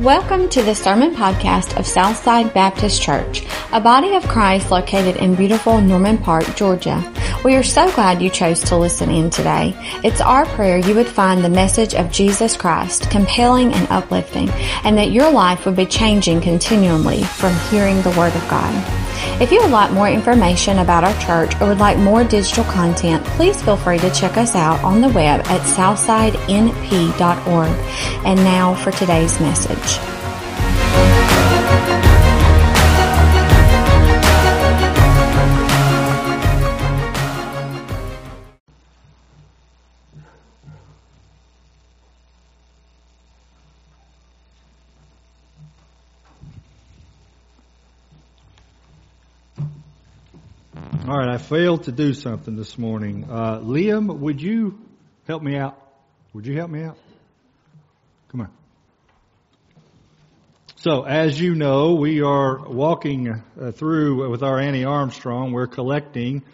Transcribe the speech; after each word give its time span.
Welcome 0.00 0.48
to 0.48 0.62
the 0.62 0.74
Sermon 0.74 1.14
Podcast 1.14 1.78
of 1.78 1.86
Southside 1.86 2.54
Baptist 2.54 3.02
Church, 3.02 3.44
a 3.70 3.82
body 3.82 4.14
of 4.14 4.26
Christ 4.26 4.70
located 4.70 5.16
in 5.16 5.34
beautiful 5.34 5.78
Norman 5.78 6.16
Park, 6.16 6.56
Georgia. 6.56 7.12
We 7.44 7.54
are 7.54 7.62
so 7.62 7.92
glad 7.92 8.22
you 8.22 8.30
chose 8.30 8.62
to 8.62 8.78
listen 8.78 9.10
in 9.10 9.28
today. 9.28 9.74
It's 10.02 10.22
our 10.22 10.46
prayer 10.46 10.78
you 10.78 10.94
would 10.94 11.06
find 11.06 11.44
the 11.44 11.50
message 11.50 11.94
of 11.94 12.10
Jesus 12.10 12.56
Christ 12.56 13.10
compelling 13.10 13.74
and 13.74 13.86
uplifting, 13.90 14.48
and 14.84 14.96
that 14.96 15.10
your 15.10 15.30
life 15.30 15.66
would 15.66 15.76
be 15.76 15.84
changing 15.84 16.40
continually 16.40 17.22
from 17.22 17.54
hearing 17.68 18.00
the 18.00 18.16
Word 18.18 18.34
of 18.34 18.48
God. 18.48 19.09
If 19.40 19.52
you 19.52 19.60
would 19.62 19.70
like 19.70 19.92
more 19.92 20.08
information 20.08 20.78
about 20.78 21.04
our 21.04 21.18
church 21.20 21.54
or 21.60 21.68
would 21.68 21.78
like 21.78 21.98
more 21.98 22.24
digital 22.24 22.64
content, 22.64 23.24
please 23.24 23.62
feel 23.62 23.76
free 23.76 23.98
to 23.98 24.10
check 24.10 24.36
us 24.36 24.54
out 24.54 24.82
on 24.82 25.00
the 25.00 25.08
web 25.08 25.40
at 25.46 25.62
southsidenp.org. 25.62 27.70
And 28.26 28.44
now 28.44 28.74
for 28.74 28.90
today's 28.90 29.40
message. 29.40 30.19
All 51.10 51.18
right, 51.18 51.28
I 51.28 51.38
failed 51.38 51.82
to 51.84 51.90
do 51.90 52.14
something 52.14 52.54
this 52.54 52.78
morning. 52.78 53.26
Uh, 53.28 53.58
Liam, 53.58 54.16
would 54.20 54.40
you 54.40 54.78
help 55.26 55.42
me 55.42 55.56
out? 55.56 55.76
Would 56.34 56.46
you 56.46 56.56
help 56.56 56.70
me 56.70 56.84
out? 56.84 56.96
Come 58.28 58.42
on. 58.42 58.50
So, 60.76 61.02
as 61.02 61.40
you 61.40 61.56
know, 61.56 61.94
we 61.94 62.22
are 62.22 62.60
walking 62.60 63.28
uh, 63.28 63.72
through 63.72 64.30
with 64.30 64.44
our 64.44 64.60
Annie 64.60 64.84
Armstrong. 64.84 65.50
We're 65.50 65.66
collecting, 65.66 66.44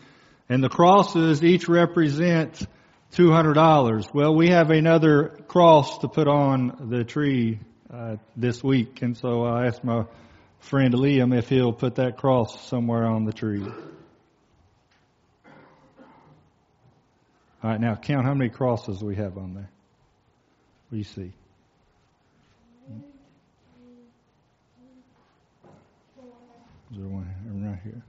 and 0.49 0.65
the 0.65 0.71
crosses 0.71 1.45
each 1.45 1.69
represent 1.69 2.67
$200. 3.13 4.15
Well, 4.15 4.35
we 4.35 4.49
have 4.49 4.71
another 4.71 5.37
cross 5.49 5.99
to 5.99 6.09
put 6.09 6.29
on 6.29 6.89
the 6.89 7.05
tree 7.05 7.61
uh, 7.93 8.17
this 8.39 8.65
week, 8.65 9.03
and 9.03 9.19
so 9.19 9.45
I 9.45 9.67
asked 9.67 9.85
my 9.85 10.07
friend 10.61 10.95
Liam 10.95 11.37
if 11.37 11.51
he'll 11.51 11.75
put 11.75 11.97
that 11.97 12.17
cross 12.17 12.67
somewhere 12.71 13.05
on 13.05 13.27
the 13.27 13.35
tree. 13.35 13.67
All 17.67 17.73
right, 17.73 17.81
now 17.81 17.97
count 17.97 18.25
how 18.25 18.33
many 18.33 18.49
crosses 18.49 19.03
we 19.03 19.17
have 19.17 19.37
on 19.37 19.55
there. 19.55 19.69
What 20.89 20.93
do 20.93 20.97
you 20.99 21.03
see? 21.03 21.33
Is 26.93 26.97
there 26.97 27.09
one 27.09 27.27
right 27.69 27.81
here? 27.83 28.03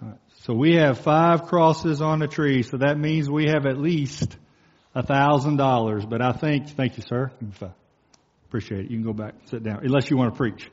All 0.00 0.08
right, 0.08 0.18
so 0.44 0.54
we 0.54 0.76
have 0.76 1.00
five 1.00 1.48
crosses 1.48 2.00
on 2.00 2.20
the 2.20 2.28
tree, 2.28 2.62
so 2.62 2.78
that 2.78 2.98
means 2.98 3.28
we 3.28 3.48
have 3.48 3.66
at 3.66 3.76
least 3.76 4.38
a 4.94 5.02
thousand 5.02 5.58
dollars. 5.58 6.06
But 6.06 6.22
I 6.22 6.32
think, 6.32 6.70
thank 6.70 6.96
you, 6.96 7.02
sir. 7.06 7.30
Appreciate 8.48 8.86
it. 8.86 8.90
You 8.90 8.96
can 8.96 9.04
go 9.04 9.12
back 9.12 9.34
and 9.38 9.48
sit 9.50 9.62
down, 9.62 9.80
unless 9.84 10.08
you 10.08 10.16
want 10.16 10.32
to 10.32 10.38
preach. 10.38 10.70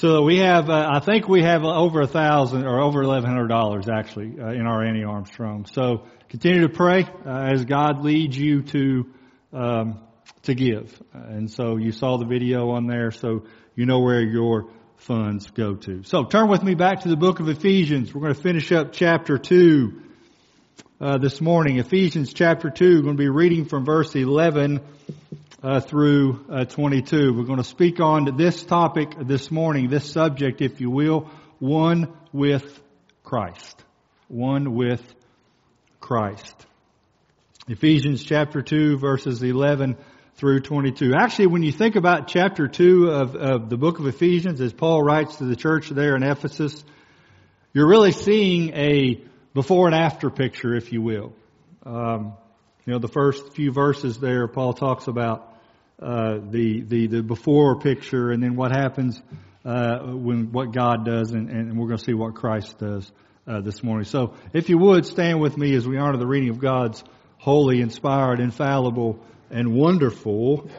So 0.00 0.22
we 0.22 0.38
have, 0.38 0.70
uh, 0.70 0.90
I 0.92 1.00
think 1.00 1.28
we 1.28 1.42
have 1.42 1.64
over 1.64 2.00
a 2.02 2.06
thousand 2.06 2.64
or 2.64 2.78
over 2.80 3.02
eleven 3.02 3.28
hundred 3.28 3.48
dollars 3.48 3.88
actually 3.88 4.40
uh, 4.40 4.52
in 4.52 4.64
our 4.64 4.84
Annie 4.84 5.02
Armstrong. 5.02 5.66
So 5.66 6.04
continue 6.28 6.60
to 6.60 6.68
pray 6.68 7.02
uh, 7.26 7.48
as 7.52 7.64
God 7.64 8.04
leads 8.04 8.38
you 8.38 8.62
to 8.62 9.06
um, 9.52 9.98
to 10.42 10.54
give. 10.54 10.96
And 11.12 11.50
so 11.50 11.78
you 11.78 11.90
saw 11.90 12.16
the 12.16 12.26
video 12.26 12.70
on 12.70 12.86
there, 12.86 13.10
so 13.10 13.46
you 13.74 13.86
know 13.86 13.98
where 13.98 14.22
your 14.22 14.70
funds 14.98 15.50
go 15.50 15.74
to. 15.74 16.04
So 16.04 16.22
turn 16.22 16.48
with 16.48 16.62
me 16.62 16.76
back 16.76 17.00
to 17.00 17.08
the 17.08 17.16
book 17.16 17.40
of 17.40 17.48
Ephesians. 17.48 18.14
We're 18.14 18.20
going 18.20 18.34
to 18.34 18.40
finish 18.40 18.70
up 18.70 18.92
chapter 18.92 19.36
two 19.36 20.02
uh, 21.00 21.18
this 21.18 21.40
morning. 21.40 21.78
Ephesians 21.78 22.32
chapter 22.32 22.70
two. 22.70 22.98
We're 22.98 23.02
going 23.02 23.16
to 23.16 23.20
be 23.20 23.28
reading 23.30 23.64
from 23.64 23.84
verse 23.84 24.14
eleven 24.14 24.78
uh, 25.62 25.80
through 25.80 26.44
uh, 26.50 26.64
22. 26.64 27.34
We're 27.34 27.44
going 27.44 27.58
to 27.58 27.64
speak 27.64 28.00
on 28.00 28.36
this 28.36 28.62
topic 28.62 29.14
this 29.20 29.50
morning, 29.50 29.88
this 29.88 30.10
subject, 30.10 30.60
if 30.60 30.80
you 30.80 30.90
will, 30.90 31.30
one 31.58 32.12
with 32.32 32.80
Christ. 33.24 33.82
One 34.28 34.74
with 34.74 35.02
Christ. 36.00 36.66
Ephesians 37.66 38.22
chapter 38.22 38.62
2 38.62 38.98
verses 38.98 39.42
11 39.42 39.96
through 40.36 40.60
22. 40.60 41.14
Actually, 41.18 41.48
when 41.48 41.62
you 41.62 41.72
think 41.72 41.96
about 41.96 42.28
chapter 42.28 42.68
2 42.68 43.10
of, 43.10 43.34
of 43.34 43.68
the 43.68 43.76
book 43.76 43.98
of 43.98 44.06
Ephesians, 44.06 44.60
as 44.60 44.72
Paul 44.72 45.02
writes 45.02 45.36
to 45.36 45.44
the 45.44 45.56
church 45.56 45.88
there 45.90 46.14
in 46.14 46.22
Ephesus, 46.22 46.84
you're 47.72 47.88
really 47.88 48.12
seeing 48.12 48.70
a 48.74 49.20
before 49.52 49.86
and 49.86 49.94
after 49.94 50.30
picture, 50.30 50.74
if 50.74 50.92
you 50.92 51.02
will. 51.02 51.32
Um, 51.84 52.34
you 52.88 52.94
know, 52.94 53.00
the 53.00 53.06
first 53.06 53.52
few 53.52 53.70
verses 53.70 54.16
there, 54.16 54.48
Paul 54.48 54.72
talks 54.72 55.08
about 55.08 55.54
uh, 56.00 56.38
the 56.40 56.80
the 56.80 57.06
the 57.06 57.22
before 57.22 57.78
picture, 57.78 58.30
and 58.30 58.42
then 58.42 58.56
what 58.56 58.70
happens 58.70 59.20
uh, 59.62 59.98
when 59.98 60.52
what 60.52 60.72
God 60.72 61.04
does, 61.04 61.32
and, 61.32 61.50
and 61.50 61.78
we're 61.78 61.88
going 61.88 61.98
to 61.98 62.04
see 62.04 62.14
what 62.14 62.34
Christ 62.34 62.78
does 62.78 63.12
uh, 63.46 63.60
this 63.60 63.82
morning. 63.82 64.06
So, 64.06 64.36
if 64.54 64.70
you 64.70 64.78
would 64.78 65.04
stand 65.04 65.38
with 65.38 65.58
me 65.58 65.74
as 65.74 65.86
we 65.86 65.98
honor 65.98 66.16
the 66.16 66.26
reading 66.26 66.48
of 66.48 66.60
God's 66.60 67.04
holy, 67.36 67.82
inspired, 67.82 68.40
infallible, 68.40 69.22
and 69.50 69.74
wonderful 69.74 70.70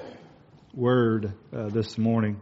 word 0.74 1.36
uh, 1.56 1.70
this 1.70 1.96
morning. 1.96 2.42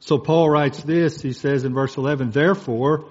So 0.00 0.16
Paul 0.16 0.48
writes 0.48 0.82
this. 0.82 1.20
He 1.20 1.34
says 1.34 1.64
in 1.64 1.74
verse 1.74 1.98
11, 1.98 2.30
Therefore, 2.30 3.10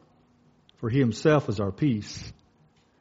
for 0.81 0.89
he 0.89 0.99
himself 0.99 1.47
is 1.47 1.59
our 1.59 1.71
peace, 1.71 2.33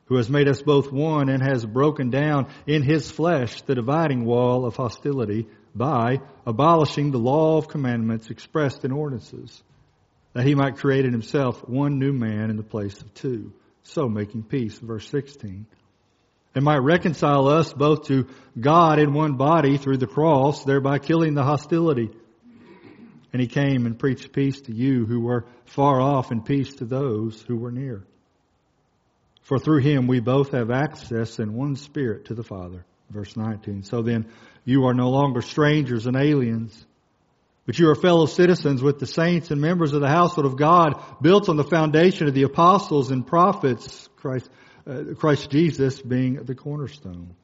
who 0.05 0.17
has 0.17 0.29
made 0.29 0.49
us 0.49 0.61
both 0.61 0.93
one 0.93 1.31
and 1.31 1.43
has 1.43 1.65
broken 1.65 2.11
down 2.11 2.47
in 2.67 2.83
his 2.83 3.11
flesh 3.11 3.63
the 3.63 3.75
dividing 3.75 4.25
wall 4.25 4.67
of 4.67 4.77
hostility 4.77 5.49
by 5.75 6.21
abolishing 6.47 7.11
the 7.11 7.19
law 7.19 7.57
of 7.57 7.69
commandments 7.69 8.29
expressed 8.29 8.85
in 8.85 8.93
ordinances, 8.93 9.63
that 10.35 10.47
he 10.47 10.55
might 10.55 10.77
create 10.77 11.07
in 11.07 11.13
himself 11.13 11.67
one 11.67 11.99
new 11.99 12.13
man 12.13 12.51
in 12.51 12.57
the 12.57 12.63
place 12.63 13.01
of 13.01 13.15
two, 13.15 13.53
so 13.83 14.09
making 14.09 14.43
peace. 14.43 14.79
Verse 14.79 15.09
16. 15.09 15.67
And 16.55 16.65
might 16.65 16.83
reconcile 16.83 17.49
us 17.49 17.73
both 17.73 18.09
to 18.09 18.27
God 18.61 18.99
in 18.99 19.15
one 19.15 19.37
body 19.37 19.79
through 19.79 19.99
the 19.99 20.07
cross, 20.07 20.65
thereby 20.65 20.99
killing 20.99 21.35
the 21.35 21.45
hostility. 21.45 22.11
And 23.33 23.41
he 23.41 23.49
came 23.49 23.87
and 23.87 23.99
preached 23.99 24.33
peace 24.33 24.61
to 24.63 24.73
you 24.73 25.07
who 25.07 25.21
were 25.21 25.47
far 25.65 26.01
off 26.01 26.31
and 26.31 26.45
peace 26.45 26.75
to 26.75 26.85
those 26.85 27.41
who 27.43 27.57
were 27.57 27.71
near. 27.71 28.05
For 29.43 29.59
through 29.59 29.81
him 29.81 30.07
we 30.07 30.21
both 30.21 30.53
have 30.53 30.71
access 30.71 31.39
in 31.39 31.55
one 31.55 31.77
spirit 31.77 32.27
to 32.27 32.35
the 32.35 32.43
Father. 32.43 32.85
Verse 33.11 33.37
19. 33.37 33.85
So 33.85 34.03
then 34.03 34.27
you 34.65 34.87
are 34.87 34.95
no 34.95 35.11
longer 35.11 35.43
strangers 35.43 36.07
and 36.07 36.17
aliens, 36.17 36.87
but 37.67 37.79
you 37.79 37.89
are 37.91 37.95
fellow 37.95 38.27
citizens 38.27 38.83
with 38.83 38.99
the 38.99 39.07
saints 39.07 39.51
and 39.51 39.61
members 39.61 39.93
of 39.93 40.01
the 40.01 40.09
household 40.09 40.47
of 40.47 40.57
God, 40.57 41.03
built 41.21 41.49
on 41.49 41.57
the 41.57 41.65
foundation 41.65 42.29
of 42.29 42.35
the 42.35 42.45
apostles 42.45 43.11
and 43.11 43.27
prophets, 43.27 44.09
Christ, 44.17 44.49
uh, 44.87 45.15
Christ 45.17 45.51
Jesus 45.51 46.01
being 46.01 46.35
the 46.35 46.55
cornerstone 46.55 47.35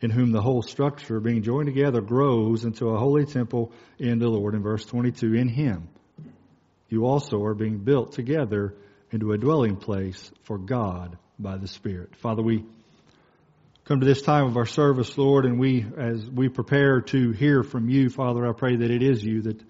in 0.00 0.10
whom 0.10 0.32
the 0.32 0.42
whole 0.42 0.62
structure, 0.62 1.20
being 1.20 1.42
joined 1.42 1.66
together, 1.66 2.00
grows 2.00 2.64
into 2.64 2.88
a 2.88 2.98
holy 2.98 3.26
temple 3.26 3.72
in 3.98 4.18
the 4.18 4.28
Lord. 4.28 4.54
In 4.54 4.62
verse 4.62 4.84
22, 4.84 5.34
in 5.34 5.48
Him, 5.48 5.88
you 6.88 7.06
also 7.06 7.42
are 7.44 7.54
being 7.54 7.78
built 7.78 8.12
together 8.12 8.74
into 9.10 9.32
a 9.32 9.38
dwelling 9.38 9.76
place 9.76 10.30
for 10.42 10.58
God 10.58 11.16
by 11.38 11.56
the 11.56 11.68
Spirit. 11.68 12.16
Father, 12.16 12.42
we 12.42 12.64
come 13.84 14.00
to 14.00 14.06
this 14.06 14.22
time 14.22 14.46
of 14.46 14.56
our 14.56 14.66
service, 14.66 15.16
Lord, 15.16 15.44
and 15.44 15.58
we, 15.58 15.86
as 15.96 16.28
we 16.28 16.48
prepare 16.48 17.00
to 17.00 17.32
hear 17.32 17.62
from 17.62 17.88
you, 17.88 18.08
Father, 18.08 18.46
I 18.46 18.52
pray 18.52 18.76
that 18.76 18.90
it 18.90 19.02
is 19.02 19.22
you 19.22 19.42
that 19.42 19.60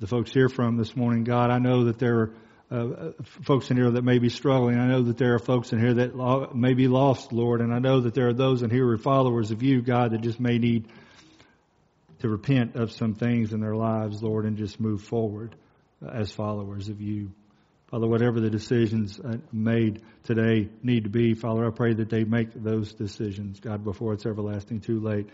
the 0.00 0.06
folks 0.06 0.32
hear 0.32 0.48
from 0.48 0.76
this 0.76 0.96
morning. 0.96 1.24
God, 1.24 1.50
I 1.50 1.58
know 1.58 1.84
that 1.84 1.98
there 1.98 2.18
are 2.18 2.34
uh, 2.72 3.12
folks 3.42 3.70
in 3.70 3.76
here 3.76 3.90
that 3.90 4.02
may 4.02 4.18
be 4.18 4.30
struggling. 4.30 4.78
I 4.78 4.86
know 4.86 5.02
that 5.02 5.18
there 5.18 5.34
are 5.34 5.38
folks 5.38 5.72
in 5.72 5.78
here 5.78 5.94
that 5.94 6.54
may 6.54 6.72
be 6.72 6.88
lost, 6.88 7.32
Lord, 7.32 7.60
and 7.60 7.72
I 7.72 7.78
know 7.78 8.00
that 8.00 8.14
there 8.14 8.28
are 8.28 8.32
those 8.32 8.62
in 8.62 8.70
here 8.70 8.86
who 8.86 8.92
are 8.92 8.98
followers 8.98 9.50
of 9.50 9.62
you, 9.62 9.82
God, 9.82 10.12
that 10.12 10.22
just 10.22 10.40
may 10.40 10.58
need 10.58 10.88
to 12.20 12.28
repent 12.28 12.76
of 12.76 12.92
some 12.92 13.14
things 13.14 13.52
in 13.52 13.60
their 13.60 13.76
lives, 13.76 14.22
Lord, 14.22 14.46
and 14.46 14.56
just 14.56 14.80
move 14.80 15.02
forward 15.02 15.54
as 16.10 16.32
followers 16.32 16.88
of 16.88 17.00
you. 17.00 17.32
Father, 17.88 18.06
whatever 18.06 18.40
the 18.40 18.48
decisions 18.48 19.20
uh, 19.20 19.36
made 19.52 20.00
today 20.24 20.70
need 20.82 21.04
to 21.04 21.10
be, 21.10 21.34
Father, 21.34 21.66
I 21.66 21.70
pray 21.70 21.92
that 21.92 22.08
they 22.08 22.24
make 22.24 22.54
those 22.54 22.94
decisions, 22.94 23.60
God, 23.60 23.84
before 23.84 24.14
it's 24.14 24.24
everlasting 24.24 24.80
too 24.80 24.98
late, 24.98 25.28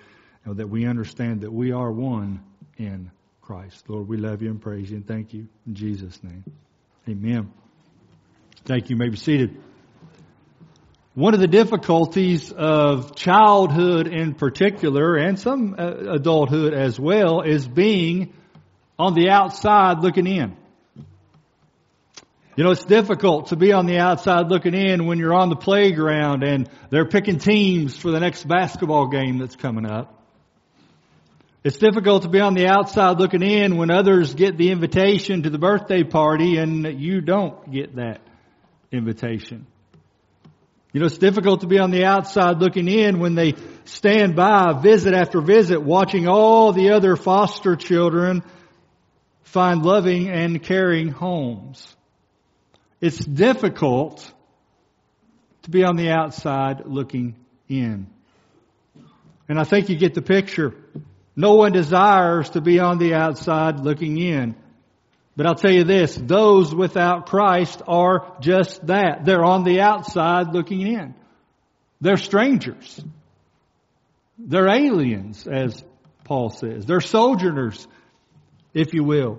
and 0.45 0.57
that 0.57 0.69
we 0.69 0.87
understand 0.87 1.43
that 1.43 1.53
we 1.53 1.71
are 1.71 1.93
one 1.93 2.43
in 2.79 3.13
Christ. 3.43 3.89
Lord, 3.89 4.09
we 4.09 4.17
love 4.17 4.43
you 4.43 4.51
and 4.51 4.61
praise 4.61 4.91
you 4.91 4.97
and 4.97 5.07
thank 5.07 5.33
you 5.33 5.47
in 5.67 5.75
Jesus' 5.77 6.21
name. 6.25 6.43
Amen. 7.09 7.51
Thank 8.67 8.91
you. 8.91 8.95
you 8.95 8.99
may 8.99 9.09
be 9.09 9.17
seated. 9.17 9.57
One 11.15 11.33
of 11.33 11.41
the 11.41 11.47
difficulties 11.47 12.53
of 12.53 13.17
childhood 13.17 14.09
in 14.09 14.35
particular, 14.35 15.17
and 15.17 15.39
some 15.39 15.75
uh, 15.79 16.17
adulthood 16.17 16.75
as 16.75 17.01
well, 17.01 17.41
is 17.41 17.67
being 17.67 18.35
on 18.99 19.15
the 19.15 19.31
outside 19.31 20.01
looking 20.01 20.27
in. 20.27 20.55
You 22.57 22.65
know, 22.65 22.73
it's 22.73 22.85
difficult 22.85 23.49
to 23.49 23.57
be 23.57 23.73
on 23.73 23.87
the 23.87 23.99
outside 23.99 24.49
looking 24.49 24.75
in 24.75 25.07
when 25.07 25.19
you're 25.19 25.35
on 25.35 25.49
the 25.49 25.57
playground 25.57 26.43
and 26.43 26.69
they're 26.91 27.09
picking 27.09 27.39
teams 27.39 27.97
for 27.97 28.11
the 28.11 28.21
next 28.21 28.47
basketball 28.47 29.07
game 29.07 29.39
that's 29.39 29.57
coming 29.57 29.87
up. 29.87 30.18
It's 31.69 31.77
difficult 31.77 32.23
to 32.23 32.31
be 32.31 32.41
on 32.41 32.55
the 32.55 32.67
outside 32.67 33.19
looking 33.19 33.43
in 33.43 33.77
when 33.77 33.91
others 33.91 34.35
get 34.35 34.57
the 34.57 34.71
invitation 34.71 35.43
to 35.43 35.51
the 35.51 35.59
birthday 35.59 36.03
party 36.03 36.57
and 36.57 36.99
you 36.99 37.21
don't 37.21 37.71
get 37.71 37.97
that 37.97 38.23
invitation. 38.91 39.67
You 40.95 41.01
know, 41.01 41.07
it's 41.07 41.19
difficult 41.19 41.61
to 41.61 41.67
be 41.67 41.79
on 41.79 41.91
the 41.91 42.07
outside 42.07 42.57
looking 42.57 42.89
in 42.89 43.19
when 43.19 43.35
they 43.35 43.53
stand 43.85 44.35
by 44.35 44.81
visit 44.81 45.13
after 45.13 45.43
visit 45.43 45.83
watching 45.83 46.27
all 46.27 46.73
the 46.73 46.93
other 46.93 47.17
foster 47.17 47.77
children 47.77 48.43
find 49.43 49.83
loving 49.83 50.31
and 50.31 50.63
caring 50.63 51.09
homes. 51.09 51.95
It's 52.99 53.23
difficult 53.23 54.33
to 55.65 55.71
be 55.71 55.85
on 55.85 55.97
the 55.97 56.13
outside 56.13 56.87
looking 56.87 57.37
in. 57.69 58.07
And 59.51 59.61
I 59.61 59.65
think 59.65 59.91
you 59.91 59.97
get 59.97 60.15
the 60.15 60.23
picture. 60.23 60.75
No 61.39 61.55
one 61.55 61.71
desires 61.71 62.51
to 62.51 62.61
be 62.61 62.81
on 62.81 62.99
the 62.99 63.15
outside 63.15 63.79
looking 63.79 64.19
in. 64.19 64.57
But 65.37 65.47
I'll 65.47 65.55
tell 65.55 65.71
you 65.71 65.85
this, 65.85 66.17
those 66.17 66.75
without 66.75 67.27
Christ 67.27 67.81
are 67.87 68.37
just 68.41 68.85
that. 68.89 69.25
They're 69.25 69.45
on 69.45 69.63
the 69.63 69.81
outside 69.83 70.53
looking 70.53 70.81
in. 70.81 71.15
They're 72.01 72.17
strangers. 72.17 73.01
They're 74.37 74.67
aliens, 74.67 75.47
as 75.47 75.85
Paul 76.25 76.51
says. 76.51 76.87
They're 76.87 77.01
sojourners, 77.01 77.87
if 78.75 78.93
you 78.93 79.05
will. 79.05 79.39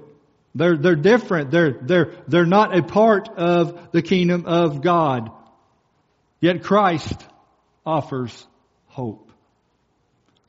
They're, 0.55 0.77
they're 0.77 0.95
different. 0.95 1.51
They're, 1.51 1.79
they're, 1.81 2.13
they're 2.29 2.45
not 2.45 2.77
a 2.77 2.81
part 2.81 3.27
of 3.27 3.91
the 3.91 4.01
kingdom 4.01 4.45
of 4.45 4.81
God. 4.81 5.31
Yet 6.39 6.63
Christ 6.63 7.21
offers 7.85 8.47
hope. 8.87 9.28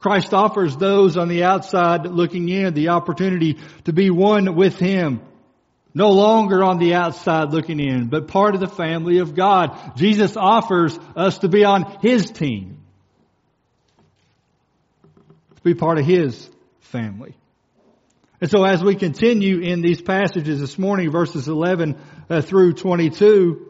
Christ 0.00 0.32
offers 0.32 0.76
those 0.76 1.18
on 1.18 1.28
the 1.28 1.44
outside 1.44 2.06
looking 2.06 2.48
in 2.48 2.72
the 2.72 2.88
opportunity 2.88 3.58
to 3.84 3.92
be 3.92 4.08
one 4.10 4.56
with 4.56 4.78
Him. 4.78 5.20
No 5.92 6.10
longer 6.10 6.64
on 6.64 6.78
the 6.78 6.94
outside 6.94 7.52
looking 7.52 7.80
in, 7.80 8.08
but 8.08 8.28
part 8.28 8.54
of 8.54 8.60
the 8.60 8.68
family 8.68 9.18
of 9.18 9.34
God. 9.34 9.96
Jesus 9.96 10.36
offers 10.36 10.98
us 11.16 11.38
to 11.38 11.48
be 11.48 11.64
on 11.64 11.98
His 12.00 12.30
team. 12.30 12.78
To 15.56 15.62
be 15.62 15.74
part 15.74 15.98
of 15.98 16.06
His 16.06 16.48
family. 16.80 17.36
And 18.40 18.50
so 18.50 18.64
as 18.64 18.82
we 18.82 18.94
continue 18.94 19.60
in 19.60 19.82
these 19.82 20.00
passages 20.00 20.60
this 20.60 20.78
morning, 20.78 21.10
verses 21.10 21.46
11 21.46 22.00
uh, 22.30 22.40
through 22.40 22.72
22, 22.72 23.66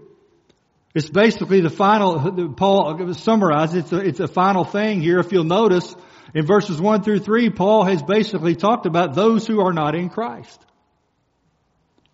it's 0.94 1.10
basically 1.10 1.60
the 1.60 1.70
final, 1.70 2.52
Paul 2.52 3.14
summarizes, 3.14 3.76
it's 3.76 3.92
a, 3.92 3.98
it's 3.98 4.20
a 4.20 4.28
final 4.28 4.64
thing 4.64 5.00
here. 5.00 5.18
If 5.18 5.32
you'll 5.32 5.42
notice, 5.44 5.94
in 6.34 6.46
verses 6.46 6.80
1 6.80 7.02
through 7.02 7.20
3, 7.20 7.50
Paul 7.50 7.84
has 7.84 8.02
basically 8.02 8.54
talked 8.54 8.86
about 8.86 9.14
those 9.14 9.46
who 9.46 9.60
are 9.60 9.72
not 9.72 9.94
in 9.94 10.08
Christ. 10.08 10.60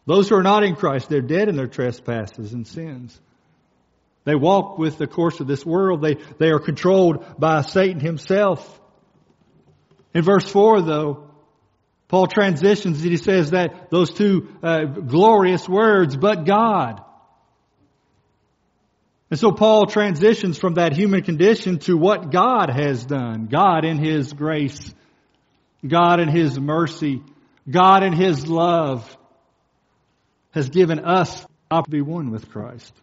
Those 0.07 0.29
who 0.29 0.37
are 0.37 0.43
not 0.43 0.63
in 0.63 0.77
Christ, 0.77 1.09
they're 1.09 1.21
dead 1.21 1.49
in 1.49 1.57
their 1.57 1.67
trespasses 1.67 2.53
and 2.53 2.67
sins. 2.67 3.19
They 4.25 4.35
walk 4.35 4.79
with 4.79 4.99
the 4.99 5.07
course 5.07 5.41
of 5.41 5.47
this 5.47 5.65
world. 5.65 6.03
They, 6.03 6.17
they 6.39 6.51
are 6.51 6.59
controlled 6.59 7.39
by 7.39 7.63
Satan 7.63 8.01
himself. 8.01 8.81
In 10.15 10.23
verse 10.23 10.49
4 10.49 10.83
though, 10.83 11.31
Paul 12.09 12.27
transitions 12.27 13.03
and 13.03 13.11
he 13.11 13.17
says 13.17 13.51
that 13.51 13.91
those 13.91 14.13
two 14.13 14.49
uh, 14.63 14.85
glorious 14.85 15.69
words, 15.69 16.17
but 16.17 16.45
God. 16.45 17.03
And 19.31 19.41
so 19.41 19.51
Paul 19.51 19.87
transitions 19.87 20.59
from 20.59 20.75
that 20.75 20.93
human 20.93 21.23
condition 21.23 21.79
to 21.81 21.97
what 21.97 22.31
God 22.31 22.71
has 22.71 23.05
done. 23.05 23.47
God 23.47 23.85
in 23.85 23.99
His 23.99 24.33
grace. 24.33 24.95
God 25.87 26.21
in 26.21 26.29
His 26.29 26.59
mercy. 26.59 27.23
God 27.69 28.05
in 28.05 28.13
His 28.13 28.47
love 28.47 29.17
has 30.53 30.69
given 30.69 31.01
us 31.01 31.45
opportunity 31.71 31.99
to 31.99 32.05
be 32.05 32.13
one 32.13 32.31
with 32.31 32.51
Christ. 32.51 32.95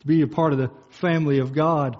To 0.00 0.06
be 0.06 0.22
a 0.22 0.26
part 0.26 0.52
of 0.52 0.58
the 0.58 0.70
family 0.90 1.38
of 1.38 1.52
God. 1.52 1.96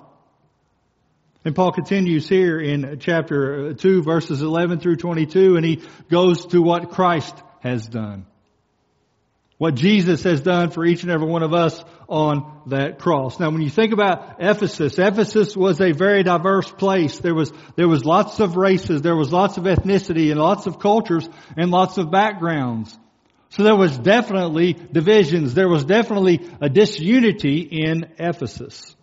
And 1.45 1.55
Paul 1.55 1.73
continues 1.73 2.29
here 2.29 2.59
in 2.61 2.99
chapter 3.01 3.75
2 3.75 4.03
verses 4.03 4.43
11 4.43 4.81
through 4.81 4.97
22 4.97 5.57
and 5.57 5.65
he 5.65 5.83
goes 6.09 6.47
to 6.47 6.63
what 6.63 6.91
Christ 6.91 7.35
has 7.61 7.87
done. 7.87 8.27
What 9.59 9.75
Jesus 9.75 10.25
has 10.25 10.41
done 10.41 10.71
for 10.71 10.85
each 10.85 11.03
and 11.03 11.13
every 11.13 11.27
one 11.27 11.43
of 11.43 11.55
us 11.55 11.83
on 12.09 12.63
that 12.67 12.99
cross. 12.99 13.39
Now 13.39 13.51
when 13.51 13.63
you 13.63 13.71
think 13.71 13.93
about 13.93 14.37
Ephesus, 14.41 14.99
Ephesus 14.99 15.57
was 15.57 15.81
a 15.81 15.93
very 15.93 16.25
diverse 16.25 16.71
place. 16.71 17.19
There 17.19 17.35
was, 17.35 17.53
there 17.77 17.89
was 17.89 18.05
lots 18.05 18.41
of 18.41 18.57
races, 18.57 19.03
there 19.03 19.17
was 19.17 19.33
lots 19.33 19.59
of 19.59 19.65
ethnicity 19.65 20.31
and 20.31 20.41
lots 20.41 20.67
of 20.67 20.79
cultures 20.79 21.29
and 21.57 21.71
lots 21.71 21.99
of 21.99 22.11
backgrounds. 22.11 22.99
So 23.51 23.63
there 23.63 23.77
was 23.77 23.97
definitely 23.99 24.73
divisions. 24.73 25.53
There 25.53 25.69
was 25.69 25.85
definitely 25.85 26.41
a 26.61 26.71
disunity 26.71 27.61
in 27.61 28.11
Ephesus. 28.19 28.97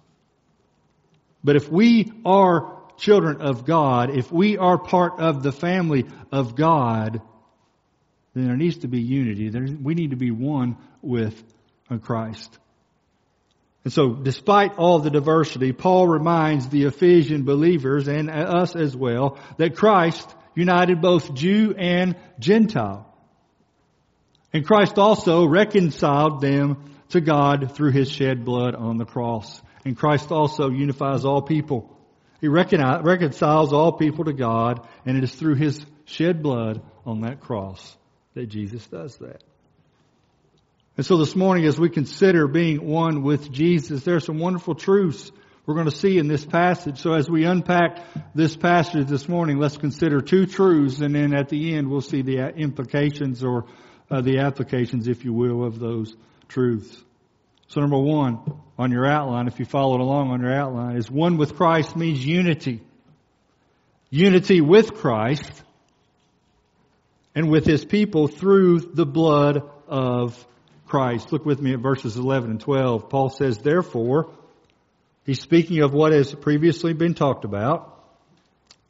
But 1.43 1.55
if 1.55 1.71
we 1.71 2.11
are 2.25 2.79
children 2.97 3.41
of 3.41 3.65
God, 3.65 4.09
if 4.09 4.31
we 4.31 4.57
are 4.57 4.77
part 4.77 5.19
of 5.19 5.43
the 5.43 5.51
family 5.51 6.05
of 6.31 6.55
God, 6.55 7.21
then 8.39 8.47
there 8.47 8.57
needs 8.57 8.77
to 8.79 8.87
be 8.87 9.01
unity. 9.01 9.49
There, 9.49 9.67
we 9.81 9.95
need 9.95 10.11
to 10.11 10.15
be 10.15 10.31
one 10.31 10.77
with 11.01 11.41
Christ. 12.01 12.57
And 13.83 13.93
so, 13.93 14.13
despite 14.13 14.77
all 14.77 14.99
the 14.99 15.09
diversity, 15.09 15.71
Paul 15.71 16.07
reminds 16.07 16.67
the 16.67 16.83
Ephesian 16.85 17.43
believers 17.43 18.07
and 18.07 18.29
us 18.29 18.75
as 18.75 18.95
well 18.95 19.39
that 19.57 19.75
Christ 19.75 20.29
united 20.53 21.01
both 21.01 21.33
Jew 21.33 21.73
and 21.77 22.15
Gentile. 22.39 23.05
And 24.51 24.65
Christ 24.65 24.97
also 24.97 25.45
reconciled 25.45 26.41
them 26.41 26.93
to 27.09 27.21
God 27.21 27.75
through 27.75 27.91
his 27.91 28.11
shed 28.11 28.43
blood 28.43 28.75
on 28.75 28.97
the 28.97 29.05
cross. 29.05 29.61
And 29.85 29.97
Christ 29.97 30.31
also 30.31 30.69
unifies 30.69 31.23
all 31.23 31.41
people. 31.41 31.95
He 32.41 32.47
reconciles 32.47 33.73
all 33.73 33.93
people 33.93 34.25
to 34.25 34.33
God, 34.33 34.87
and 35.05 35.17
it 35.17 35.23
is 35.23 35.33
through 35.33 35.55
His 35.55 35.85
shed 36.05 36.41
blood 36.41 36.81
on 37.05 37.21
that 37.21 37.41
cross 37.41 37.97
that 38.35 38.47
Jesus 38.47 38.85
does 38.87 39.17
that. 39.17 39.43
And 40.97 41.05
so 41.05 41.17
this 41.17 41.35
morning, 41.35 41.65
as 41.65 41.79
we 41.79 41.89
consider 41.89 42.47
being 42.47 42.85
one 42.85 43.23
with 43.23 43.51
Jesus, 43.51 44.03
there 44.03 44.15
are 44.15 44.19
some 44.19 44.37
wonderful 44.37 44.75
truths 44.75 45.31
we're 45.65 45.75
going 45.75 45.85
to 45.85 45.95
see 45.95 46.17
in 46.17 46.27
this 46.27 46.45
passage. 46.45 46.99
So 46.99 47.13
as 47.13 47.29
we 47.29 47.45
unpack 47.45 47.99
this 48.33 48.57
passage 48.57 49.07
this 49.07 49.29
morning, 49.29 49.59
let's 49.59 49.77
consider 49.77 50.19
two 50.19 50.45
truths, 50.45 50.99
and 50.99 51.13
then 51.13 51.33
at 51.33 51.49
the 51.49 51.75
end, 51.75 51.89
we'll 51.89 52.01
see 52.01 52.21
the 52.21 52.39
implications 52.49 53.43
or 53.43 53.65
uh, 54.09 54.21
the 54.21 54.39
applications, 54.39 55.07
if 55.07 55.23
you 55.23 55.31
will, 55.31 55.63
of 55.63 55.79
those 55.79 56.15
truths. 56.47 57.01
So 57.67 57.81
number 57.81 57.99
one, 57.99 58.39
on 58.79 58.91
your 58.91 59.05
outline, 59.05 59.47
if 59.47 59.59
you 59.59 59.65
followed 59.65 60.01
along 60.01 60.31
on 60.31 60.41
your 60.41 60.53
outline, 60.53 60.97
is 60.97 61.09
one 61.09 61.37
with 61.37 61.55
Christ 61.55 61.95
means 61.95 62.25
unity. 62.25 62.81
Unity 64.09 64.59
with 64.59 64.95
Christ 64.95 65.63
and 67.39 67.49
with 67.49 67.65
His 67.65 67.85
people 67.85 68.27
through 68.27 68.81
the 68.81 69.05
blood 69.05 69.63
of 69.87 70.45
Christ. 70.85 71.31
Look 71.31 71.45
with 71.45 71.61
me 71.61 71.71
at 71.71 71.79
verses 71.79 72.17
11 72.17 72.51
and 72.51 72.59
12. 72.59 73.07
Paul 73.07 73.29
says, 73.29 73.59
therefore, 73.59 74.29
he's 75.23 75.39
speaking 75.39 75.81
of 75.81 75.93
what 75.93 76.11
has 76.11 76.35
previously 76.35 76.91
been 76.91 77.13
talked 77.13 77.45
about. 77.45 78.03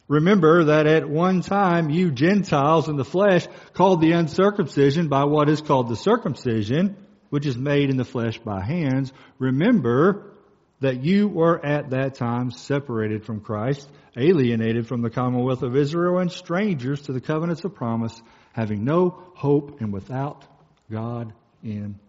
Remember 0.07 0.63
that 0.63 0.87
at 0.87 1.07
one 1.07 1.41
time 1.41 1.91
you 1.91 2.09
Gentiles 2.09 2.89
in 2.89 2.95
the 2.95 3.05
flesh 3.05 3.45
called 3.73 4.01
the 4.01 4.13
uncircumcision 4.13 5.09
by 5.09 5.25
what 5.25 5.47
is 5.47 5.61
called 5.61 5.87
the 5.87 5.95
circumcision 5.95 6.97
which 7.29 7.45
is 7.45 7.55
made 7.55 7.91
in 7.91 7.97
the 7.97 8.03
flesh 8.03 8.39
by 8.39 8.63
hands, 8.63 9.13
remember 9.37 10.33
that 10.79 11.03
you 11.03 11.27
were 11.27 11.63
at 11.63 11.91
that 11.91 12.15
time 12.15 12.49
separated 12.49 13.25
from 13.25 13.41
Christ, 13.41 13.87
alienated 14.17 14.87
from 14.87 15.03
the 15.03 15.11
commonwealth 15.11 15.61
of 15.61 15.75
Israel, 15.75 16.17
and 16.17 16.31
strangers 16.31 17.01
to 17.01 17.13
the 17.13 17.21
covenants 17.21 17.63
of 17.63 17.75
promise, 17.75 18.19
having 18.53 18.83
no 18.83 19.23
hope 19.35 19.81
and 19.81 19.93
without 19.93 20.45
God 20.91 21.33
in 21.63 21.99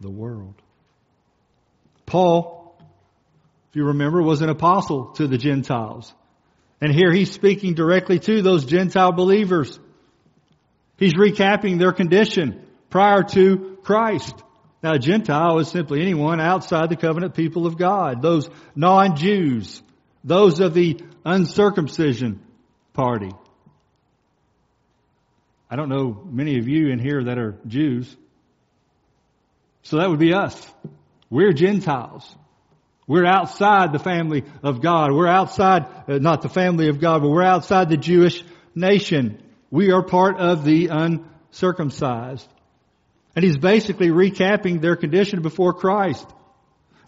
the 0.00 0.10
world. 0.10 0.54
Paul, 2.04 2.76
if 3.70 3.76
you 3.76 3.86
remember, 3.86 4.22
was 4.22 4.42
an 4.42 4.48
apostle 4.48 5.12
to 5.14 5.26
the 5.26 5.38
Gentiles. 5.38 6.12
And 6.80 6.94
here 6.94 7.12
he's 7.12 7.32
speaking 7.32 7.74
directly 7.74 8.18
to 8.20 8.42
those 8.42 8.64
Gentile 8.64 9.12
believers. 9.12 9.78
He's 10.98 11.14
recapping 11.14 11.78
their 11.78 11.92
condition 11.92 12.66
prior 12.90 13.22
to 13.22 13.78
Christ. 13.82 14.34
Now, 14.82 14.92
a 14.92 14.98
Gentile 14.98 15.58
is 15.58 15.68
simply 15.68 16.02
anyone 16.02 16.40
outside 16.40 16.90
the 16.90 16.96
covenant 16.96 17.34
people 17.34 17.66
of 17.66 17.78
God, 17.78 18.22
those 18.22 18.48
non-Jews, 18.74 19.82
those 20.22 20.60
of 20.60 20.74
the 20.74 21.00
uncircumcision 21.24 22.40
party. 22.92 23.30
I 25.68 25.76
don't 25.76 25.88
know 25.88 26.22
many 26.30 26.58
of 26.58 26.68
you 26.68 26.88
in 26.88 26.98
here 26.98 27.24
that 27.24 27.38
are 27.38 27.58
Jews. 27.66 28.14
So 29.82 29.98
that 29.98 30.08
would 30.08 30.20
be 30.20 30.32
us. 30.32 30.54
We're 31.28 31.52
Gentiles. 31.52 32.34
We're 33.08 33.26
outside 33.26 33.92
the 33.92 33.98
family 33.98 34.44
of 34.62 34.80
God. 34.80 35.12
We're 35.12 35.28
outside, 35.28 35.86
uh, 36.08 36.18
not 36.18 36.42
the 36.42 36.48
family 36.48 36.88
of 36.88 37.00
God, 37.00 37.22
but 37.22 37.28
we're 37.28 37.42
outside 37.42 37.88
the 37.88 37.96
Jewish 37.96 38.44
nation. 38.74 39.42
We 39.70 39.92
are 39.92 40.02
part 40.02 40.38
of 40.38 40.64
the 40.64 40.88
uncircumcised. 40.88 42.48
And 43.34 43.44
he's 43.44 43.58
basically 43.58 44.08
recapping 44.08 44.80
their 44.80 44.96
condition 44.96 45.42
before 45.42 45.72
Christ. 45.72 46.26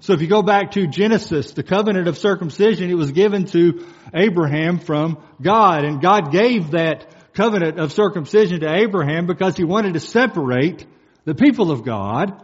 So 0.00 0.12
if 0.12 0.21
you 0.21 0.29
go 0.29 0.43
back 0.43 0.73
to 0.73 0.87
Genesis, 0.87 1.53
the 1.53 1.65
covenant 1.65 2.07
of 2.07 2.19
circumcision, 2.19 2.91
it 2.91 2.95
was 2.95 3.11
given 3.11 3.47
to 3.47 3.85
Abraham 4.15 4.79
from 4.79 5.19
God. 5.43 5.85
And 5.85 6.00
God 6.00 6.31
gave 6.31 6.73
that 6.73 7.07
covenant 7.38 7.78
of 7.78 7.92
circumcision 7.92 8.61
to 8.61 8.68
Abraham 8.68 9.26
because 9.26 9.57
he 9.57 9.62
wanted 9.62 9.95
to 9.95 10.00
separate 10.00 10.85
the 11.25 11.37
people 11.37 11.71
of 11.71 11.85
God 11.85 12.42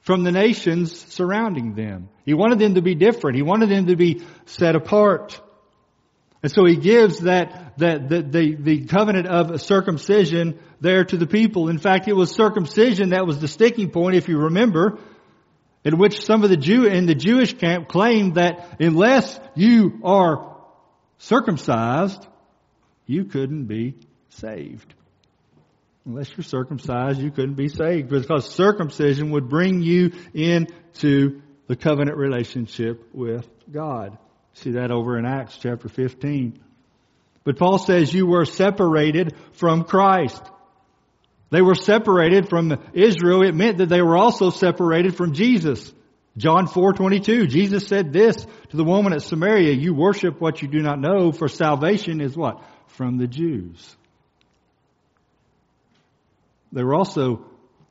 from 0.00 0.24
the 0.24 0.32
nations 0.32 0.98
surrounding 1.12 1.74
them. 1.74 2.08
He 2.24 2.32
wanted 2.32 2.58
them 2.58 2.76
to 2.76 2.80
be 2.80 2.94
different. 2.94 3.36
He 3.36 3.42
wanted 3.42 3.68
them 3.68 3.88
to 3.88 3.96
be 3.96 4.22
set 4.46 4.74
apart. 4.74 5.38
And 6.42 6.50
so 6.50 6.64
he 6.64 6.76
gives 6.76 7.20
that, 7.20 7.76
that, 7.76 8.08
the, 8.08 8.22
the, 8.22 8.54
the 8.54 8.86
covenant 8.86 9.26
of 9.26 9.60
circumcision 9.60 10.58
there 10.80 11.04
to 11.04 11.18
the 11.18 11.26
people. 11.26 11.68
In 11.68 11.78
fact, 11.78 12.08
it 12.08 12.14
was 12.14 12.30
circumcision 12.30 13.10
that 13.10 13.26
was 13.26 13.38
the 13.38 13.48
sticking 13.48 13.90
point, 13.90 14.16
if 14.16 14.28
you 14.28 14.38
remember, 14.38 14.98
in 15.84 15.98
which 15.98 16.24
some 16.24 16.42
of 16.42 16.48
the 16.48 16.56
Jew, 16.56 16.86
in 16.86 17.04
the 17.04 17.14
Jewish 17.14 17.52
camp 17.52 17.88
claimed 17.88 18.36
that 18.36 18.80
unless 18.80 19.38
you 19.54 20.00
are 20.02 20.56
circumcised, 21.18 22.26
you 23.06 23.24
couldn't 23.24 23.64
be 23.64 23.94
saved. 24.30 24.94
Unless 26.04 26.30
you're 26.36 26.44
circumcised, 26.44 27.20
you 27.20 27.30
couldn't 27.30 27.54
be 27.54 27.68
saved 27.68 28.08
because 28.08 28.48
circumcision 28.52 29.30
would 29.30 29.48
bring 29.48 29.82
you 29.82 30.12
into 30.34 31.42
the 31.66 31.76
covenant 31.76 32.16
relationship 32.16 33.08
with 33.12 33.48
God. 33.70 34.16
See 34.54 34.72
that 34.72 34.90
over 34.90 35.18
in 35.18 35.26
Acts 35.26 35.58
chapter 35.60 35.88
15. 35.88 36.60
But 37.44 37.58
Paul 37.58 37.78
says 37.78 38.12
you 38.12 38.26
were 38.26 38.44
separated 38.44 39.34
from 39.52 39.84
Christ. 39.84 40.42
They 41.50 41.62
were 41.62 41.74
separated 41.74 42.48
from 42.48 42.76
Israel. 42.92 43.42
It 43.42 43.54
meant 43.54 43.78
that 43.78 43.88
they 43.88 44.02
were 44.02 44.16
also 44.16 44.50
separated 44.50 45.16
from 45.16 45.32
Jesus. 45.32 45.92
John 46.36 46.66
4:22 46.66 47.48
Jesus 47.48 47.86
said 47.86 48.12
this 48.12 48.36
to 48.68 48.76
the 48.76 48.84
woman 48.84 49.12
at 49.12 49.22
Samaria, 49.22 49.72
you 49.72 49.94
worship 49.94 50.40
what 50.40 50.60
you 50.60 50.68
do 50.68 50.80
not 50.80 51.00
know 51.00 51.32
for 51.32 51.48
salvation 51.48 52.20
is 52.20 52.36
what? 52.36 52.62
From 52.88 53.18
the 53.18 53.26
Jews. 53.26 53.96
They 56.72 56.82
were 56.82 56.94
also 56.94 57.46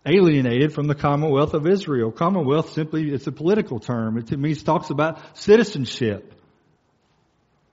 alienated 0.06 0.74
from 0.74 0.88
the 0.88 0.96
commonwealth 0.96 1.54
of 1.54 1.68
Israel. 1.68 2.12
Commonwealth 2.12 2.74
simply, 2.74 3.10
it's 3.12 3.28
a 3.28 3.32
political 3.32 3.80
term. 3.80 4.18
It 4.18 4.32
means, 4.32 4.64
talks 4.64 4.90
about 4.90 5.38
citizenship. 5.38 6.34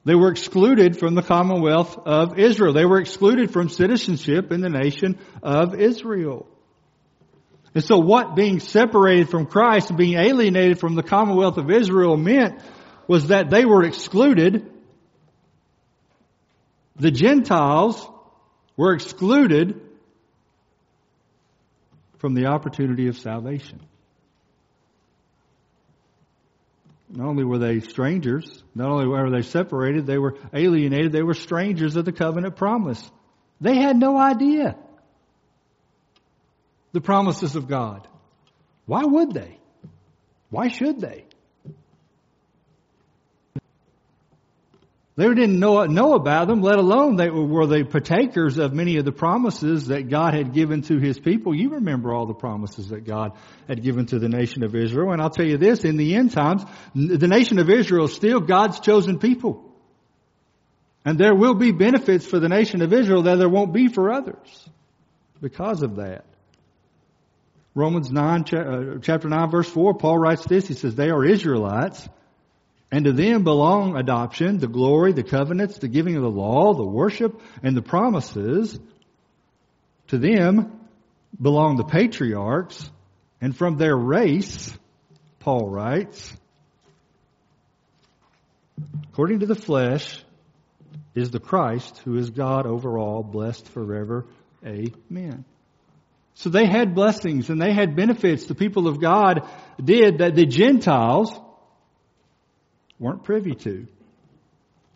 They 0.05 0.15
were 0.15 0.31
excluded 0.31 0.99
from 0.99 1.15
the 1.15 1.23
commonwealth 1.23 1.97
of 2.07 2.39
Israel. 2.39 2.73
They 2.73 2.85
were 2.85 3.01
excluded 3.01 3.53
from 3.53 3.69
citizenship 3.69 4.51
in 4.51 4.61
the 4.61 4.71
nation 4.71 5.19
of 5.43 5.79
Israel. 5.79 6.49
And 7.75 7.85
so 7.85 7.99
what 7.99 8.35
being 8.35 8.59
separated 8.61 9.31
from 9.31 9.47
Christ 9.47 9.91
and 9.91 9.99
being 9.99 10.19
alienated 10.19 10.81
from 10.81 10.95
the 10.95 11.03
commonwealth 11.03 11.57
of 11.57 11.71
Israel 11.71 12.17
meant 12.17 12.61
was 13.07 13.29
that 13.29 13.49
they 13.51 13.65
were 13.65 13.85
excluded. 13.85 14.71
The 17.03 17.11
Gentiles 17.11 18.09
were 18.77 18.95
excluded 18.95 19.81
from 22.19 22.35
the 22.35 22.47
opportunity 22.47 23.09
of 23.09 23.19
salvation. 23.19 23.81
Not 27.11 27.27
only 27.27 27.43
were 27.43 27.59
they 27.59 27.81
strangers, 27.81 28.63
not 28.77 28.89
only 28.89 29.09
were 29.09 29.31
they 29.31 29.43
separated, 29.43 30.07
they 30.07 30.17
were 30.17 30.37
alienated, 30.55 31.11
they 31.11 31.25
were 31.25 31.35
strangers 31.35 31.97
of 31.97 32.05
the 32.05 32.13
covenant 32.13 32.55
promise. 32.55 33.11
They 33.61 33.75
had 33.75 33.97
no 33.97 34.17
idea 34.17 34.77
the 36.93 37.01
promises 37.01 37.57
of 37.57 37.67
God. 37.67 38.07
Why 38.87 39.03
would 39.03 39.35
they? 39.35 39.59
Why 40.51 40.69
should 40.69 41.01
they? 41.01 41.25
They 45.15 45.27
didn't 45.27 45.59
know, 45.59 45.85
know 45.85 46.15
about 46.15 46.49
them, 46.49 46.63
let 46.63 46.79
alone 46.79 47.17
they 47.17 47.29
were, 47.29 47.45
were 47.45 47.67
they 47.67 47.85
partakers 47.85 48.57
of 48.57 48.73
many 48.73 48.97
of 48.97 49.05
the 49.05 49.13
promises 49.13 49.89
that 49.89 50.09
God 50.09 50.33
had 50.33 50.55
given 50.55 50.81
to 50.83 50.99
His 50.99 51.19
people. 51.19 51.55
You 51.55 51.71
remember 51.71 52.15
all 52.15 52.25
the 52.25 52.33
promises 52.33 52.89
that 52.89 53.05
God 53.05 53.33
had 53.69 53.83
given 53.83 54.07
to 54.07 54.19
the 54.19 54.31
nation 54.31 54.63
of 54.63 54.75
Israel. 54.75 55.13
And 55.13 55.21
I'll 55.21 55.29
tell 55.29 55.47
you 55.47 55.59
this, 55.59 55.85
in 55.85 55.99
the 55.99 56.15
end 56.15 56.33
times, 56.33 56.65
the 56.95 57.29
nation 57.29 57.59
of 57.59 57.69
Israel 57.69 58.07
is 58.07 58.15
still 58.15 58.41
God's 58.41 58.81
chosen 58.81 59.19
people. 59.19 59.71
And 61.05 61.19
there 61.19 61.35
will 61.35 61.55
be 61.55 61.73
benefits 61.73 62.25
for 62.25 62.39
the 62.39 62.49
nation 62.49 62.81
of 62.81 62.93
Israel 62.93 63.23
that 63.25 63.37
there 63.37 63.51
won't 63.51 63.75
be 63.75 63.89
for 63.89 64.11
others 64.13 64.69
because 65.43 65.83
of 65.83 65.97
that. 65.97 66.25
Romans 67.75 68.11
9, 68.11 68.45
uh, 68.55 68.99
chapter 69.03 69.29
9 69.29 69.51
verse 69.51 69.69
4, 69.69 69.95
Paul 69.95 70.19
writes 70.19 70.45
this, 70.47 70.69
he 70.69 70.75
says, 70.75 70.95
they 70.95 71.11
are 71.11 71.25
Israelites, 71.25 72.09
and 72.93 73.07
to 73.07 73.13
them 73.13 73.43
belong 73.43 73.97
adoption, 73.97 74.59
the 74.59 74.69
glory, 74.69 75.13
the 75.13 75.23
covenants, 75.23 75.79
the 75.79 75.89
giving 75.89 76.15
of 76.17 76.23
the 76.23 76.31
law, 76.31 76.75
the 76.75 76.85
worship, 76.85 77.41
and 77.63 77.75
the 77.75 77.81
promises. 77.81 78.79
To 80.09 80.19
them 80.19 80.79
belong 81.41 81.79
the 81.79 81.85
patriarchs, 81.85 82.91
and 83.41 83.57
from 83.57 83.79
their 83.79 83.97
race, 83.97 84.77
Paul 85.41 85.71
writes, 85.71 86.37
according 89.11 89.41
to 89.41 89.47
the 89.47 89.55
flesh, 89.55 90.23
is 91.15 91.31
the 91.31 91.41
Christ 91.41 91.99
who 92.05 92.19
is 92.19 92.29
God 92.29 92.67
over 92.67 92.99
all, 92.99 93.23
blessed 93.23 93.69
forever. 93.71 94.27
Amen. 94.65 95.47
So 96.35 96.51
they 96.51 96.67
had 96.67 96.95
blessings 96.95 97.49
and 97.49 97.61
they 97.61 97.73
had 97.73 97.97
benefits. 97.97 98.45
The 98.45 98.55
people 98.55 98.87
of 98.87 99.01
God 99.01 99.49
did 99.83 100.19
that 100.19 100.35
the 100.35 100.47
Gentiles 100.47 101.39
weren't 103.03 103.25
privy 103.25 103.55
to. 103.57 103.87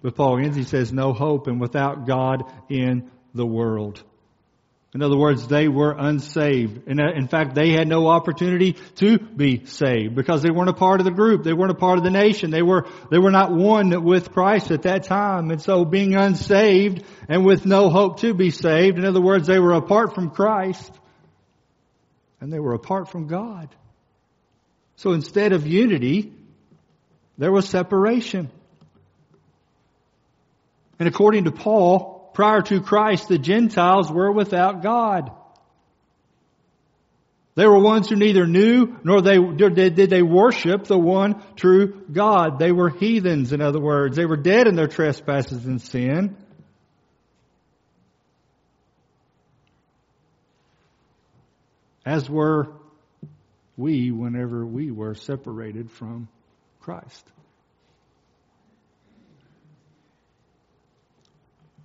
But 0.01 0.15
Paul 0.15 0.39
ends, 0.39 0.57
he 0.57 0.63
says, 0.63 0.93
no 0.93 1.13
hope 1.13 1.49
and 1.49 1.61
without 1.61 2.07
God 2.07 2.45
in 2.71 3.11
the 3.35 3.47
world. 3.47 4.03
In 4.95 5.03
other 5.03 5.17
words, 5.17 5.47
they 5.49 5.69
were 5.69 5.95
unsaved. 5.99 6.89
And 6.89 7.01
uh, 7.01 7.13
in 7.15 7.29
fact, 7.29 7.55
they 7.55 7.73
had 7.73 7.89
no 7.89 8.07
opportunity 8.07 8.75
to 8.95 9.19
be 9.19 9.67
saved 9.67 10.15
because 10.15 10.43
they 10.43 10.51
weren't 10.51 10.71
a 10.71 10.75
part 10.75 11.01
of 11.01 11.05
the 11.05 11.11
group. 11.11 11.43
They 11.43 11.53
weren't 11.53 11.73
a 11.73 11.75
part 11.75 11.99
of 11.99 12.05
the 12.05 12.11
nation. 12.11 12.51
They 12.51 12.63
were, 12.63 12.87
they 13.11 13.19
were 13.19 13.33
not 13.33 13.53
one 13.53 14.05
with 14.05 14.33
Christ 14.33 14.71
at 14.71 14.83
that 14.83 15.03
time. 15.03 15.51
And 15.51 15.61
so 15.61 15.85
being 15.85 16.15
unsaved 16.15 17.05
and 17.29 17.45
with 17.45 17.67
no 17.67 17.91
hope 17.91 18.21
to 18.21 18.33
be 18.33 18.51
saved, 18.51 18.97
in 18.97 19.05
other 19.05 19.21
words, 19.21 19.49
they 19.49 19.59
were 19.59 19.75
apart 19.75 20.15
from 20.15 20.31
Christ 20.31 20.91
and 22.41 22.53
they 22.53 22.61
were 22.61 22.75
apart 22.75 23.11
from 23.11 23.27
God. 23.27 23.69
So 24.97 25.13
instead 25.13 25.53
of 25.53 25.67
unity, 25.67 26.33
there 27.39 27.53
was 27.53 27.69
separation. 27.69 28.51
And 30.99 31.09
according 31.09 31.45
to 31.45 31.53
Paul, 31.53 32.31
prior 32.35 32.63
to 32.63 32.81
Christ, 32.81 33.29
the 33.29 33.39
Gentiles 33.39 34.11
were 34.11 34.33
without 34.33 34.83
God. 34.83 35.31
They 37.55 37.67
were 37.67 37.79
ones 37.79 38.09
who 38.09 38.17
neither 38.17 38.47
knew 38.47 38.99
nor 39.03 39.23
they, 39.23 39.39
did 39.39 39.97
they 40.11 40.23
worship 40.23 40.85
the 40.85 40.99
one 40.99 41.43
true 41.57 42.05
God. 42.13 42.59
They 42.59 42.73
were 42.73 42.91
heathens, 42.91 43.53
in 43.53 43.63
other 43.63 43.81
words. 43.81 44.17
They 44.17 44.27
were 44.27 44.37
dead 44.37 44.67
in 44.67 44.75
their 44.75 44.89
trespasses 44.89 45.65
and 45.65 45.81
sin. 45.81 46.37
as 52.07 52.31
were 52.31 52.69
we 53.77 54.13
whenever 54.13 54.65
we 54.65 54.93
were 54.93 55.15
separated 55.15 55.91
from 55.91 56.29
Christ. 56.87 57.27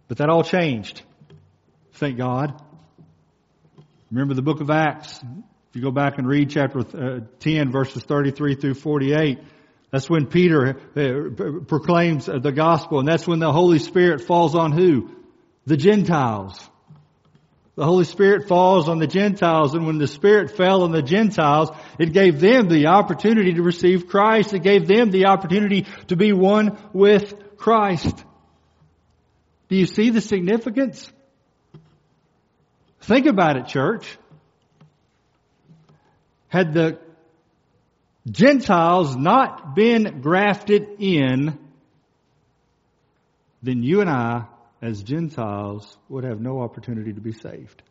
But 0.08 0.20
that 0.20 0.30
all 0.30 0.44
changed. 0.44 1.02
Thank 1.94 2.20
God. 2.20 2.54
Remember 4.12 4.36
the 4.36 4.44
book 4.44 4.62
of 4.62 4.70
Acts. 4.70 5.20
If 5.24 5.76
you 5.76 5.82
go 5.82 5.90
back 5.90 6.20
and 6.20 6.28
read 6.28 6.52
chapter 6.52 6.82
uh, 6.82 7.22
10 7.40 7.72
verses 7.72 8.04
33 8.04 8.54
through 8.54 8.76
48, 8.76 9.40
that's 9.90 10.08
when 10.08 10.28
Peter 10.28 10.70
uh, 10.70 11.66
proclaims 11.66 12.28
the 12.28 12.52
gospel 12.52 13.00
and 13.00 13.08
that's 13.08 13.26
when 13.26 13.40
the 13.40 13.52
Holy 13.52 13.80
Spirit 13.80 14.22
falls 14.22 14.54
on 14.54 14.72
who? 14.72 15.10
The 15.66 15.78
Gentiles. 15.78 16.70
The 17.76 17.86
Holy 17.86 18.04
Spirit 18.04 18.48
falls 18.48 18.90
on 18.90 19.00
the 19.00 19.08
Gentiles 19.08 19.74
and 19.74 19.86
when 19.86 19.98
the 19.98 20.08
Spirit 20.08 20.58
fell 20.58 20.84
on 20.84 20.92
the 20.92 21.02
Gentiles, 21.02 21.70
it 21.98 22.12
gave 22.12 22.40
them 22.40 22.68
the 22.68 22.88
opportunity 22.88 23.54
to 23.54 23.64
receive 23.64 24.08
Christ. 24.08 24.54
It 24.54 24.64
gave 24.64 24.88
them 24.88 25.10
the 25.10 25.28
opportunity 25.28 25.88
to 26.08 26.18
be 26.18 26.34
one 26.34 26.78
with 26.92 27.34
Christ. 27.58 28.26
Do 29.70 29.78
you 29.78 29.86
see 29.86 30.10
the 30.10 30.20
significance? 30.20 31.10
Think 33.02 33.26
about 33.26 33.56
it, 33.56 33.68
church. 33.68 34.18
Had 36.50 36.74
the 36.74 37.00
Gentiles 38.30 39.16
not 39.16 39.76
been 39.76 40.20
grafted 40.22 40.88
in, 41.00 41.58
then 43.64 43.82
you 43.82 44.02
and 44.02 44.10
I, 44.10 44.46
as 44.82 45.04
Gentiles, 45.04 45.98
would 46.10 46.24
have 46.24 46.40
no 46.40 46.62
opportunity 46.62 47.14
to 47.14 47.22
be 47.22 47.34
saved. 47.34 47.84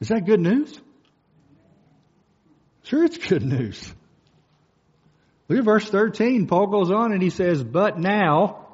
Is 0.00 0.08
that 0.08 0.24
good 0.24 0.40
news? 0.40 0.80
Sure, 2.84 3.04
it's 3.04 3.18
good 3.18 3.42
news. 3.42 3.92
Look 5.48 5.58
at 5.58 5.64
verse 5.64 5.88
13. 5.88 6.46
Paul 6.46 6.68
goes 6.68 6.90
on 6.90 7.12
and 7.12 7.22
he 7.22 7.30
says, 7.30 7.62
But 7.62 7.98
now, 7.98 8.66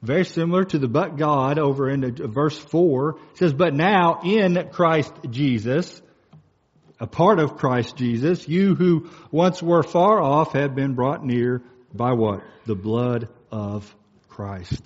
very 0.00 0.24
similar 0.24 0.64
to 0.64 0.78
the 0.78 0.88
but 0.88 1.16
God 1.16 1.58
over 1.58 1.90
in 1.90 2.14
verse 2.32 2.58
4. 2.58 3.18
Says, 3.34 3.52
But 3.52 3.74
now 3.74 4.20
in 4.24 4.68
Christ 4.72 5.12
Jesus, 5.28 6.00
a 7.00 7.06
part 7.06 7.38
of 7.38 7.56
Christ 7.56 7.96
Jesus, 7.96 8.48
you 8.48 8.74
who 8.74 9.10
once 9.30 9.62
were 9.62 9.82
far 9.82 10.22
off 10.22 10.52
have 10.52 10.74
been 10.74 10.94
brought 10.94 11.24
near 11.24 11.62
by 11.92 12.12
what? 12.12 12.42
The 12.66 12.74
blood 12.74 13.28
of 13.50 13.94
Christ. 14.32 14.82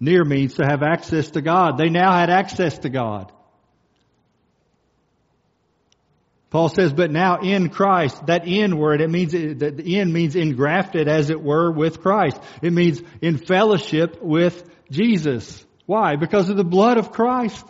Near 0.00 0.24
means 0.24 0.54
to 0.54 0.64
have 0.64 0.82
access 0.82 1.30
to 1.32 1.42
God. 1.42 1.78
They 1.78 1.88
now 1.88 2.12
had 2.12 2.30
access 2.30 2.78
to 2.78 2.88
God. 2.88 3.32
Paul 6.50 6.68
says, 6.68 6.92
but 6.92 7.10
now 7.10 7.40
in 7.40 7.68
Christ, 7.68 8.26
that 8.26 8.46
in 8.46 8.78
word, 8.78 9.00
it 9.00 9.10
means, 9.10 9.32
that 9.32 9.76
the 9.76 9.98
in 9.98 10.12
means 10.12 10.36
engrafted 10.36 11.08
as 11.08 11.28
it 11.28 11.42
were 11.42 11.70
with 11.70 12.00
Christ. 12.00 12.40
It 12.62 12.72
means 12.72 13.02
in 13.20 13.36
fellowship 13.36 14.22
with 14.22 14.68
Jesus. 14.90 15.64
Why? 15.86 16.16
Because 16.16 16.48
of 16.48 16.56
the 16.56 16.64
blood 16.64 16.98
of 16.98 17.12
Christ. 17.12 17.64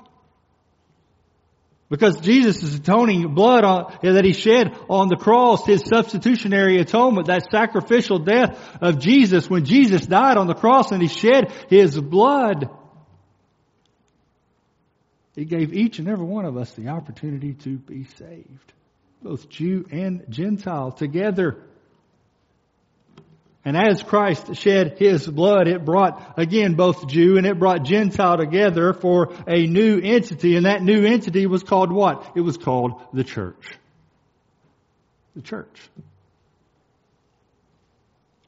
Because 1.89 2.21
Jesus' 2.21 2.75
atoning 2.75 3.35
blood 3.35 3.65
on, 3.65 3.97
that 4.03 4.25
He 4.25 4.33
shed 4.33 4.77
on 4.89 5.09
the 5.09 5.17
cross, 5.17 5.67
His 5.67 5.83
substitutionary 5.83 6.79
atonement, 6.79 7.29
that 7.29 7.51
sacrificial 7.51 8.19
death 8.19 8.59
of 8.81 8.99
Jesus, 8.99 9.49
when 9.49 9.65
Jesus 9.65 10.05
died 10.07 10.37
on 10.37 10.49
the 10.49 10.55
cross 10.55 10.91
and 10.91 11.01
He 11.01 11.09
shed 11.09 11.53
His 11.69 11.99
blood, 12.01 12.69
he 15.37 15.45
gave 15.45 15.75
each 15.75 15.99
and 15.99 16.09
every 16.09 16.25
one 16.25 16.47
of 16.47 16.57
us 16.57 16.73
the 16.73 16.89
opportunity 16.89 17.53
to 17.53 17.77
be 17.77 18.05
saved. 18.17 18.73
Both 19.23 19.51
Jew 19.51 19.85
and 19.93 20.25
Gentile 20.31 20.93
together. 20.93 21.63
And 23.67 23.77
as 23.77 24.01
Christ 24.01 24.55
shed 24.55 24.95
His 24.97 25.27
blood, 25.27 25.67
it 25.67 25.85
brought 25.85 26.35
again 26.39 26.75
both 26.75 27.09
Jew 27.09 27.37
and 27.37 27.45
it 27.45 27.59
brought 27.59 27.83
Gentile 27.83 28.37
together 28.37 28.93
for 28.93 29.35
a 29.45 29.67
new 29.67 30.01
entity. 30.01 30.55
And 30.55 30.67
that 30.67 30.83
new 30.83 31.05
entity 31.05 31.47
was 31.47 31.65
called 31.65 31.91
what? 31.91 32.35
It 32.37 32.43
was 32.43 32.57
called 32.57 33.03
the 33.13 33.25
church. 33.25 33.67
The 35.35 35.43
church. 35.43 35.81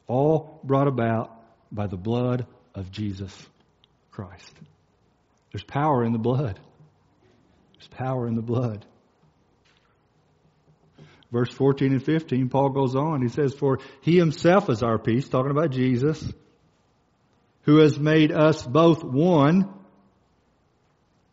All 0.06 0.60
brought 0.62 0.86
about 0.86 1.32
by 1.72 1.88
the 1.88 1.96
blood 1.96 2.46
of 2.76 2.92
Jesus 2.92 3.34
Christ. 4.12 4.54
There's 5.52 5.64
power 5.64 6.04
in 6.04 6.12
the 6.12 6.18
blood. 6.20 6.60
There's 7.74 7.88
power 7.88 8.28
in 8.28 8.36
the 8.36 8.42
blood. 8.42 8.86
Verse 11.30 11.52
14 11.52 11.92
and 11.92 12.02
15, 12.02 12.48
Paul 12.48 12.70
goes 12.70 12.96
on. 12.96 13.20
He 13.20 13.28
says, 13.28 13.52
For 13.52 13.80
he 14.00 14.16
himself 14.16 14.70
is 14.70 14.82
our 14.82 14.98
peace, 14.98 15.28
talking 15.28 15.50
about 15.50 15.70
Jesus, 15.70 16.24
who 17.62 17.78
has 17.78 17.98
made 17.98 18.32
us 18.32 18.62
both 18.62 19.04
one 19.04 19.68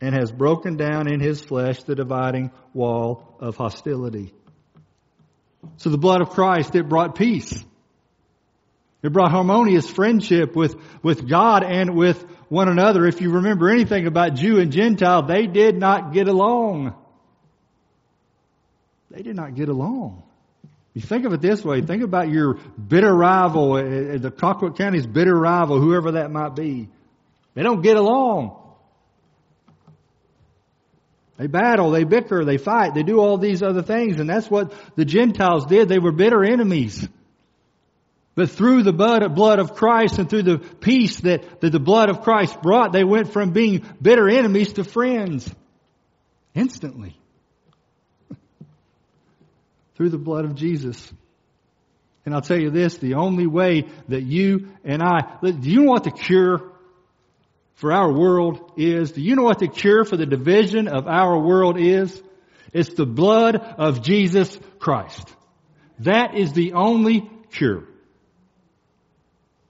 and 0.01 0.13
has 0.13 0.31
broken 0.31 0.75
down 0.75 1.11
in 1.11 1.21
his 1.21 1.39
flesh 1.39 1.81
the 1.83 1.95
dividing 1.95 2.51
wall 2.73 3.37
of 3.39 3.55
hostility. 3.55 4.33
So 5.77 5.89
the 5.89 5.97
blood 5.97 6.21
of 6.21 6.31
Christ, 6.31 6.75
it 6.75 6.89
brought 6.89 7.15
peace. 7.15 7.63
It 9.01 9.13
brought 9.13 9.31
harmonious 9.31 9.89
friendship 9.89 10.55
with, 10.55 10.75
with 11.03 11.27
God 11.27 11.63
and 11.63 11.95
with 11.95 12.21
one 12.49 12.67
another. 12.67 13.05
If 13.05 13.21
you 13.21 13.31
remember 13.31 13.69
anything 13.69 14.07
about 14.07 14.35
Jew 14.35 14.59
and 14.59 14.71
Gentile, 14.71 15.23
they 15.23 15.47
did 15.47 15.77
not 15.77 16.11
get 16.11 16.27
along. 16.27 16.95
They 19.15 19.21
did 19.21 19.37
not 19.37 19.55
get 19.55 19.69
along. 19.69 20.23
You 20.93 21.01
think 21.01 21.25
of 21.25 21.31
it 21.31 21.41
this 21.41 21.63
way. 21.63 21.81
Think 21.81 22.03
about 22.03 22.27
your 22.27 22.55
bitter 22.55 23.13
rival, 23.13 23.75
the 23.75 24.29
Colquitt 24.29 24.77
County's 24.77 25.07
bitter 25.07 25.33
rival, 25.33 25.79
whoever 25.79 26.13
that 26.13 26.31
might 26.31 26.53
be. 26.53 26.89
They 27.53 27.63
don't 27.63 27.81
get 27.81 27.95
along. 27.95 28.61
They 31.37 31.47
battle, 31.47 31.91
they 31.91 32.03
bicker, 32.03 32.43
they 32.43 32.57
fight, 32.57 32.93
they 32.93 33.03
do 33.03 33.19
all 33.19 33.37
these 33.37 33.63
other 33.63 33.81
things, 33.81 34.19
and 34.19 34.29
that's 34.29 34.49
what 34.49 34.73
the 34.95 35.05
Gentiles 35.05 35.65
did. 35.65 35.87
They 35.87 35.99
were 35.99 36.13
bitter 36.13 36.43
enemies. 36.43 37.07
But 38.35 38.49
through 38.51 38.83
the 38.83 38.93
blood 38.93 39.59
of 39.59 39.75
Christ 39.75 40.19
and 40.19 40.29
through 40.29 40.43
the 40.43 40.57
peace 40.57 41.21
that, 41.21 41.61
that 41.61 41.71
the 41.71 41.79
blood 41.79 42.09
of 42.09 42.21
Christ 42.21 42.61
brought, 42.61 42.91
they 42.91 43.05
went 43.05 43.31
from 43.31 43.51
being 43.51 43.85
bitter 44.01 44.29
enemies 44.29 44.73
to 44.73 44.83
friends. 44.83 45.49
Instantly. 46.53 47.17
Through 49.95 50.09
the 50.09 50.17
blood 50.17 50.45
of 50.45 50.55
Jesus. 50.55 51.11
And 52.25 52.33
I'll 52.33 52.41
tell 52.41 52.59
you 52.59 52.71
this, 52.71 52.97
the 52.97 53.15
only 53.15 53.47
way 53.47 53.87
that 54.09 54.23
you 54.23 54.71
and 54.83 55.01
I, 55.01 55.37
do 55.41 55.69
you 55.69 55.83
know 55.83 55.91
what 55.91 56.03
the 56.03 56.11
cure 56.11 56.71
for 57.75 57.91
our 57.91 58.11
world 58.11 58.71
is? 58.77 59.11
Do 59.11 59.21
you 59.21 59.35
know 59.35 59.43
what 59.43 59.59
the 59.59 59.67
cure 59.67 60.05
for 60.05 60.17
the 60.17 60.25
division 60.25 60.87
of 60.87 61.07
our 61.07 61.37
world 61.39 61.79
is? 61.79 62.21
It's 62.73 62.93
the 62.93 63.05
blood 63.05 63.55
of 63.55 64.01
Jesus 64.01 64.57
Christ. 64.79 65.33
That 65.99 66.35
is 66.35 66.51
the 66.53 66.73
only 66.73 67.29
cure. 67.51 67.85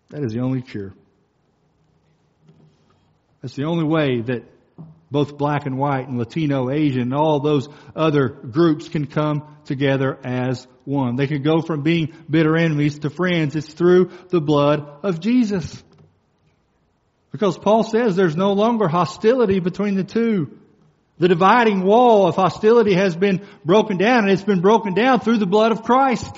That 0.09 0.23
is 0.23 0.33
the 0.33 0.39
only 0.39 0.61
cure. 0.61 0.93
That's 3.41 3.55
the 3.55 3.65
only 3.65 3.83
way 3.83 4.21
that 4.21 4.43
both 5.15 5.37
black 5.37 5.65
and 5.65 5.77
white 5.77 6.09
and 6.09 6.17
Latino, 6.17 6.69
Asian, 6.69 7.03
and 7.03 7.13
all 7.13 7.39
those 7.39 7.69
other 7.95 8.27
groups 8.27 8.89
can 8.89 9.07
come 9.07 9.47
together 9.63 10.19
as 10.25 10.67
one. 10.83 11.15
They 11.15 11.25
can 11.25 11.41
go 11.41 11.61
from 11.61 11.83
being 11.83 12.13
bitter 12.29 12.57
enemies 12.57 12.99
to 12.99 13.09
friends. 13.09 13.55
It's 13.55 13.71
through 13.71 14.11
the 14.27 14.41
blood 14.41 14.85
of 15.03 15.21
Jesus. 15.21 15.81
Because 17.31 17.57
Paul 17.57 17.83
says 17.83 18.17
there's 18.17 18.35
no 18.35 18.51
longer 18.51 18.89
hostility 18.89 19.61
between 19.61 19.95
the 19.95 20.03
two. 20.03 20.59
The 21.17 21.29
dividing 21.29 21.81
wall 21.83 22.27
of 22.27 22.35
hostility 22.35 22.95
has 22.95 23.15
been 23.15 23.47
broken 23.63 23.95
down 23.95 24.25
and 24.25 24.31
it's 24.31 24.43
been 24.43 24.59
broken 24.59 24.95
down 24.95 25.21
through 25.21 25.37
the 25.37 25.45
blood 25.45 25.71
of 25.71 25.83
Christ. 25.83 26.35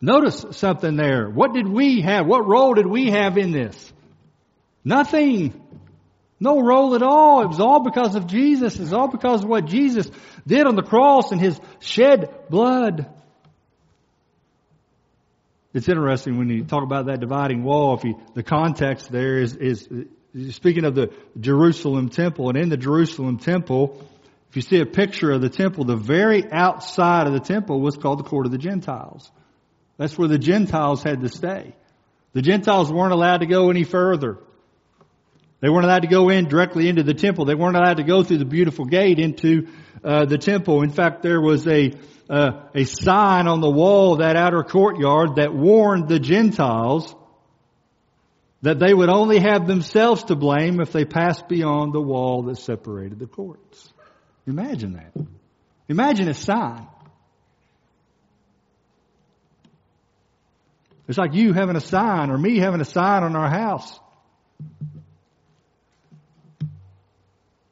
Notice 0.00 0.46
something 0.52 0.94
there. 0.94 1.28
What 1.28 1.52
did 1.52 1.66
we 1.66 2.02
have? 2.02 2.28
What 2.28 2.46
role 2.46 2.74
did 2.74 2.86
we 2.86 3.10
have 3.10 3.38
in 3.38 3.50
this? 3.50 3.92
Nothing. 4.86 5.60
No 6.38 6.60
role 6.60 6.94
at 6.94 7.02
all. 7.02 7.42
It 7.42 7.48
was 7.48 7.58
all 7.58 7.80
because 7.80 8.14
of 8.14 8.28
Jesus. 8.28 8.78
It's 8.78 8.92
all 8.92 9.08
because 9.08 9.42
of 9.42 9.48
what 9.48 9.66
Jesus 9.66 10.08
did 10.46 10.64
on 10.64 10.76
the 10.76 10.82
cross 10.82 11.32
and 11.32 11.40
His 11.40 11.60
shed 11.80 12.48
blood. 12.48 13.12
It's 15.74 15.88
interesting 15.88 16.38
when 16.38 16.48
you 16.50 16.62
talk 16.62 16.84
about 16.84 17.06
that 17.06 17.18
dividing 17.18 17.64
wall. 17.64 17.96
If 17.96 18.04
you, 18.04 18.20
the 18.34 18.44
context 18.44 19.10
there 19.10 19.38
is, 19.38 19.56
is 19.56 19.88
speaking 20.50 20.84
of 20.84 20.94
the 20.94 21.12
Jerusalem 21.38 22.08
temple, 22.08 22.48
and 22.50 22.56
in 22.56 22.68
the 22.68 22.76
Jerusalem 22.76 23.38
temple, 23.38 24.06
if 24.50 24.54
you 24.54 24.62
see 24.62 24.78
a 24.78 24.86
picture 24.86 25.32
of 25.32 25.42
the 25.42 25.50
temple, 25.50 25.84
the 25.84 25.96
very 25.96 26.44
outside 26.52 27.26
of 27.26 27.32
the 27.32 27.40
temple 27.40 27.80
was 27.80 27.96
called 27.96 28.20
the 28.20 28.24
court 28.24 28.46
of 28.46 28.52
the 28.52 28.58
Gentiles. 28.58 29.28
That's 29.96 30.16
where 30.16 30.28
the 30.28 30.38
Gentiles 30.38 31.02
had 31.02 31.22
to 31.22 31.28
stay. 31.28 31.74
The 32.34 32.42
Gentiles 32.42 32.92
weren't 32.92 33.12
allowed 33.12 33.38
to 33.38 33.46
go 33.46 33.70
any 33.70 33.82
further. 33.82 34.38
They 35.60 35.68
weren't 35.68 35.84
allowed 35.84 36.02
to 36.02 36.08
go 36.08 36.28
in 36.28 36.48
directly 36.48 36.88
into 36.88 37.02
the 37.02 37.14
temple. 37.14 37.46
They 37.46 37.54
weren't 37.54 37.76
allowed 37.76 37.96
to 37.96 38.02
go 38.02 38.22
through 38.22 38.38
the 38.38 38.44
beautiful 38.44 38.84
gate 38.84 39.18
into 39.18 39.68
uh, 40.04 40.26
the 40.26 40.38
temple. 40.38 40.82
In 40.82 40.90
fact, 40.90 41.22
there 41.22 41.40
was 41.40 41.66
a 41.66 41.92
uh, 42.28 42.68
a 42.74 42.84
sign 42.84 43.46
on 43.46 43.60
the 43.60 43.70
wall 43.70 44.14
of 44.14 44.18
that 44.18 44.36
outer 44.36 44.62
courtyard 44.64 45.36
that 45.36 45.54
warned 45.54 46.08
the 46.08 46.18
Gentiles 46.18 47.14
that 48.62 48.78
they 48.78 48.92
would 48.92 49.08
only 49.08 49.38
have 49.38 49.66
themselves 49.66 50.24
to 50.24 50.34
blame 50.34 50.80
if 50.80 50.90
they 50.90 51.04
passed 51.04 51.48
beyond 51.48 51.92
the 51.92 52.00
wall 52.00 52.42
that 52.44 52.58
separated 52.58 53.18
the 53.18 53.26
courts. 53.26 53.92
Imagine 54.46 54.94
that. 54.94 55.12
Imagine 55.88 56.28
a 56.28 56.34
sign. 56.34 56.88
It's 61.08 61.18
like 61.18 61.34
you 61.34 61.52
having 61.52 61.76
a 61.76 61.80
sign 61.80 62.30
or 62.30 62.38
me 62.38 62.58
having 62.58 62.80
a 62.80 62.84
sign 62.84 63.22
on 63.22 63.36
our 63.36 63.48
house. 63.48 64.00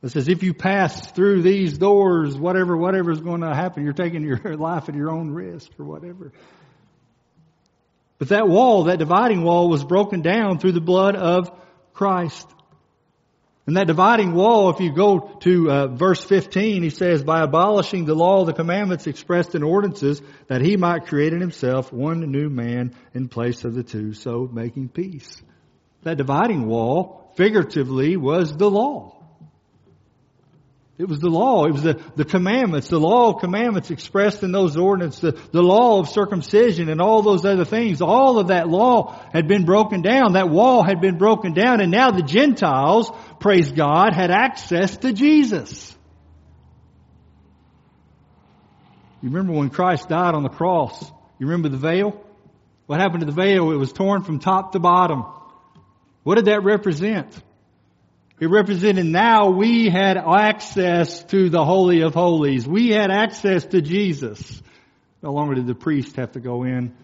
It 0.04 0.10
says 0.10 0.28
if 0.28 0.42
you 0.42 0.52
pass 0.52 1.10
through 1.12 1.40
these 1.40 1.78
doors, 1.78 2.36
whatever, 2.36 2.76
whatever 2.76 3.10
is 3.10 3.20
going 3.20 3.40
to 3.40 3.54
happen, 3.54 3.84
you're 3.84 3.94
taking 3.94 4.22
your 4.22 4.36
life 4.58 4.90
at 4.90 4.94
your 4.94 5.10
own 5.10 5.30
risk 5.30 5.70
or 5.78 5.86
whatever. 5.86 6.30
But 8.18 8.28
that 8.28 8.46
wall, 8.46 8.84
that 8.84 8.98
dividing 8.98 9.42
wall 9.42 9.70
was 9.70 9.82
broken 9.82 10.20
down 10.20 10.58
through 10.58 10.72
the 10.72 10.82
blood 10.82 11.16
of 11.16 11.50
Christ. 11.94 12.46
And 13.66 13.78
that 13.78 13.86
dividing 13.86 14.34
wall, 14.34 14.68
if 14.68 14.80
you 14.80 14.94
go 14.94 15.38
to 15.40 15.70
uh, 15.70 15.86
verse 15.86 16.22
15, 16.22 16.82
he 16.82 16.90
says, 16.90 17.24
by 17.24 17.40
abolishing 17.42 18.04
the 18.04 18.14
law, 18.14 18.42
of 18.42 18.46
the 18.46 18.52
commandments 18.52 19.06
expressed 19.06 19.54
in 19.54 19.62
ordinances, 19.62 20.20
that 20.48 20.60
he 20.60 20.76
might 20.76 21.06
create 21.06 21.32
in 21.32 21.40
himself 21.40 21.90
one 21.90 22.30
new 22.30 22.50
man 22.50 22.94
in 23.14 23.28
place 23.28 23.64
of 23.64 23.72
the 23.72 23.82
two, 23.82 24.12
so 24.12 24.50
making 24.52 24.90
peace. 24.90 25.42
That 26.02 26.18
dividing 26.18 26.66
wall, 26.66 27.32
figuratively, 27.36 28.18
was 28.18 28.54
the 28.54 28.70
law. 28.70 29.23
It 30.96 31.09
was 31.09 31.18
the 31.18 31.28
law. 31.28 31.64
It 31.64 31.72
was 31.72 31.83
the, 31.83 32.00
the 32.14 32.24
commandments, 32.24 32.87
the 32.88 33.00
law 33.00 33.33
of 33.33 33.40
commandments 33.40 33.90
expressed 33.90 34.44
in 34.44 34.52
those 34.52 34.76
ordinances, 34.76 35.20
the, 35.20 35.33
the 35.50 35.62
law 35.62 35.98
of 35.98 36.09
circumcision 36.09 36.88
and 36.88 37.00
all 37.00 37.22
those 37.22 37.44
other 37.44 37.64
things. 37.64 38.00
All 38.00 38.38
of 38.38 38.48
that 38.48 38.68
law 38.68 39.20
had 39.33 39.48
been 39.48 39.64
broken 39.64 40.02
down. 40.02 40.35
That 40.35 40.50
wall 40.50 40.85
had 40.85 41.00
been 41.00 41.18
broken 41.18 41.52
down 41.52 41.80
and 41.80 41.90
now 41.90 42.12
the 42.12 42.22
Gentiles, 42.22 43.11
praise 43.40 43.72
God, 43.72 44.14
had 44.14 44.30
access 44.30 44.96
to 44.98 45.12
Jesus. 45.12 45.90
You 49.20 49.30
remember 49.30 49.54
when 49.54 49.70
Christ 49.70 50.09
died 50.09 50.35
on 50.35 50.44
the 50.44 50.48
cross? 50.48 51.02
You 51.40 51.46
remember 51.46 51.70
the 51.70 51.78
veil? 51.78 52.24
What 52.87 53.00
happened 53.00 53.20
to 53.20 53.26
the 53.26 53.33
veil? 53.33 53.72
It 53.72 53.76
was 53.76 53.92
torn 53.92 54.22
from 54.22 54.38
top 54.38 54.72
to 54.72 54.78
bottom. 54.78 55.24
What 56.22 56.37
did 56.37 56.44
that 56.44 56.62
represent? 56.62 57.35
It 58.40 58.51
represented 58.51 59.07
now 59.07 59.51
we 59.51 59.88
had 59.88 60.16
access 60.16 61.23
to 61.25 61.49
the 61.49 61.64
Holy 61.64 62.03
of 62.03 62.14
Holies. 62.14 62.66
We 62.66 62.90
had 62.90 63.11
access 63.11 63.64
to 63.66 63.81
Jesus. 63.81 64.62
No 65.23 65.33
longer 65.33 65.55
did 65.55 65.66
the 65.66 65.75
priest 65.75 66.16
have 66.16 66.33
to 66.33 66.40
go 66.40 66.64
in 66.64 66.94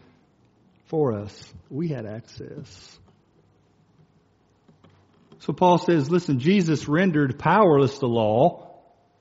for 0.87 1.13
us. 1.13 1.53
We 1.71 1.89
had 1.89 2.05
access. 2.05 2.99
So 5.39 5.53
Paul 5.53 5.79
says, 5.79 6.11
listen, 6.11 6.41
Jesus 6.41 6.89
rendered 6.89 7.39
powerless 7.39 7.99
the 7.99 8.09
law 8.09 8.67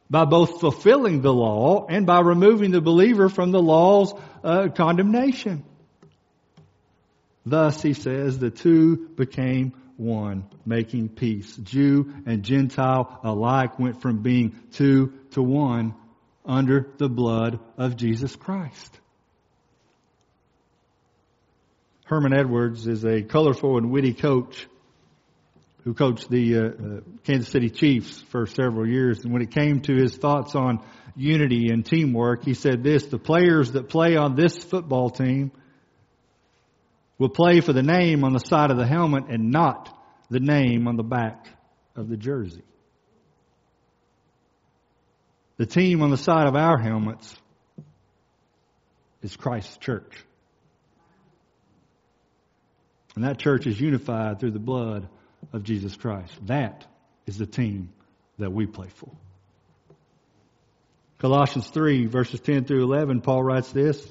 by 0.09 0.25
both 0.25 0.59
fulfilling 0.59 1.21
the 1.21 1.33
law 1.33 1.85
and 1.87 2.07
by 2.07 2.21
removing 2.21 2.71
the 2.71 2.81
believer 2.81 3.29
from 3.29 3.51
the 3.51 3.61
law's 3.61 4.13
uh, 4.43 4.69
condemnation. 4.69 5.63
Thus, 7.45 7.81
he 7.81 7.93
says, 7.93 8.39
the 8.39 8.49
two 8.49 9.09
became 9.15 9.73
one, 9.99 10.45
making 10.65 11.09
peace. 11.09 11.55
Jew 11.57 12.13
and 12.25 12.43
Gentile 12.43 13.19
alike 13.23 13.77
went 13.77 14.01
from 14.01 14.21
being 14.21 14.59
two 14.71 15.13
to 15.31 15.41
one 15.41 15.93
under 16.45 16.87
the 16.97 17.09
blood 17.09 17.59
of 17.77 17.95
Jesus 17.95 18.35
Christ. 18.35 18.99
Herman 22.05 22.33
Edwards 22.33 22.87
is 22.87 23.05
a 23.05 23.21
colorful 23.21 23.77
and 23.77 23.91
witty 23.91 24.13
coach 24.13 24.65
who 25.83 25.93
coached 25.93 26.29
the 26.29 26.57
uh, 26.57 26.61
uh, 26.61 26.99
Kansas 27.23 27.49
City 27.49 27.69
Chiefs 27.69 28.21
for 28.29 28.45
several 28.47 28.87
years. 28.87 29.23
And 29.23 29.31
when 29.31 29.41
it 29.41 29.51
came 29.51 29.81
to 29.81 29.95
his 29.95 30.17
thoughts 30.17 30.55
on 30.55 30.79
unity 31.15 31.69
and 31.69 31.85
teamwork, 31.85 32.43
he 32.43 32.53
said 32.53 32.83
this, 32.83 33.05
the 33.05 33.19
players 33.19 33.73
that 33.73 33.89
play 33.89 34.15
on 34.15 34.35
this 34.35 34.57
football 34.57 35.09
team 35.09 35.51
will 37.19 37.29
play 37.29 37.59
for 37.61 37.73
the 37.73 37.83
name 37.83 38.23
on 38.23 38.33
the 38.33 38.39
side 38.39 38.71
of 38.71 38.77
the 38.77 38.87
helmet 38.87 39.25
and 39.29 39.51
not 39.51 39.95
the 40.29 40.39
name 40.39 40.87
on 40.87 40.95
the 40.95 41.03
back 41.03 41.45
of 41.95 42.09
the 42.09 42.17
jersey. 42.17 42.63
The 45.57 45.65
team 45.65 46.01
on 46.01 46.09
the 46.09 46.17
side 46.17 46.47
of 46.47 46.55
our 46.55 46.77
helmets 46.77 47.35
is 49.21 49.35
Christ's 49.35 49.77
church. 49.77 50.23
And 53.15 53.25
that 53.25 53.37
church 53.37 53.67
is 53.67 53.79
unified 53.79 54.39
through 54.39 54.51
the 54.51 54.59
blood 54.59 55.09
of 55.51 55.63
Jesus 55.63 55.95
Christ. 55.97 56.33
That 56.45 56.85
is 57.25 57.37
the 57.37 57.45
team 57.45 57.89
that 58.37 58.51
we 58.51 58.65
play 58.65 58.87
for. 58.95 59.11
Colossians 61.17 61.67
3 61.67 62.05
verses 62.05 62.39
10 62.39 62.63
through 62.63 62.83
11, 62.83 63.19
Paul 63.19 63.43
writes 63.43 63.71
this, 63.73 64.01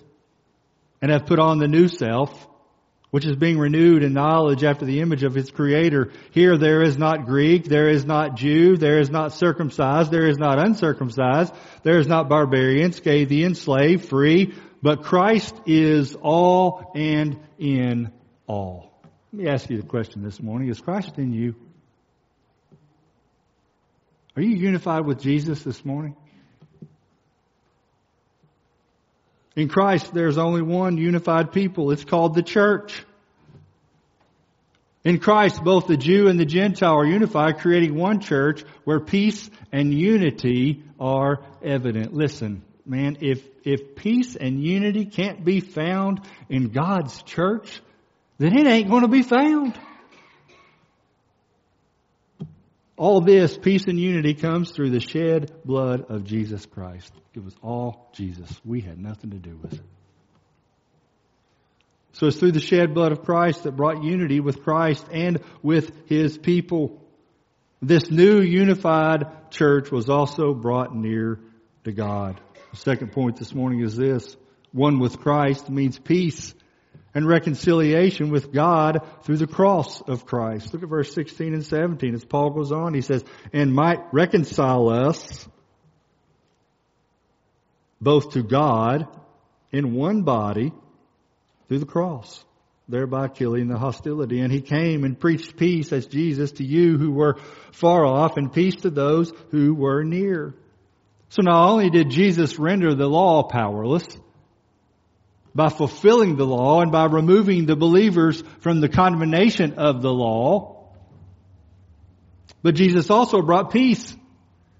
and 1.00 1.10
have 1.10 1.26
put 1.26 1.38
on 1.38 1.58
the 1.58 1.68
new 1.68 1.88
self, 1.88 2.47
which 3.10 3.24
is 3.24 3.36
being 3.36 3.58
renewed 3.58 4.02
in 4.02 4.12
knowledge 4.12 4.64
after 4.64 4.84
the 4.84 5.00
image 5.00 5.22
of 5.22 5.36
its 5.36 5.50
creator. 5.50 6.12
Here 6.30 6.58
there 6.58 6.82
is 6.82 6.98
not 6.98 7.26
Greek, 7.26 7.64
there 7.64 7.88
is 7.88 8.04
not 8.04 8.36
Jew, 8.36 8.76
there 8.76 8.98
is 8.98 9.10
not 9.10 9.32
circumcised, 9.32 10.10
there 10.10 10.28
is 10.28 10.38
not 10.38 10.58
uncircumcised, 10.58 11.54
there 11.82 11.98
is 11.98 12.06
not 12.06 12.28
barbarian, 12.28 12.92
Scythian, 12.92 13.54
slave, 13.54 14.04
free, 14.04 14.54
but 14.82 15.02
Christ 15.04 15.54
is 15.66 16.14
all 16.14 16.92
and 16.94 17.38
in 17.58 18.12
all. 18.46 18.92
Let 19.32 19.42
me 19.42 19.48
ask 19.48 19.68
you 19.70 19.80
the 19.80 19.86
question 19.86 20.22
this 20.22 20.40
morning. 20.40 20.68
Is 20.68 20.80
Christ 20.80 21.18
in 21.18 21.32
you? 21.32 21.54
Are 24.36 24.42
you 24.42 24.56
unified 24.56 25.04
with 25.04 25.20
Jesus 25.20 25.62
this 25.62 25.84
morning? 25.84 26.14
In 29.58 29.68
Christ, 29.68 30.14
there's 30.14 30.38
only 30.38 30.62
one 30.62 30.98
unified 30.98 31.50
people. 31.50 31.90
It's 31.90 32.04
called 32.04 32.36
the 32.36 32.44
church. 32.44 33.04
In 35.02 35.18
Christ, 35.18 35.64
both 35.64 35.88
the 35.88 35.96
Jew 35.96 36.28
and 36.28 36.38
the 36.38 36.44
Gentile 36.44 36.94
are 36.94 37.04
unified, 37.04 37.58
creating 37.58 37.96
one 37.96 38.20
church 38.20 38.62
where 38.84 39.00
peace 39.00 39.50
and 39.72 39.92
unity 39.92 40.84
are 41.00 41.40
evident. 41.60 42.14
Listen, 42.14 42.62
man, 42.86 43.16
if, 43.20 43.44
if 43.64 43.96
peace 43.96 44.36
and 44.36 44.62
unity 44.62 45.06
can't 45.06 45.44
be 45.44 45.58
found 45.58 46.20
in 46.48 46.68
God's 46.68 47.20
church, 47.24 47.80
then 48.38 48.56
it 48.56 48.64
ain't 48.64 48.88
going 48.88 49.02
to 49.02 49.08
be 49.08 49.22
found. 49.22 49.76
All 52.96 53.20
this 53.20 53.58
peace 53.58 53.86
and 53.88 53.98
unity 53.98 54.34
comes 54.34 54.70
through 54.70 54.90
the 54.90 55.00
shed 55.00 55.50
blood 55.64 56.06
of 56.10 56.22
Jesus 56.22 56.64
Christ. 56.64 57.12
It 57.38 57.44
was 57.44 57.54
all 57.62 58.10
Jesus. 58.14 58.50
We 58.64 58.80
had 58.80 58.98
nothing 58.98 59.30
to 59.30 59.36
do 59.36 59.56
with 59.62 59.74
it. 59.74 59.80
So 62.14 62.26
it's 62.26 62.36
through 62.36 62.50
the 62.50 62.58
shed 62.58 62.94
blood 62.94 63.12
of 63.12 63.22
Christ 63.22 63.62
that 63.62 63.76
brought 63.76 64.02
unity 64.02 64.40
with 64.40 64.64
Christ 64.64 65.06
and 65.12 65.38
with 65.62 65.92
His 66.08 66.36
people. 66.36 67.00
This 67.80 68.10
new 68.10 68.40
unified 68.40 69.52
church 69.52 69.92
was 69.92 70.08
also 70.08 70.52
brought 70.52 70.96
near 70.96 71.38
to 71.84 71.92
God. 71.92 72.40
The 72.72 72.76
second 72.76 73.12
point 73.12 73.36
this 73.36 73.54
morning 73.54 73.82
is 73.82 73.94
this. 73.94 74.36
One 74.72 74.98
with 74.98 75.20
Christ 75.20 75.70
means 75.70 75.96
peace 75.96 76.52
and 77.14 77.24
reconciliation 77.24 78.30
with 78.30 78.52
God 78.52 79.06
through 79.22 79.36
the 79.36 79.46
cross 79.46 80.00
of 80.00 80.26
Christ. 80.26 80.74
Look 80.74 80.82
at 80.82 80.88
verse 80.88 81.14
16 81.14 81.54
and 81.54 81.64
17 81.64 82.14
as 82.14 82.24
Paul 82.24 82.50
goes 82.50 82.72
on. 82.72 82.94
He 82.94 83.00
says, 83.00 83.24
and 83.52 83.72
might 83.72 84.00
reconcile 84.12 84.88
us 84.88 85.46
both 88.00 88.32
to 88.32 88.42
God 88.42 89.06
in 89.72 89.94
one 89.94 90.22
body 90.22 90.72
through 91.68 91.78
the 91.80 91.86
cross, 91.86 92.44
thereby 92.88 93.28
killing 93.28 93.68
the 93.68 93.78
hostility. 93.78 94.40
And 94.40 94.52
he 94.52 94.60
came 94.60 95.04
and 95.04 95.18
preached 95.18 95.56
peace 95.56 95.92
as 95.92 96.06
Jesus 96.06 96.52
to 96.52 96.64
you 96.64 96.96
who 96.96 97.10
were 97.10 97.36
far 97.72 98.04
off 98.04 98.36
and 98.36 98.52
peace 98.52 98.76
to 98.76 98.90
those 98.90 99.32
who 99.50 99.74
were 99.74 100.04
near. 100.04 100.54
So 101.30 101.42
not 101.42 101.70
only 101.70 101.90
did 101.90 102.10
Jesus 102.10 102.58
render 102.58 102.94
the 102.94 103.08
law 103.08 103.42
powerless, 103.42 104.06
by 105.54 105.68
fulfilling 105.68 106.36
the 106.36 106.46
law 106.46 106.80
and 106.82 106.92
by 106.92 107.06
removing 107.06 107.66
the 107.66 107.74
believers 107.74 108.42
from 108.60 108.80
the 108.80 108.88
condemnation 108.88 109.74
of 109.74 110.02
the 110.02 110.12
law. 110.12 110.88
But 112.62 112.76
Jesus 112.76 113.10
also 113.10 113.42
brought 113.42 113.72
peace. 113.72 114.14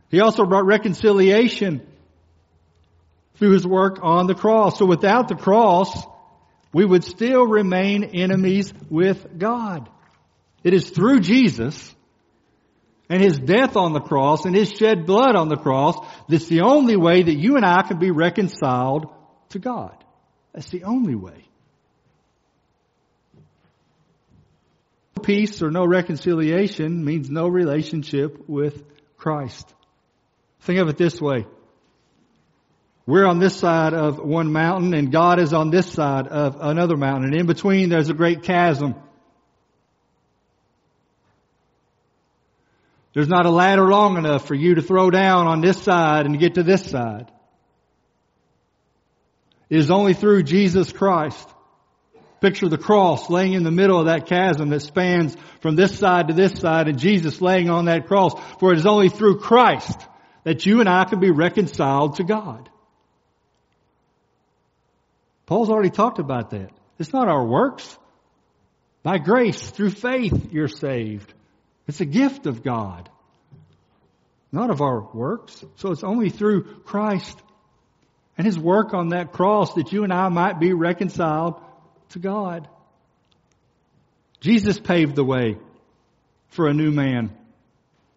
He 0.09 0.21
also 0.21 0.45
brought 0.45 0.67
reconciliation 0.67 1.87
through 3.39 3.53
his 3.53 3.67
work 3.67 3.99
on 4.03 4.27
the 4.27 4.35
cross. 4.35 4.79
So 4.79 4.87
without 4.87 5.29
the 5.29 5.37
cross, 5.37 6.07
we 6.73 6.85
would 6.85 7.05
still 7.05 7.47
remain 7.47 8.05
enemies 8.05 8.73
with 8.91 9.39
God. 9.39 9.89
It 10.65 10.75
is 10.75 10.91
through 10.91 11.21
Jesus 11.21 11.95
and 13.09 13.23
his 13.23 13.39
death 13.39 13.77
on 13.77 13.93
the 13.93 14.01
cross 14.01 14.45
and 14.45 14.55
his 14.55 14.71
shed 14.71 15.07
blood 15.07 15.35
on 15.35 15.49
the 15.49 15.57
cross, 15.57 15.97
that's 16.29 16.47
the 16.47 16.61
only 16.63 16.97
way 16.97 17.23
that 17.23 17.35
you 17.35 17.57
and 17.57 17.65
I 17.65 17.83
can 17.83 17.99
be 17.99 18.11
reconciled 18.11 19.07
to 19.51 19.59
God. 19.59 19.97
That's 20.53 20.69
the 20.69 20.85
only 20.85 21.15
way. 21.15 21.45
Peace 25.23 25.63
or 25.63 25.71
no 25.71 25.87
reconciliation 25.87 27.05
means 27.05 27.31
no 27.31 27.49
relationship 27.49 28.49
with 28.49 28.83
Christ. 29.17 29.73
Think 30.61 30.79
of 30.79 30.89
it 30.89 30.97
this 30.97 31.21
way. 31.21 31.47
We're 33.09 33.25
on 33.25 33.39
this 33.39 33.57
side 33.57 33.95
of 33.95 34.19
one 34.19 34.53
mountain 34.53 34.93
and 34.93 35.11
God 35.11 35.41
is 35.41 35.55
on 35.55 35.71
this 35.71 35.91
side 35.91 36.27
of 36.29 36.59
another 36.61 36.95
mountain. 36.95 37.31
And 37.31 37.41
in 37.41 37.47
between 37.47 37.89
there's 37.89 38.11
a 38.11 38.15
great 38.15 38.43
chasm. 38.43 38.95
There's 43.15 43.27
not 43.27 43.47
a 43.47 43.51
ladder 43.51 43.89
long 43.89 44.19
enough 44.19 44.47
for 44.47 44.55
you 44.55 44.75
to 44.75 44.83
throw 44.83 45.09
down 45.09 45.47
on 45.47 45.63
this 45.63 45.83
side 45.83 46.27
and 46.27 46.39
get 46.39 46.57
to 46.57 46.63
this 46.63 46.85
side. 46.85 47.33
It 49.71 49.79
is 49.79 49.91
only 49.91 50.13
through 50.13 50.43
Jesus 50.43 50.93
Christ. 50.93 51.49
Picture 52.43 52.69
the 52.69 52.77
cross 52.77 53.31
laying 53.31 53.55
in 53.55 53.63
the 53.63 53.71
middle 53.71 53.99
of 53.99 54.05
that 54.05 54.27
chasm 54.27 54.69
that 54.69 54.81
spans 54.81 55.35
from 55.61 55.77
this 55.77 55.99
side 55.99 56.29
to 56.29 56.35
this 56.35 56.53
side 56.61 56.89
and 56.89 56.99
Jesus 56.99 57.41
laying 57.41 57.71
on 57.71 57.87
that 57.87 58.07
cross. 58.07 58.39
For 58.61 58.75
it 58.75 58.79
is 58.79 58.87
only 58.87 59.09
through 59.09 59.39
Christ 59.39 59.99
that 60.45 60.67
you 60.67 60.81
and 60.81 60.91
I 60.91 61.05
can 61.05 61.21
be 61.21 61.31
reconciled 61.31 62.17
to 62.17 62.25
God. 62.25 62.69
Paul's 65.49 65.71
already 65.71 65.89
talked 65.89 66.19
about 66.19 66.51
that. 66.51 66.69
It's 66.99 67.15
not 67.15 67.27
our 67.27 67.43
works. 67.43 67.97
By 69.03 69.17
grace, 69.17 69.71
through 69.71 69.93
faith, 69.93 70.53
you're 70.53 70.69
saved. 70.69 71.33
It's 71.87 72.03
a 72.03 72.05
gift 72.05 72.45
of 72.45 72.63
God. 72.63 73.09
Not 74.53 74.69
of 74.69 74.83
our 74.83 75.01
works. 75.01 75.65
So 75.77 75.91
it's 75.91 76.05
only 76.05 76.29
through 76.29 76.65
Christ 76.81 77.35
and 78.37 78.47
His 78.47 78.59
work 78.59 78.93
on 78.93 79.09
that 79.09 79.33
cross 79.33 79.73
that 79.77 79.91
you 79.91 80.05
and 80.05 80.13
I 80.13 80.29
might 80.29 80.61
be 80.61 80.75
reconciled 80.75 81.59
to 82.11 82.19
God. 82.19 82.69
Jesus 84.41 84.79
paved 84.79 85.17
the 85.17 85.25
way 85.25 85.57
for 86.49 86.69
a 86.69 86.75
new 86.75 86.91
man 86.91 87.35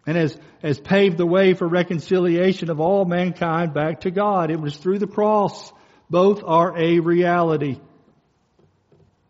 and 0.06 0.18
has, 0.18 0.36
has 0.60 0.78
paved 0.78 1.16
the 1.16 1.24
way 1.24 1.54
for 1.54 1.66
reconciliation 1.66 2.68
of 2.68 2.78
all 2.78 3.06
mankind 3.06 3.72
back 3.72 4.02
to 4.02 4.10
God. 4.10 4.50
It 4.50 4.60
was 4.60 4.76
through 4.76 4.98
the 4.98 5.06
cross 5.06 5.72
both 6.12 6.44
are 6.44 6.78
a 6.78 7.00
reality. 7.00 7.80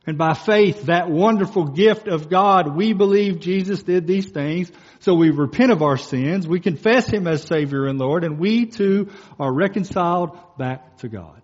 And 0.05 0.19
by 0.19 0.35
faith, 0.35 0.87
that 0.87 1.09
wonderful 1.09 1.65
gift 1.69 2.09
of 2.09 2.29
God, 2.29 2.75
we 2.75 2.93
believe 2.93 3.39
Jesus 3.39 3.85
did 3.85 4.05
these 4.07 4.29
things. 4.29 4.71
So 4.99 5.15
we 5.15 5.31
repent 5.31 5.71
of 5.71 5.81
our 5.81 5.97
sins. 5.97 6.47
We 6.47 6.59
confess 6.59 7.09
Him 7.09 7.29
as 7.29 7.45
Savior 7.45 7.87
and 7.87 8.01
Lord. 8.01 8.25
And 8.25 8.39
we 8.41 8.67
too 8.67 9.11
are 9.39 9.53
reconciled 9.53 10.37
back 10.59 10.99
to 10.99 11.09
God. 11.09 11.41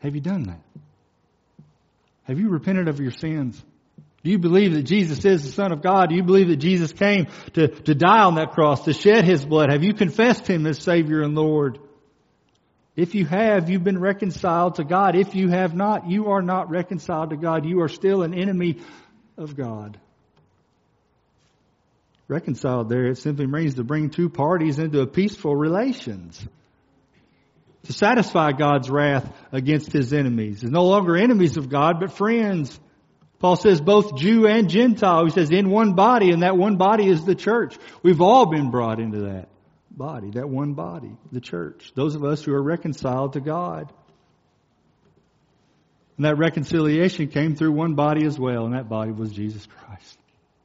Have 0.00 0.14
you 0.14 0.20
done 0.20 0.42
that? 0.44 0.60
Have 2.24 2.38
you 2.38 2.50
repented 2.50 2.88
of 2.88 3.00
your 3.00 3.12
sins? 3.12 3.60
Do 4.22 4.30
you 4.30 4.38
believe 4.38 4.74
that 4.74 4.82
Jesus 4.82 5.24
is 5.24 5.42
the 5.42 5.50
Son 5.52 5.72
of 5.72 5.82
God? 5.82 6.10
Do 6.10 6.14
you 6.14 6.22
believe 6.22 6.48
that 6.48 6.56
Jesus 6.56 6.92
came 6.92 7.28
to, 7.54 7.68
to 7.68 7.94
die 7.94 8.24
on 8.24 8.34
that 8.34 8.50
cross, 8.50 8.84
to 8.84 8.92
shed 8.92 9.24
His 9.24 9.44
blood? 9.44 9.70
Have 9.70 9.82
you 9.82 9.94
confessed 9.94 10.46
Him 10.46 10.66
as 10.66 10.78
Savior 10.78 11.22
and 11.22 11.34
Lord? 11.34 11.78
If 12.94 13.14
you 13.14 13.24
have, 13.24 13.70
you've 13.70 13.84
been 13.84 14.00
reconciled 14.00 14.74
to 14.74 14.84
God. 14.84 15.16
If 15.16 15.34
you 15.34 15.48
have 15.48 15.74
not, 15.74 16.10
you 16.10 16.28
are 16.28 16.42
not 16.42 16.70
reconciled 16.70 17.30
to 17.30 17.36
God. 17.36 17.64
You 17.64 17.80
are 17.80 17.88
still 17.88 18.22
an 18.22 18.34
enemy 18.34 18.80
of 19.38 19.56
God. 19.56 19.98
Reconciled 22.28 22.88
there, 22.88 23.06
it 23.06 23.18
simply 23.18 23.46
means 23.46 23.74
to 23.74 23.84
bring 23.84 24.10
two 24.10 24.28
parties 24.28 24.78
into 24.78 25.00
a 25.00 25.06
peaceful 25.06 25.56
relations. 25.56 26.46
To 27.84 27.92
satisfy 27.92 28.52
God's 28.52 28.88
wrath 28.90 29.30
against 29.50 29.90
his 29.90 30.12
enemies. 30.12 30.62
Is 30.62 30.70
no 30.70 30.84
longer 30.84 31.16
enemies 31.16 31.56
of 31.56 31.68
God, 31.68 31.98
but 31.98 32.12
friends. 32.12 32.78
Paul 33.38 33.56
says 33.56 33.80
both 33.80 34.16
Jew 34.16 34.46
and 34.46 34.68
Gentile. 34.68 35.24
He 35.24 35.30
says 35.30 35.50
in 35.50 35.68
one 35.68 35.94
body, 35.94 36.30
and 36.30 36.42
that 36.42 36.56
one 36.56 36.76
body 36.76 37.08
is 37.08 37.24
the 37.24 37.34
church. 37.34 37.76
We've 38.02 38.20
all 38.20 38.46
been 38.46 38.70
brought 38.70 39.00
into 39.00 39.22
that 39.22 39.48
body, 39.96 40.30
that 40.32 40.48
one 40.48 40.74
body, 40.74 41.16
the 41.30 41.40
church. 41.40 41.92
Those 41.94 42.14
of 42.14 42.24
us 42.24 42.42
who 42.42 42.52
are 42.54 42.62
reconciled 42.62 43.34
to 43.34 43.40
God. 43.40 43.92
And 46.16 46.26
that 46.26 46.36
reconciliation 46.38 47.28
came 47.28 47.56
through 47.56 47.72
one 47.72 47.94
body 47.94 48.26
as 48.26 48.38
well, 48.38 48.64
and 48.64 48.74
that 48.74 48.88
body 48.88 49.12
was 49.12 49.32
Jesus 49.32 49.66
Christ. 49.66 50.18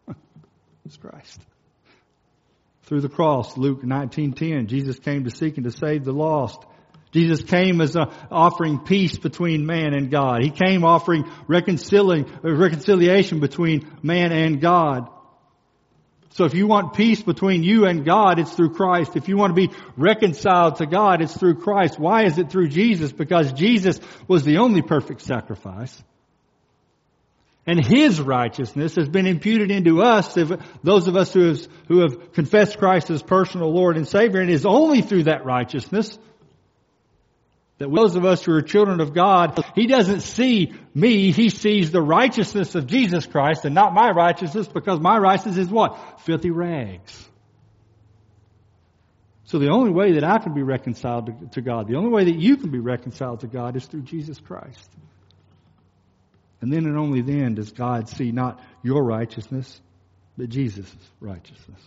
was 0.84 0.98
Christ. 0.98 1.40
Through 2.84 3.02
the 3.02 3.10
cross, 3.10 3.58
Luke 3.58 3.82
19:10, 3.84 4.68
Jesus 4.68 5.00
came 5.00 5.26
to 5.26 5.30
seek 5.30 5.58
and 5.58 5.66
to 5.66 5.72
save 5.72 6.06
the 6.06 6.14
lost. 6.14 6.66
Jesus 7.12 7.42
came 7.42 7.82
as 7.82 7.96
a, 7.96 8.12
offering 8.32 8.80
peace 8.80 9.18
between 9.18 9.66
man 9.66 9.94
and 9.94 10.12
God. 10.12 10.44
He 10.44 10.52
came 10.52 10.84
offering 10.84 11.26
reconciliation 11.48 13.40
between 13.40 13.90
man 14.04 14.32
and 14.32 14.62
God. 14.62 15.10
So 16.38 16.46
if 16.46 16.54
you 16.54 16.68
want 16.68 16.94
peace 16.94 17.20
between 17.20 17.64
you 17.64 17.88
and 17.88 18.06
God, 18.06 18.38
it's 18.38 18.54
through 18.54 18.76
Christ. 18.76 19.16
If 19.16 19.28
you 19.28 19.38
want 19.38 19.56
to 19.56 19.68
be 19.68 19.74
reconciled 19.98 20.76
to 20.76 20.86
God, 20.86 21.20
it's 21.20 21.36
through 21.36 21.56
Christ. 21.56 21.98
Why 21.98 22.26
is 22.26 22.38
it 22.38 22.52
through 22.52 22.68
Jesus? 22.68 23.12
Because 23.12 23.52
Jesus 23.54 24.00
was 24.28 24.44
the 24.44 24.58
only 24.58 24.84
perfect 24.84 25.22
sacrifice. 25.22 26.00
And 27.66 27.84
His 27.84 28.22
righteousness 28.22 28.98
has 28.98 29.10
been 29.10 29.26
imputed 29.26 29.72
into 29.72 30.04
us, 30.04 30.38
those 30.84 31.08
of 31.08 31.18
us 31.18 31.34
who 31.34 31.48
have, 31.48 31.68
who 31.88 32.02
have 32.02 32.34
confessed 32.34 32.78
Christ 32.78 33.10
as 33.10 33.24
personal 33.24 33.74
Lord 33.74 33.98
and 33.98 34.08
Savior. 34.08 34.40
And 34.40 34.52
it 34.52 34.54
is 34.54 34.66
only 34.68 35.02
through 35.02 35.24
that 35.24 35.44
righteousness 35.44 36.20
that 37.78 37.94
those 37.94 38.16
of 38.16 38.26
us 38.26 38.44
who 38.44 38.54
are 38.54 38.62
children 38.62 39.00
of 39.00 39.14
God, 39.14 39.64
He 39.76 39.88
doesn't 39.88 40.22
see 40.22 40.74
me, 40.94 41.32
He 41.32 41.50
sees 41.50 41.92
the 41.92 42.02
righteousness 42.02 42.76
of 42.76 42.88
Jesus 42.88 43.26
Christ 43.26 43.66
and 43.66 43.76
not 43.76 43.94
my 43.94 44.10
righteousness 44.12 44.68
because 44.68 45.00
my 45.00 45.18
righteousness 45.18 45.58
is 45.58 45.70
what? 45.70 46.22
Filthy 46.22 46.52
rags. 46.52 47.28
So 49.46 49.60
the 49.60 49.70
only 49.70 49.92
way 49.92 50.14
that 50.14 50.26
I 50.26 50.40
can 50.40 50.54
be 50.54 50.64
reconciled 50.64 51.54
to, 51.54 51.62
God, 51.62 51.88
the 51.88 51.96
only 51.96 52.10
way 52.10 52.26
that 52.26 52.38
you 52.38 52.58
can 52.58 52.70
be 52.70 52.80
reconciled 52.80 53.42
to 53.42 53.48
God 53.48 53.78
is 53.78 53.86
through 53.86 54.02
Jesus 54.02 54.40
Christ. 54.40 54.90
And 56.60 56.74
then 56.74 56.86
and 56.86 56.98
only 56.98 57.22
then 57.22 57.56
does 57.56 57.72
God 57.72 58.10
see 58.10 58.32
not 58.32 58.60
your 58.84 59.04
righteousness, 59.04 59.80
but 60.38 60.50
Jesus' 60.50 60.94
righteousness. 61.22 61.80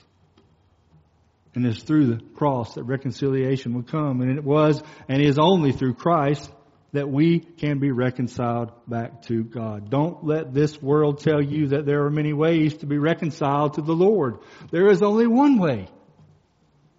And 1.54 1.66
it's 1.66 1.82
through 1.82 2.06
the 2.06 2.20
cross 2.34 2.74
that 2.74 2.84
reconciliation 2.84 3.74
will 3.74 3.82
come. 3.82 4.20
And 4.20 4.36
it 4.36 4.44
was 4.44 4.82
and 5.08 5.20
is 5.20 5.38
only 5.38 5.72
through 5.72 5.94
Christ 5.94 6.50
that 6.92 7.08
we 7.08 7.38
can 7.40 7.78
be 7.78 7.90
reconciled 7.90 8.72
back 8.88 9.22
to 9.22 9.44
God. 9.44 9.90
Don't 9.90 10.24
let 10.24 10.52
this 10.52 10.80
world 10.80 11.20
tell 11.20 11.42
you 11.42 11.68
that 11.68 11.86
there 11.86 12.04
are 12.04 12.10
many 12.10 12.32
ways 12.32 12.74
to 12.78 12.86
be 12.86 12.98
reconciled 12.98 13.74
to 13.74 13.82
the 13.82 13.94
Lord. 13.94 14.38
There 14.70 14.88
is 14.88 15.02
only 15.02 15.26
one 15.26 15.58
way. 15.58 15.88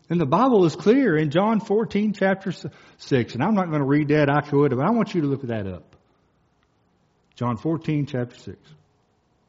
And 0.09 0.19
the 0.19 0.25
Bible 0.25 0.65
is 0.65 0.75
clear 0.75 1.15
in 1.15 1.29
John 1.29 1.61
14 1.61 2.13
chapter 2.13 2.51
6. 2.97 3.33
And 3.33 3.43
I'm 3.43 3.53
not 3.53 3.67
going 3.67 3.79
to 3.79 3.87
read 3.87 4.09
that. 4.09 4.29
I 4.29 4.41
could, 4.41 4.71
but 4.71 4.85
I 4.85 4.91
want 4.91 5.13
you 5.15 5.21
to 5.21 5.27
look 5.27 5.43
that 5.43 5.67
up. 5.67 5.95
John 7.35 7.57
14 7.57 8.05
chapter 8.05 8.35
6. 8.35 8.57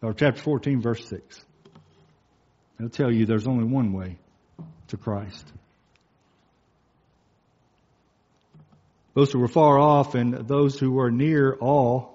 Or 0.03 0.13
chapter 0.13 0.41
14 0.41 0.81
verse 0.81 1.05
6. 1.09 1.45
It'll 2.79 2.91
tell 2.91 3.13
you 3.13 3.27
there's 3.27 3.47
only 3.47 3.65
one 3.65 3.93
way 3.93 4.19
to 4.93 4.97
Christ. 4.99 5.47
Those 9.15 9.33
who 9.33 9.41
were 9.41 9.49
far 9.49 9.79
off 9.79 10.15
and 10.15 10.47
those 10.47 10.79
who 10.79 10.93
were 10.93 11.11
near 11.11 11.55
all 11.55 12.13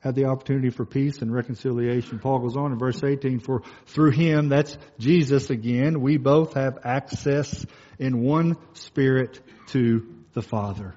had 0.00 0.14
the 0.14 0.26
opportunity 0.26 0.70
for 0.70 0.84
peace 0.84 1.22
and 1.22 1.32
reconciliation. 1.32 2.20
Paul 2.20 2.38
goes 2.38 2.56
on 2.56 2.72
in 2.72 2.78
verse 2.78 3.02
18, 3.02 3.40
for 3.40 3.62
through 3.86 4.12
him, 4.12 4.48
that's 4.48 4.78
Jesus 4.98 5.50
again, 5.50 6.00
we 6.00 6.16
both 6.16 6.54
have 6.54 6.78
access 6.84 7.66
in 7.98 8.22
one 8.22 8.56
spirit 8.74 9.40
to 9.68 10.06
the 10.34 10.42
Father. 10.42 10.94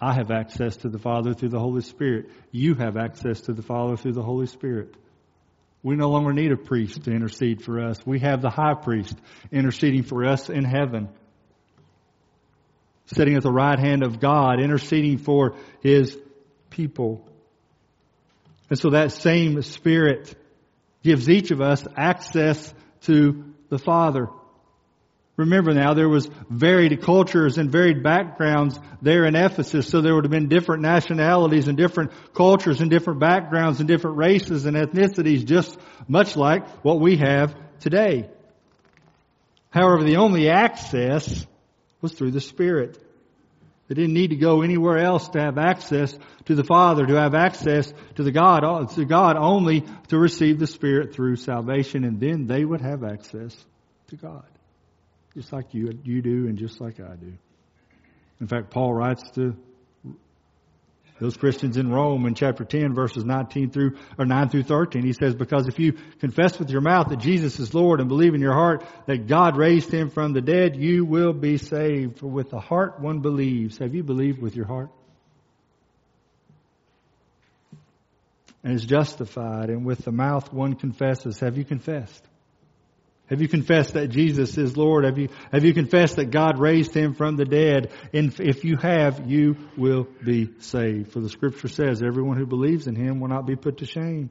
I 0.00 0.14
have 0.14 0.30
access 0.30 0.76
to 0.78 0.88
the 0.88 0.98
Father 0.98 1.34
through 1.34 1.50
the 1.50 1.58
Holy 1.58 1.82
Spirit. 1.82 2.30
You 2.52 2.74
have 2.74 2.96
access 2.96 3.42
to 3.42 3.52
the 3.52 3.62
Father 3.62 3.96
through 3.96 4.12
the 4.12 4.22
Holy 4.22 4.46
Spirit. 4.46 4.94
We 5.82 5.96
no 5.96 6.10
longer 6.10 6.32
need 6.32 6.52
a 6.52 6.56
priest 6.56 7.04
to 7.04 7.12
intercede 7.12 7.62
for 7.62 7.80
us. 7.80 8.04
We 8.04 8.20
have 8.20 8.42
the 8.42 8.50
high 8.50 8.74
priest 8.74 9.16
interceding 9.52 10.02
for 10.02 10.24
us 10.26 10.50
in 10.50 10.64
heaven. 10.64 11.08
Sitting 13.06 13.36
at 13.36 13.42
the 13.42 13.52
right 13.52 13.78
hand 13.78 14.02
of 14.02 14.20
God, 14.20 14.60
interceding 14.60 15.18
for 15.18 15.54
his 15.80 16.16
people. 16.68 17.26
And 18.68 18.78
so 18.78 18.90
that 18.90 19.12
same 19.12 19.62
Spirit 19.62 20.34
gives 21.02 21.30
each 21.30 21.50
of 21.52 21.60
us 21.60 21.84
access 21.96 22.74
to 23.02 23.54
the 23.68 23.78
Father. 23.78 24.28
Remember 25.38 25.72
now, 25.72 25.94
there 25.94 26.08
was 26.08 26.28
varied 26.50 27.00
cultures 27.00 27.58
and 27.58 27.70
varied 27.70 28.02
backgrounds 28.02 28.78
there 29.00 29.24
in 29.24 29.36
Ephesus, 29.36 29.86
so 29.86 30.00
there 30.00 30.12
would 30.12 30.24
have 30.24 30.32
been 30.32 30.48
different 30.48 30.82
nationalities 30.82 31.68
and 31.68 31.78
different 31.78 32.10
cultures 32.34 32.80
and 32.80 32.90
different 32.90 33.20
backgrounds 33.20 33.78
and 33.78 33.86
different 33.86 34.16
races 34.16 34.66
and 34.66 34.76
ethnicities, 34.76 35.46
just 35.46 35.78
much 36.08 36.36
like 36.36 36.68
what 36.84 36.98
we 36.98 37.18
have 37.18 37.54
today. 37.78 38.28
However, 39.70 40.02
the 40.02 40.16
only 40.16 40.50
access 40.50 41.46
was 42.00 42.12
through 42.14 42.32
the 42.32 42.40
Spirit. 42.40 42.98
They 43.86 43.94
didn't 43.94 44.14
need 44.14 44.30
to 44.30 44.36
go 44.36 44.62
anywhere 44.62 44.98
else 44.98 45.28
to 45.28 45.40
have 45.40 45.56
access 45.56 46.18
to 46.46 46.56
the 46.56 46.64
Father, 46.64 47.06
to 47.06 47.14
have 47.14 47.36
access 47.36 47.92
to 48.16 48.24
the 48.24 48.32
God, 48.32 48.64
uh, 48.64 48.86
to 48.86 49.04
God 49.04 49.36
only 49.36 49.84
to 50.08 50.18
receive 50.18 50.58
the 50.58 50.66
Spirit 50.66 51.14
through 51.14 51.36
salvation, 51.36 52.02
and 52.02 52.18
then 52.18 52.48
they 52.48 52.64
would 52.64 52.80
have 52.80 53.04
access 53.04 53.56
to 54.08 54.16
God. 54.16 54.44
Just 55.38 55.52
like 55.52 55.72
you, 55.72 55.96
you 56.02 56.20
do 56.20 56.48
and 56.48 56.58
just 56.58 56.80
like 56.80 56.98
I 56.98 57.14
do. 57.14 57.32
In 58.40 58.48
fact, 58.48 58.70
Paul 58.70 58.92
writes 58.92 59.22
to 59.36 59.54
those 61.20 61.36
Christians 61.36 61.76
in 61.76 61.92
Rome 61.92 62.26
in 62.26 62.34
chapter 62.34 62.64
10 62.64 62.92
verses 62.92 63.24
19 63.24 63.70
through, 63.70 63.98
or 64.18 64.26
9 64.26 64.48
through 64.48 64.64
13. 64.64 65.04
He 65.04 65.12
says, 65.12 65.36
because 65.36 65.68
if 65.68 65.78
you 65.78 65.92
confess 66.18 66.58
with 66.58 66.70
your 66.70 66.80
mouth 66.80 67.10
that 67.10 67.20
Jesus 67.20 67.60
is 67.60 67.72
Lord 67.72 68.00
and 68.00 68.08
believe 68.08 68.34
in 68.34 68.40
your 68.40 68.52
heart 68.52 68.84
that 69.06 69.28
God 69.28 69.56
raised 69.56 69.92
him 69.92 70.10
from 70.10 70.32
the 70.32 70.40
dead, 70.40 70.74
you 70.74 71.04
will 71.04 71.32
be 71.32 71.56
saved. 71.56 72.18
For 72.18 72.26
with 72.26 72.50
the 72.50 72.58
heart 72.58 72.98
one 72.98 73.20
believes. 73.20 73.78
Have 73.78 73.94
you 73.94 74.02
believed 74.02 74.42
with 74.42 74.56
your 74.56 74.66
heart? 74.66 74.90
And 78.64 78.74
is 78.74 78.84
justified. 78.84 79.70
And 79.70 79.86
with 79.86 79.98
the 79.98 80.10
mouth 80.10 80.52
one 80.52 80.74
confesses. 80.74 81.38
Have 81.38 81.56
you 81.56 81.64
confessed? 81.64 82.27
Have 83.28 83.42
you 83.42 83.48
confessed 83.48 83.94
that 83.94 84.08
Jesus 84.08 84.56
is 84.56 84.76
Lord? 84.76 85.04
Have 85.04 85.18
you, 85.18 85.28
have 85.52 85.64
you 85.64 85.74
confessed 85.74 86.16
that 86.16 86.30
God 86.30 86.58
raised 86.58 86.94
him 86.94 87.14
from 87.14 87.36
the 87.36 87.44
dead? 87.44 87.92
And 88.14 88.38
if 88.40 88.64
you 88.64 88.76
have, 88.78 89.30
you 89.30 89.56
will 89.76 90.08
be 90.24 90.50
saved. 90.60 91.12
For 91.12 91.20
the 91.20 91.28
scripture 91.28 91.68
says, 91.68 92.02
everyone 92.02 92.38
who 92.38 92.46
believes 92.46 92.86
in 92.86 92.96
him 92.96 93.20
will 93.20 93.28
not 93.28 93.46
be 93.46 93.56
put 93.56 93.78
to 93.78 93.86
shame. 93.86 94.30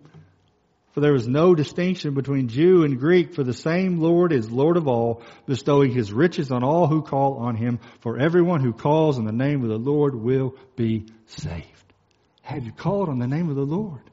For 0.94 1.02
there 1.02 1.14
is 1.14 1.28
no 1.28 1.54
distinction 1.54 2.16
between 2.16 2.48
Jew 2.48 2.84
and 2.84 3.00
Greek, 3.00 3.36
for 3.36 3.44
the 3.44 3.54
same 3.54 4.00
Lord 4.00 4.34
is 4.34 4.50
Lord 4.50 4.78
of 4.78 4.88
all, 4.88 5.22
bestowing 5.46 5.92
his 5.92 6.12
riches 6.12 6.52
on 6.52 6.64
all 6.64 6.88
who 6.88 7.04
call 7.04 7.36
on 7.38 7.56
him. 7.56 7.80
For 8.00 8.18
everyone 8.18 8.62
who 8.62 8.74
calls 8.74 9.20
on 9.20 9.26
the 9.26 9.32
name 9.32 9.62
of 9.62 9.70
the 9.70 9.78
Lord 9.78 10.16
will 10.16 10.56
be 10.76 11.06
saved. 11.28 11.94
Have 12.42 12.66
you 12.66 12.72
called 12.72 13.10
on 13.10 13.20
the 13.20 13.28
name 13.28 13.50
of 13.50 13.56
the 13.56 13.62
Lord? 13.62 14.07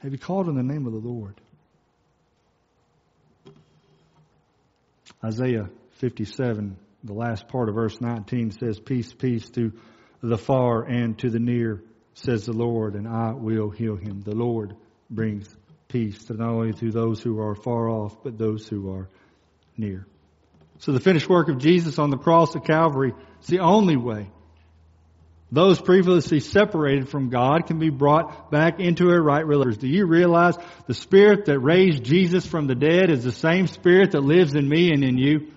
Have 0.00 0.12
you 0.12 0.18
called 0.18 0.48
on 0.48 0.54
the 0.54 0.62
name 0.62 0.86
of 0.86 0.92
the 0.92 0.98
Lord? 0.98 1.40
Isaiah 5.24 5.68
57, 5.94 6.76
the 7.02 7.12
last 7.12 7.48
part 7.48 7.68
of 7.68 7.74
verse 7.74 8.00
19 8.00 8.52
says, 8.52 8.78
Peace, 8.78 9.12
peace 9.12 9.48
to 9.50 9.72
the 10.22 10.38
far 10.38 10.84
and 10.84 11.18
to 11.18 11.30
the 11.30 11.40
near, 11.40 11.82
says 12.14 12.46
the 12.46 12.52
Lord, 12.52 12.94
and 12.94 13.08
I 13.08 13.32
will 13.32 13.70
heal 13.70 13.96
him. 13.96 14.20
The 14.20 14.34
Lord 14.34 14.76
brings 15.10 15.48
peace 15.88 16.22
to 16.24 16.34
not 16.34 16.50
only 16.50 16.72
to 16.74 16.90
those 16.92 17.20
who 17.20 17.40
are 17.40 17.56
far 17.56 17.88
off, 17.88 18.22
but 18.22 18.38
those 18.38 18.68
who 18.68 18.92
are 18.92 19.08
near. 19.76 20.06
So 20.78 20.92
the 20.92 21.00
finished 21.00 21.28
work 21.28 21.48
of 21.48 21.58
Jesus 21.58 21.98
on 21.98 22.10
the 22.10 22.18
cross 22.18 22.54
of 22.54 22.62
Calvary 22.62 23.12
is 23.40 23.46
the 23.48 23.60
only 23.60 23.96
way 23.96 24.30
those 25.50 25.80
previously 25.80 26.40
separated 26.40 27.08
from 27.08 27.30
God 27.30 27.66
can 27.66 27.78
be 27.78 27.88
brought 27.88 28.50
back 28.50 28.80
into 28.80 29.08
a 29.08 29.20
right 29.20 29.46
relationship. 29.46 29.80
Do 29.80 29.88
you 29.88 30.06
realize 30.06 30.56
the 30.86 30.94
Spirit 30.94 31.46
that 31.46 31.58
raised 31.58 32.04
Jesus 32.04 32.46
from 32.46 32.66
the 32.66 32.74
dead 32.74 33.10
is 33.10 33.24
the 33.24 33.32
same 33.32 33.66
Spirit 33.66 34.10
that 34.12 34.20
lives 34.20 34.54
in 34.54 34.68
me 34.68 34.92
and 34.92 35.02
in 35.02 35.16
you? 35.16 35.50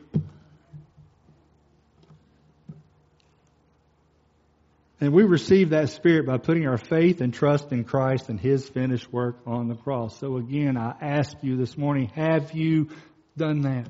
And 5.01 5.13
we 5.13 5.23
receive 5.23 5.71
that 5.71 5.89
Spirit 5.89 6.25
by 6.25 6.37
putting 6.37 6.67
our 6.67 6.77
faith 6.77 7.19
and 7.19 7.33
trust 7.33 7.71
in 7.73 7.83
Christ 7.83 8.29
and 8.29 8.39
His 8.39 8.69
finished 8.69 9.11
work 9.11 9.39
on 9.45 9.67
the 9.67 9.75
cross. 9.75 10.17
So 10.19 10.37
again, 10.37 10.77
I 10.77 10.93
ask 11.01 11.35
you 11.41 11.57
this 11.57 11.77
morning, 11.77 12.11
have 12.15 12.53
you 12.53 12.89
done 13.35 13.61
that? 13.61 13.89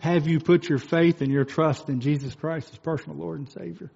Have 0.00 0.26
you 0.26 0.40
put 0.40 0.68
your 0.68 0.78
faith 0.78 1.22
and 1.22 1.32
your 1.32 1.44
trust 1.44 1.88
in 1.88 2.00
Jesus 2.00 2.34
Christ 2.34 2.70
as 2.72 2.78
personal 2.78 3.16
Lord 3.16 3.38
and 3.38 3.50
Savior? 3.50 3.90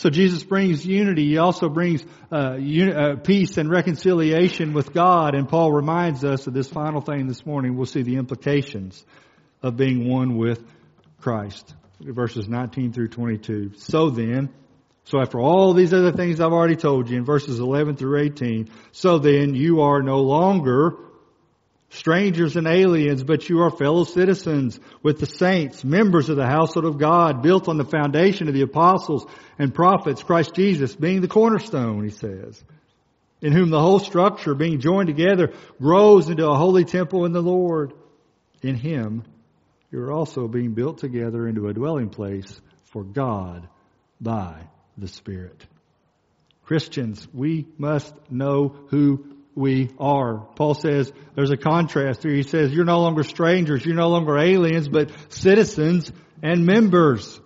So 0.00 0.08
Jesus 0.08 0.42
brings 0.42 0.86
unity. 0.86 1.26
He 1.26 1.36
also 1.36 1.68
brings 1.68 2.02
uh, 2.32 2.56
uni- 2.58 2.94
uh, 2.94 3.16
peace 3.16 3.58
and 3.58 3.68
reconciliation 3.70 4.72
with 4.72 4.94
God. 4.94 5.34
And 5.34 5.46
Paul 5.46 5.72
reminds 5.72 6.24
us 6.24 6.46
of 6.46 6.54
this 6.54 6.70
final 6.70 7.02
thing 7.02 7.26
this 7.26 7.44
morning. 7.44 7.76
We'll 7.76 7.84
see 7.84 8.00
the 8.00 8.16
implications 8.16 9.04
of 9.62 9.76
being 9.76 10.08
one 10.08 10.38
with 10.38 10.64
Christ. 11.20 11.74
Verses 12.00 12.48
19 12.48 12.94
through 12.94 13.08
22. 13.08 13.72
So 13.76 14.08
then, 14.08 14.48
so 15.04 15.20
after 15.20 15.38
all 15.38 15.74
these 15.74 15.92
other 15.92 16.12
things 16.12 16.40
I've 16.40 16.52
already 16.52 16.76
told 16.76 17.10
you 17.10 17.18
in 17.18 17.26
verses 17.26 17.60
11 17.60 17.96
through 17.96 18.20
18, 18.20 18.70
so 18.92 19.18
then 19.18 19.54
you 19.54 19.82
are 19.82 20.02
no 20.02 20.20
longer 20.20 20.96
strangers 21.90 22.56
and 22.56 22.66
aliens, 22.66 23.22
but 23.22 23.48
you 23.48 23.60
are 23.60 23.70
fellow 23.70 24.04
citizens 24.04 24.78
with 25.02 25.18
the 25.18 25.26
saints, 25.26 25.84
members 25.84 26.28
of 26.28 26.36
the 26.36 26.46
household 26.46 26.86
of 26.86 26.98
God, 26.98 27.42
built 27.42 27.68
on 27.68 27.76
the 27.76 27.84
foundation 27.84 28.48
of 28.48 28.54
the 28.54 28.62
apostles 28.62 29.26
and 29.58 29.74
prophets, 29.74 30.22
Christ 30.22 30.54
Jesus 30.54 30.94
being 30.94 31.20
the 31.20 31.28
cornerstone, 31.28 32.04
he 32.04 32.10
says, 32.10 32.62
in 33.42 33.52
whom 33.52 33.70
the 33.70 33.80
whole 33.80 33.98
structure 33.98 34.54
being 34.54 34.80
joined 34.80 35.08
together 35.08 35.52
grows 35.80 36.28
into 36.28 36.48
a 36.48 36.56
holy 36.56 36.84
temple 36.84 37.24
in 37.24 37.32
the 37.32 37.42
Lord. 37.42 37.92
In 38.62 38.76
him, 38.76 39.24
you 39.90 40.00
are 40.00 40.12
also 40.12 40.46
being 40.46 40.74
built 40.74 40.98
together 40.98 41.48
into 41.48 41.66
a 41.66 41.74
dwelling 41.74 42.10
place 42.10 42.60
for 42.84 43.02
God 43.02 43.68
by 44.20 44.62
the 44.96 45.08
Spirit. 45.08 45.66
Christians, 46.64 47.26
we 47.32 47.66
must 47.78 48.14
know 48.30 48.68
who 48.90 49.24
we 49.60 49.90
are. 50.00 50.38
Paul 50.56 50.74
says 50.74 51.12
there's 51.34 51.50
a 51.50 51.56
contrast 51.56 52.22
here. 52.22 52.32
He 52.32 52.42
says 52.42 52.72
you're 52.72 52.86
no 52.86 53.00
longer 53.00 53.22
strangers, 53.22 53.84
you're 53.84 53.94
no 53.94 54.08
longer 54.08 54.38
aliens, 54.38 54.88
but 54.88 55.10
citizens 55.28 56.10
and 56.42 56.64
members. 56.64 57.38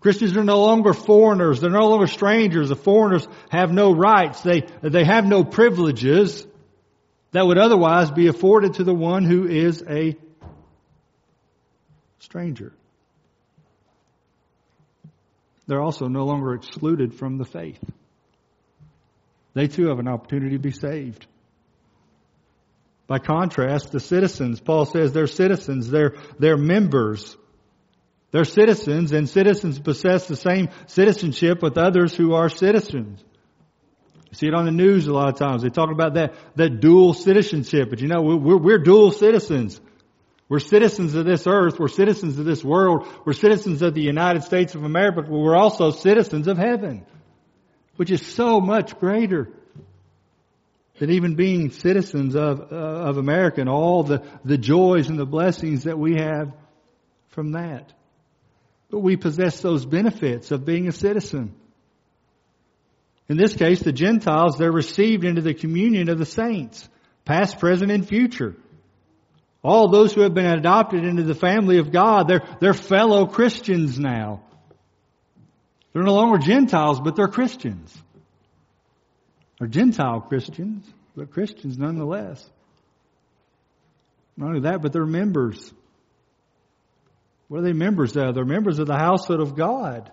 Christians 0.00 0.36
are 0.36 0.44
no 0.44 0.60
longer 0.60 0.94
foreigners. 0.94 1.60
They're 1.60 1.70
no 1.70 1.88
longer 1.88 2.06
strangers. 2.06 2.70
The 2.70 2.76
foreigners 2.76 3.28
have 3.50 3.70
no 3.70 3.92
rights. 3.92 4.42
They, 4.42 4.62
they 4.82 5.04
have 5.04 5.26
no 5.26 5.44
privileges 5.44 6.46
that 7.32 7.46
would 7.46 7.58
otherwise 7.58 8.10
be 8.10 8.26
afforded 8.26 8.74
to 8.74 8.84
the 8.84 8.94
one 8.94 9.24
who 9.24 9.46
is 9.46 9.84
a 9.88 10.16
stranger. 12.18 12.72
They're 15.66 15.82
also 15.82 16.08
no 16.08 16.24
longer 16.24 16.54
excluded 16.54 17.14
from 17.14 17.38
the 17.38 17.44
faith. 17.44 17.78
They 19.54 19.66
too 19.68 19.88
have 19.88 19.98
an 19.98 20.08
opportunity 20.08 20.56
to 20.56 20.62
be 20.62 20.70
saved. 20.70 21.26
By 23.06 23.18
contrast, 23.18 23.90
the 23.90 23.98
citizens, 23.98 24.60
Paul 24.60 24.84
says 24.84 25.12
they're 25.12 25.26
citizens, 25.26 25.90
they're, 25.90 26.14
they're 26.38 26.56
members. 26.56 27.36
They're 28.30 28.44
citizens 28.44 29.10
and 29.10 29.28
citizens 29.28 29.80
possess 29.80 30.28
the 30.28 30.36
same 30.36 30.68
citizenship 30.86 31.62
with 31.62 31.76
others 31.76 32.14
who 32.14 32.34
are 32.34 32.48
citizens. 32.48 33.24
You 34.30 34.36
see 34.36 34.46
it 34.46 34.54
on 34.54 34.64
the 34.64 34.70
news 34.70 35.08
a 35.08 35.12
lot 35.12 35.28
of 35.28 35.34
times. 35.36 35.62
They 35.62 35.70
talk 35.70 35.90
about 35.90 36.14
that, 36.14 36.34
that 36.54 36.80
dual 36.80 37.12
citizenship. 37.12 37.90
But 37.90 38.00
you 38.00 38.06
know, 38.06 38.22
we're, 38.22 38.58
we're 38.58 38.78
dual 38.78 39.10
citizens. 39.10 39.80
We're 40.48 40.60
citizens 40.60 41.16
of 41.16 41.26
this 41.26 41.48
earth. 41.48 41.80
We're 41.80 41.88
citizens 41.88 42.38
of 42.38 42.44
this 42.44 42.62
world. 42.62 43.08
We're 43.24 43.32
citizens 43.32 43.82
of 43.82 43.94
the 43.94 44.02
United 44.02 44.44
States 44.44 44.76
of 44.76 44.84
America, 44.84 45.22
but 45.22 45.30
we're 45.30 45.56
also 45.56 45.90
citizens 45.90 46.46
of 46.46 46.58
heaven 46.58 47.04
which 48.00 48.10
is 48.10 48.26
so 48.26 48.62
much 48.62 48.98
greater 48.98 49.50
than 50.98 51.10
even 51.10 51.34
being 51.34 51.70
citizens 51.70 52.34
of, 52.34 52.72
uh, 52.72 52.74
of 52.74 53.18
America 53.18 53.60
and 53.60 53.68
all 53.68 54.02
the, 54.02 54.22
the 54.42 54.56
joys 54.56 55.10
and 55.10 55.18
the 55.18 55.26
blessings 55.26 55.84
that 55.84 55.98
we 55.98 56.14
have 56.14 56.50
from 57.28 57.52
that. 57.52 57.92
But 58.88 59.00
we 59.00 59.18
possess 59.18 59.60
those 59.60 59.84
benefits 59.84 60.50
of 60.50 60.64
being 60.64 60.88
a 60.88 60.92
citizen. 60.92 61.54
In 63.28 63.36
this 63.36 63.54
case, 63.54 63.80
the 63.80 63.92
Gentiles, 63.92 64.56
they're 64.56 64.72
received 64.72 65.26
into 65.26 65.42
the 65.42 65.52
communion 65.52 66.08
of 66.08 66.16
the 66.16 66.24
saints, 66.24 66.88
past, 67.26 67.58
present, 67.58 67.92
and 67.92 68.08
future. 68.08 68.56
All 69.62 69.90
those 69.90 70.14
who 70.14 70.22
have 70.22 70.32
been 70.32 70.46
adopted 70.46 71.04
into 71.04 71.24
the 71.24 71.34
family 71.34 71.76
of 71.76 71.92
God, 71.92 72.28
they're, 72.28 72.48
they're 72.60 72.72
fellow 72.72 73.26
Christians 73.26 73.98
now. 73.98 74.40
They're 75.92 76.02
no 76.02 76.14
longer 76.14 76.38
Gentiles, 76.38 77.00
but 77.00 77.16
they're 77.16 77.28
Christians. 77.28 77.96
They're 79.58 79.68
Gentile 79.68 80.20
Christians, 80.20 80.88
but 81.16 81.32
Christians 81.32 81.78
nonetheless. 81.78 82.48
Not 84.36 84.48
only 84.48 84.60
that, 84.60 84.80
but 84.80 84.92
they're 84.92 85.04
members. 85.04 85.72
What 87.48 87.58
are 87.58 87.62
they 87.62 87.72
members 87.72 88.16
of? 88.16 88.34
They're 88.34 88.44
members 88.44 88.78
of 88.78 88.86
the 88.86 88.96
household 88.96 89.40
of 89.40 89.56
God. 89.56 90.10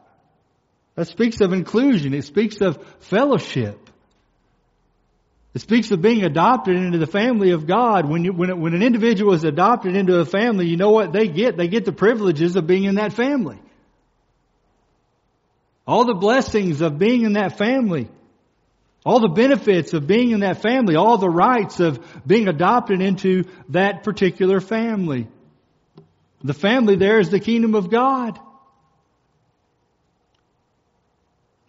That 0.96 1.08
speaks 1.08 1.40
of 1.42 1.54
inclusion. 1.54 2.14
It 2.14 2.24
speaks 2.24 2.60
of 2.62 2.84
fellowship. 3.02 3.80
It 5.54 5.62
speaks 5.62 5.92
of 5.92 6.02
being 6.02 6.24
adopted 6.24 6.76
into 6.76 6.98
the 6.98 7.08
family 7.08 7.52
of 7.52 7.68
God. 7.68 8.10
When, 8.10 8.26
you, 8.26 8.34
when, 8.34 8.60
when 8.60 8.74
an 8.74 8.84
individual 8.84 9.34
is 9.34 9.44
adopted 9.44 9.96
into 9.96 10.20
a 10.20 10.26
family, 10.26 10.68
you 10.68 10.78
know 10.78 10.92
what 10.92 11.14
they 11.14 11.28
get? 11.28 11.56
They 11.56 11.68
get 11.68 11.86
the 11.86 11.92
privileges 11.92 12.56
of 12.56 12.68
being 12.68 12.84
in 12.84 12.96
that 12.96 13.14
family. 13.14 13.60
All 15.88 16.04
the 16.04 16.14
blessings 16.14 16.82
of 16.82 17.00
being 17.00 17.24
in 17.24 17.34
that 17.34 17.58
family. 17.58 18.10
All 19.06 19.22
the 19.22 19.30
benefits 19.30 19.94
of 19.94 20.06
being 20.06 20.32
in 20.32 20.42
that 20.42 20.62
family. 20.62 20.98
All 20.98 21.18
the 21.18 21.30
rights 21.30 21.80
of 21.80 22.06
being 22.28 22.50
adopted 22.50 23.02
into 23.02 23.46
that 23.70 24.04
particular 24.04 24.60
family. 24.60 25.28
The 26.44 26.54
family 26.54 26.98
there 26.98 27.20
is 27.20 27.30
the 27.30 27.40
kingdom 27.40 27.74
of 27.74 27.90
God. 27.90 28.38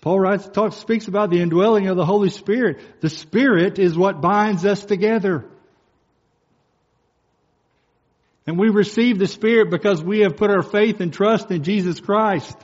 Paul 0.01 0.21
writes, 0.21 0.49
talks, 0.49 0.77
speaks 0.77 1.09
about 1.09 1.31
the 1.31 1.41
indwelling 1.41 1.89
of 1.89 1.97
the 1.97 2.05
Holy 2.05 2.31
Spirit. 2.31 3.01
The 3.01 3.11
Spirit 3.11 3.79
is 3.79 3.97
what 3.97 4.21
binds 4.21 4.65
us 4.65 4.85
together. 4.85 5.45
And 8.47 8.59
we 8.59 8.69
receive 8.71 9.19
the 9.19 9.27
Spirit 9.27 9.71
because 9.71 10.03
we 10.03 10.21
have 10.21 10.37
put 10.37 10.51
our 10.51 10.63
faith 10.63 11.01
and 11.01 11.13
trust 11.13 11.51
in 11.51 11.63
Jesus 11.63 12.01
Christ. 12.01 12.57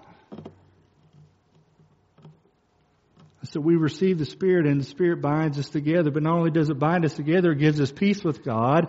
So 3.45 3.61
we 3.61 3.76
receive 3.76 4.18
the 4.18 4.24
Spirit 4.24 4.66
and 4.66 4.80
the 4.80 4.84
Spirit 4.84 5.20
binds 5.20 5.59
us 5.59 5.68
together. 5.68 6.11
But 6.11 6.22
not 6.22 6.38
only 6.38 6.51
does 6.51 6.70
it 6.70 6.78
bind 6.78 7.05
us 7.05 7.14
together, 7.14 7.53
it 7.53 7.59
gives 7.59 7.80
us 7.80 7.92
peace 7.92 8.24
with 8.24 8.45
God. 8.45 8.88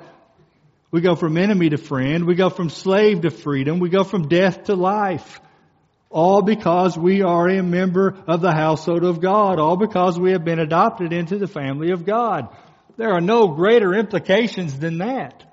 We 0.91 1.01
go 1.01 1.16
from 1.16 1.38
enemy 1.38 1.70
to 1.70 1.78
friend. 1.78 2.26
We 2.26 2.36
go 2.36 2.49
from 2.49 2.70
slave 2.70 3.22
to 3.22 3.32
freedom. 3.32 3.80
We 3.80 3.89
go 3.89 4.03
from 4.03 4.28
death 4.28 4.66
to 4.66 4.76
life. 4.76 5.41
All 6.10 6.41
because 6.41 6.97
we 6.97 7.22
are 7.22 7.49
a 7.49 7.62
member 7.62 8.16
of 8.28 8.39
the 8.39 8.53
household 8.53 9.03
of 9.03 9.20
God. 9.20 9.60
All 9.60 9.76
because 9.76 10.18
we 10.18 10.32
have 10.32 10.45
been 10.45 10.60
adopted 10.60 11.12
into 11.12 11.38
the 11.38 11.47
family 11.47 11.91
of 11.91 12.06
God. 12.06 12.47
There 12.97 13.12
are 13.12 13.22
no 13.22 13.49
greater 13.49 13.93
implications 13.93 14.80
than 14.80 14.99
that. 14.99 15.45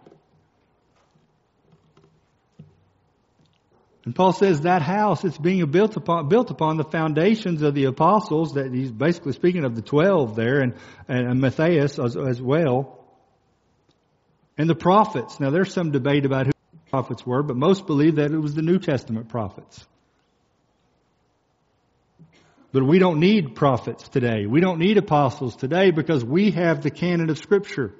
And 4.04 4.14
Paul 4.14 4.32
says 4.32 4.62
that 4.62 4.82
house 4.82 5.24
is 5.24 5.38
being 5.38 5.64
built 5.70 5.96
upon, 5.96 6.28
built 6.28 6.50
upon 6.50 6.76
the 6.76 6.84
foundations 6.84 7.62
of 7.62 7.74
the 7.74 7.84
apostles 7.84 8.54
that 8.54 8.72
he's 8.72 8.90
basically 8.90 9.32
speaking 9.32 9.64
of 9.64 9.76
the 9.76 9.82
twelve 9.82 10.34
there 10.34 10.58
and, 10.58 10.74
and 11.06 11.40
Matthias 11.40 11.98
as, 12.00 12.16
as 12.16 12.42
well. 12.42 12.98
And 14.58 14.68
the 14.68 14.74
prophets. 14.74 15.38
Now 15.38 15.50
there's 15.50 15.72
some 15.72 15.92
debate 15.92 16.26
about 16.26 16.46
who 16.46 16.52
the 16.52 16.90
prophets 16.90 17.24
were, 17.24 17.44
but 17.44 17.56
most 17.56 17.86
believe 17.86 18.16
that 18.16 18.32
it 18.32 18.38
was 18.38 18.54
the 18.54 18.62
New 18.62 18.80
Testament 18.80 19.28
prophets. 19.28 19.86
But 22.72 22.82
we 22.84 22.98
don't 22.98 23.20
need 23.20 23.54
prophets 23.54 24.08
today. 24.08 24.46
We 24.46 24.60
don't 24.60 24.78
need 24.78 24.96
apostles 24.96 25.54
today 25.54 25.90
because 25.90 26.24
we 26.24 26.50
have 26.52 26.82
the 26.82 26.90
canon 26.90 27.30
of 27.30 27.38
scripture. 27.38 27.94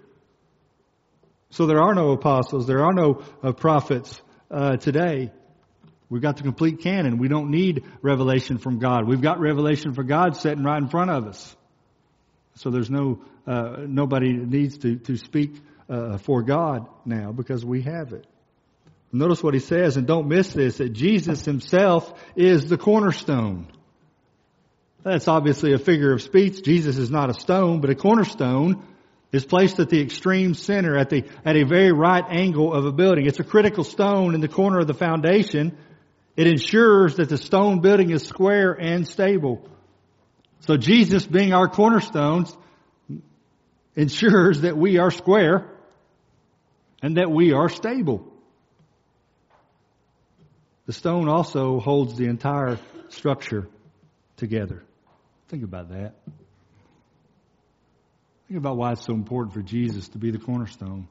So 1.50 1.66
there 1.66 1.80
are 1.80 1.94
no 1.94 2.10
apostles, 2.10 2.66
there 2.66 2.82
are 2.82 2.94
no 2.94 3.22
uh, 3.42 3.52
prophets 3.52 4.20
uh, 4.50 4.78
today. 4.78 5.30
We've 6.12 6.20
got 6.20 6.36
the 6.36 6.42
complete 6.42 6.80
canon. 6.80 7.16
We 7.16 7.28
don't 7.28 7.50
need 7.50 7.84
revelation 8.02 8.58
from 8.58 8.78
God. 8.78 9.08
We've 9.08 9.22
got 9.22 9.40
revelation 9.40 9.94
from 9.94 10.06
God 10.06 10.36
sitting 10.36 10.62
right 10.62 10.76
in 10.76 10.90
front 10.90 11.10
of 11.10 11.26
us. 11.26 11.56
So 12.56 12.68
there's 12.68 12.90
no 12.90 13.22
uh, 13.46 13.76
nobody 13.86 14.30
needs 14.34 14.76
to 14.78 14.96
to 14.96 15.16
speak 15.16 15.54
uh, 15.88 16.18
for 16.18 16.42
God 16.42 16.86
now 17.06 17.32
because 17.32 17.64
we 17.64 17.80
have 17.82 18.12
it. 18.12 18.26
Notice 19.10 19.42
what 19.42 19.54
he 19.54 19.60
says, 19.60 19.96
and 19.96 20.06
don't 20.06 20.28
miss 20.28 20.52
this: 20.52 20.76
that 20.76 20.92
Jesus 20.92 21.46
Himself 21.46 22.12
is 22.36 22.68
the 22.68 22.76
cornerstone. 22.76 23.68
That's 25.04 25.28
obviously 25.28 25.72
a 25.72 25.78
figure 25.78 26.12
of 26.12 26.20
speech. 26.20 26.62
Jesus 26.62 26.98
is 26.98 27.10
not 27.10 27.30
a 27.30 27.34
stone, 27.34 27.80
but 27.80 27.88
a 27.88 27.94
cornerstone 27.94 28.86
is 29.32 29.46
placed 29.46 29.80
at 29.80 29.88
the 29.88 30.02
extreme 30.02 30.52
center, 30.52 30.94
at 30.94 31.08
the, 31.08 31.24
at 31.42 31.56
a 31.56 31.64
very 31.64 31.90
right 31.90 32.24
angle 32.28 32.72
of 32.74 32.84
a 32.84 32.92
building. 32.92 33.24
It's 33.24 33.40
a 33.40 33.44
critical 33.44 33.82
stone 33.82 34.34
in 34.34 34.42
the 34.42 34.48
corner 34.48 34.78
of 34.78 34.86
the 34.86 34.94
foundation. 34.94 35.78
It 36.36 36.46
ensures 36.46 37.16
that 37.16 37.28
the 37.28 37.36
stone 37.36 37.80
building 37.80 38.10
is 38.10 38.22
square 38.22 38.72
and 38.72 39.06
stable. 39.06 39.68
So 40.60 40.76
Jesus 40.76 41.26
being 41.26 41.52
our 41.52 41.68
cornerstones 41.68 42.56
ensures 43.94 44.62
that 44.62 44.76
we 44.76 44.98
are 44.98 45.10
square 45.10 45.68
and 47.02 47.16
that 47.16 47.30
we 47.30 47.52
are 47.52 47.68
stable. 47.68 48.32
The 50.86 50.92
stone 50.92 51.28
also 51.28 51.80
holds 51.80 52.16
the 52.16 52.26
entire 52.26 52.78
structure 53.08 53.68
together. 54.36 54.82
Think 55.48 55.64
about 55.64 55.90
that. 55.90 56.14
Think 58.48 58.58
about 58.58 58.76
why 58.76 58.92
it's 58.92 59.04
so 59.04 59.12
important 59.12 59.54
for 59.54 59.62
Jesus 59.62 60.08
to 60.10 60.18
be 60.18 60.30
the 60.30 60.38
cornerstone. 60.38 61.08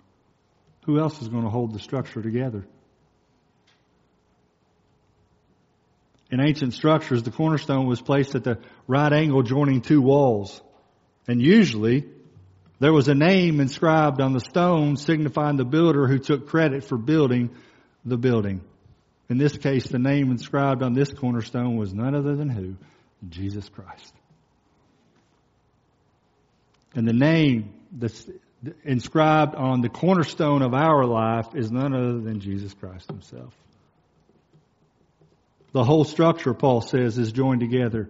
Who 0.86 1.00
else 1.00 1.22
is 1.22 1.28
going 1.28 1.44
to 1.44 1.50
hold 1.50 1.74
the 1.74 1.80
structure 1.80 2.22
together? 2.22 2.66
In 6.32 6.40
ancient 6.40 6.74
structures, 6.74 7.24
the 7.24 7.32
cornerstone 7.32 7.88
was 7.88 8.02
placed 8.02 8.36
at 8.36 8.46
the 8.46 8.58
right 8.88 9.12
angle 9.12 9.44
joining 9.44 9.82
two 9.82 10.02
walls. 10.02 10.62
And 11.28 11.42
usually, 11.42 12.06
there 12.80 12.94
was 12.94 13.10
a 13.10 13.16
name 13.16 13.60
inscribed 13.60 14.22
on 14.22 14.34
the 14.34 14.40
stone 14.40 14.96
signifying 14.96 15.58
the 15.58 15.66
builder 15.66 16.08
who 16.08 16.20
took 16.20 16.48
credit 16.48 16.86
for 16.86 16.98
building 16.98 17.52
the 18.06 18.18
building. 18.18 18.62
In 19.30 19.38
this 19.38 19.58
case, 19.58 19.88
the 19.88 20.00
name 20.00 20.32
inscribed 20.32 20.82
on 20.82 20.94
this 20.94 21.12
cornerstone 21.12 21.76
was 21.76 21.94
none 21.94 22.16
other 22.16 22.36
than 22.36 22.50
who? 22.50 22.76
Jesus 23.30 23.68
Christ. 23.70 24.14
And 26.96 27.08
the 27.08 27.14
name 27.14 27.74
that's 27.92 28.26
inscribed 28.84 29.56
on 29.56 29.82
the 29.82 29.90
cornerstone 29.90 30.62
of 30.62 30.74
our 30.74 31.06
life 31.06 31.48
is 31.56 31.72
none 31.72 31.94
other 31.94 32.20
than 32.20 32.40
Jesus 32.40 32.74
Christ 32.74 33.10
himself. 33.10 33.54
The 35.74 35.84
whole 35.84 36.04
structure, 36.04 36.54
Paul 36.54 36.82
says, 36.82 37.18
is 37.18 37.32
joined 37.32 37.62
together. 37.62 38.10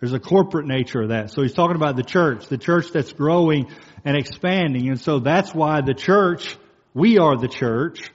There's 0.00 0.12
a 0.12 0.20
corporate 0.20 0.66
nature 0.66 1.02
of 1.02 1.08
that. 1.08 1.30
So 1.30 1.42
he's 1.42 1.54
talking 1.54 1.76
about 1.76 1.96
the 1.96 2.02
church, 2.02 2.48
the 2.48 2.58
church 2.58 2.90
that's 2.92 3.12
growing 3.12 3.68
and 4.04 4.16
expanding. 4.16 4.88
And 4.88 5.00
so 5.00 5.18
that's 5.20 5.54
why 5.54 5.80
the 5.80 5.94
church, 5.94 6.56
we 6.94 7.18
are 7.18 7.36
the 7.36 7.48
church. 7.48 8.10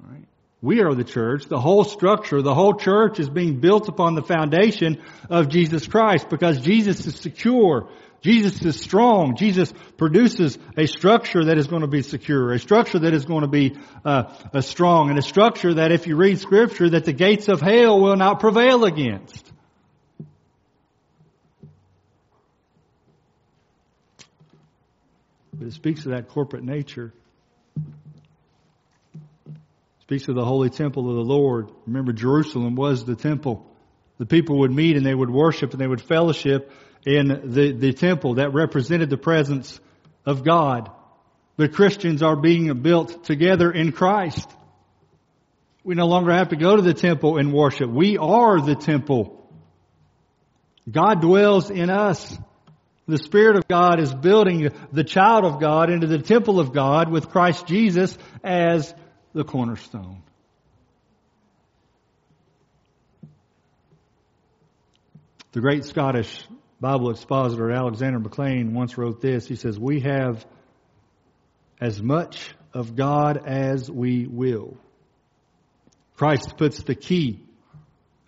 Right? 0.00 0.24
We 0.62 0.82
are 0.82 0.94
the 0.94 1.04
church. 1.04 1.46
The 1.46 1.60
whole 1.60 1.84
structure, 1.84 2.40
the 2.40 2.54
whole 2.54 2.74
church 2.74 3.20
is 3.20 3.28
being 3.28 3.60
built 3.60 3.88
upon 3.88 4.14
the 4.14 4.22
foundation 4.22 5.02
of 5.28 5.48
Jesus 5.48 5.86
Christ 5.86 6.30
because 6.30 6.60
Jesus 6.60 7.06
is 7.06 7.16
secure. 7.16 7.88
Jesus 8.22 8.60
is 8.62 8.80
strong. 8.80 9.36
Jesus 9.36 9.72
produces 9.96 10.58
a 10.76 10.86
structure 10.86 11.44
that 11.44 11.58
is 11.58 11.66
going 11.66 11.82
to 11.82 11.88
be 11.88 12.02
secure, 12.02 12.52
a 12.52 12.58
structure 12.58 12.98
that 12.98 13.14
is 13.14 13.24
going 13.24 13.42
to 13.42 13.48
be 13.48 13.76
uh, 14.04 14.60
strong, 14.60 15.10
and 15.10 15.18
a 15.18 15.22
structure 15.22 15.74
that, 15.74 15.92
if 15.92 16.06
you 16.06 16.16
read 16.16 16.38
Scripture, 16.38 16.90
that 16.90 17.04
the 17.04 17.12
gates 17.12 17.48
of 17.48 17.60
hell 17.60 18.00
will 18.00 18.16
not 18.16 18.40
prevail 18.40 18.84
against. 18.84 19.52
But 25.58 25.68
it 25.68 25.72
speaks 25.72 26.04
of 26.04 26.12
that 26.12 26.28
corporate 26.28 26.64
nature. 26.64 27.12
It 27.76 27.92
speaks 30.02 30.28
of 30.28 30.34
the 30.34 30.44
holy 30.44 30.70
temple 30.70 31.08
of 31.08 31.16
the 31.16 31.22
Lord. 31.22 31.70
Remember, 31.86 32.12
Jerusalem 32.12 32.76
was 32.76 33.04
the 33.04 33.16
temple. 33.16 33.66
The 34.18 34.26
people 34.26 34.60
would 34.60 34.72
meet 34.72 34.96
and 34.96 35.04
they 35.04 35.14
would 35.14 35.30
worship 35.30 35.72
and 35.72 35.80
they 35.80 35.86
would 35.86 36.00
fellowship 36.00 36.72
in 37.06 37.28
the, 37.28 37.72
the 37.72 37.92
temple 37.92 38.34
that 38.34 38.52
represented 38.52 39.08
the 39.08 39.16
presence 39.16 39.80
of 40.26 40.44
God. 40.44 40.90
The 41.56 41.68
Christians 41.68 42.22
are 42.22 42.36
being 42.36 42.82
built 42.82 43.24
together 43.24 43.70
in 43.70 43.92
Christ. 43.92 44.50
We 45.84 45.94
no 45.94 46.06
longer 46.06 46.32
have 46.32 46.48
to 46.48 46.56
go 46.56 46.74
to 46.74 46.82
the 46.82 46.92
temple 46.92 47.38
and 47.38 47.52
worship. 47.52 47.88
We 47.88 48.18
are 48.18 48.60
the 48.60 48.74
temple. 48.74 49.48
God 50.90 51.20
dwells 51.20 51.70
in 51.70 51.90
us. 51.90 52.36
The 53.06 53.18
Spirit 53.18 53.56
of 53.56 53.68
God 53.68 54.00
is 54.00 54.12
building 54.12 54.70
the 54.92 55.04
child 55.04 55.44
of 55.44 55.60
God 55.60 55.90
into 55.90 56.08
the 56.08 56.18
temple 56.18 56.58
of 56.58 56.72
God 56.72 57.08
with 57.08 57.28
Christ 57.28 57.68
Jesus 57.68 58.18
as 58.42 58.92
the 59.32 59.44
cornerstone. 59.44 60.22
The 65.52 65.60
great 65.60 65.84
Scottish 65.84 66.46
Bible 66.80 67.10
expositor 67.10 67.70
Alexander 67.70 68.20
Maclaren 68.20 68.72
once 68.72 68.98
wrote 68.98 69.20
this. 69.20 69.46
He 69.46 69.56
says, 69.56 69.78
We 69.78 70.00
have 70.00 70.44
as 71.80 72.02
much 72.02 72.54
of 72.74 72.94
God 72.96 73.46
as 73.46 73.90
we 73.90 74.26
will. 74.26 74.76
Christ 76.16 76.56
puts 76.56 76.82
the 76.82 76.94
key 76.94 77.42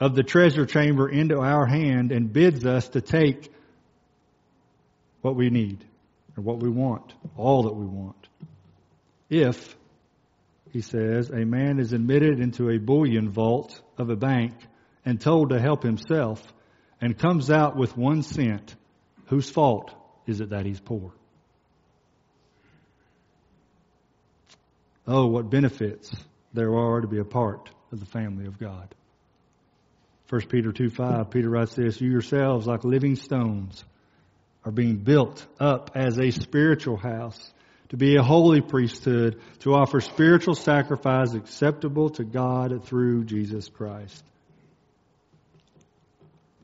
of 0.01 0.15
the 0.15 0.23
treasure 0.23 0.65
chamber 0.65 1.09
into 1.09 1.41
our 1.41 1.67
hand 1.67 2.13
and 2.13 2.33
bids 2.33 2.65
us 2.65 2.89
to 2.91 3.01
take 3.01 3.53
what 5.21 5.37
we 5.37 5.51
need 5.51 5.85
or 6.37 6.43
what 6.43 6.61
we 6.61 6.71
want, 6.71 7.13
all 7.37 7.65
that 7.65 7.75
we 7.75 7.85
want. 7.85 8.29
If, 9.29 9.77
he 10.73 10.81
says, 10.81 11.31
a 11.31 11.45
man 11.45 11.81
is 11.81 11.93
admitted 11.93 12.41
into 12.41 12.71
a 12.71 12.79
bullion 12.79 13.31
vault 13.31 13.81
of 13.99 14.09
a 14.09 14.17
bank 14.17 14.55
and 15.05 15.21
told 15.21 15.51
to 15.51 15.61
help 15.61 15.83
himself, 15.83 16.43
and 17.01 17.19
comes 17.19 17.51
out 17.51 17.77
with 17.77 17.97
one 17.97 18.23
cent, 18.23 18.75
whose 19.27 19.49
fault 19.49 19.95
is 20.27 20.41
it 20.41 20.51
that 20.51 20.67
he's 20.67 20.81
poor? 20.81 21.13
Oh, 25.07 25.27
what 25.27 25.49
benefits 25.49 26.13
there 26.53 26.75
are 26.75 27.01
to 27.01 27.07
be 27.07 27.19
a 27.19 27.25
part 27.25 27.71
of 27.93 28.01
the 28.01 28.07
family 28.07 28.47
of 28.47 28.59
God. 28.59 28.95
1 30.29 30.43
Peter 30.49 30.73
2 30.73 30.91
5, 30.91 31.31
Peter 31.31 31.49
writes 31.49 31.75
this, 31.75 32.01
You 32.01 32.11
yourselves, 32.11 32.67
like 32.67 32.85
living 32.85 33.17
stones, 33.17 33.83
are 34.65 34.73
being 34.73 34.97
built 34.97 35.47
up 35.59 35.93
as 35.95 36.19
a 36.19 36.31
spiritual 36.31 36.99
house 36.99 37.53
to 37.89 37.97
be 37.97 38.17
a 38.17 38.23
holy 38.23 38.61
priesthood, 38.61 39.41
to 39.61 39.73
offer 39.73 40.01
spiritual 40.01 40.55
sacrifice 40.55 41.33
acceptable 41.33 42.11
to 42.11 42.25
God 42.25 42.85
through 42.85 43.25
Jesus 43.25 43.69
Christ. 43.69 44.23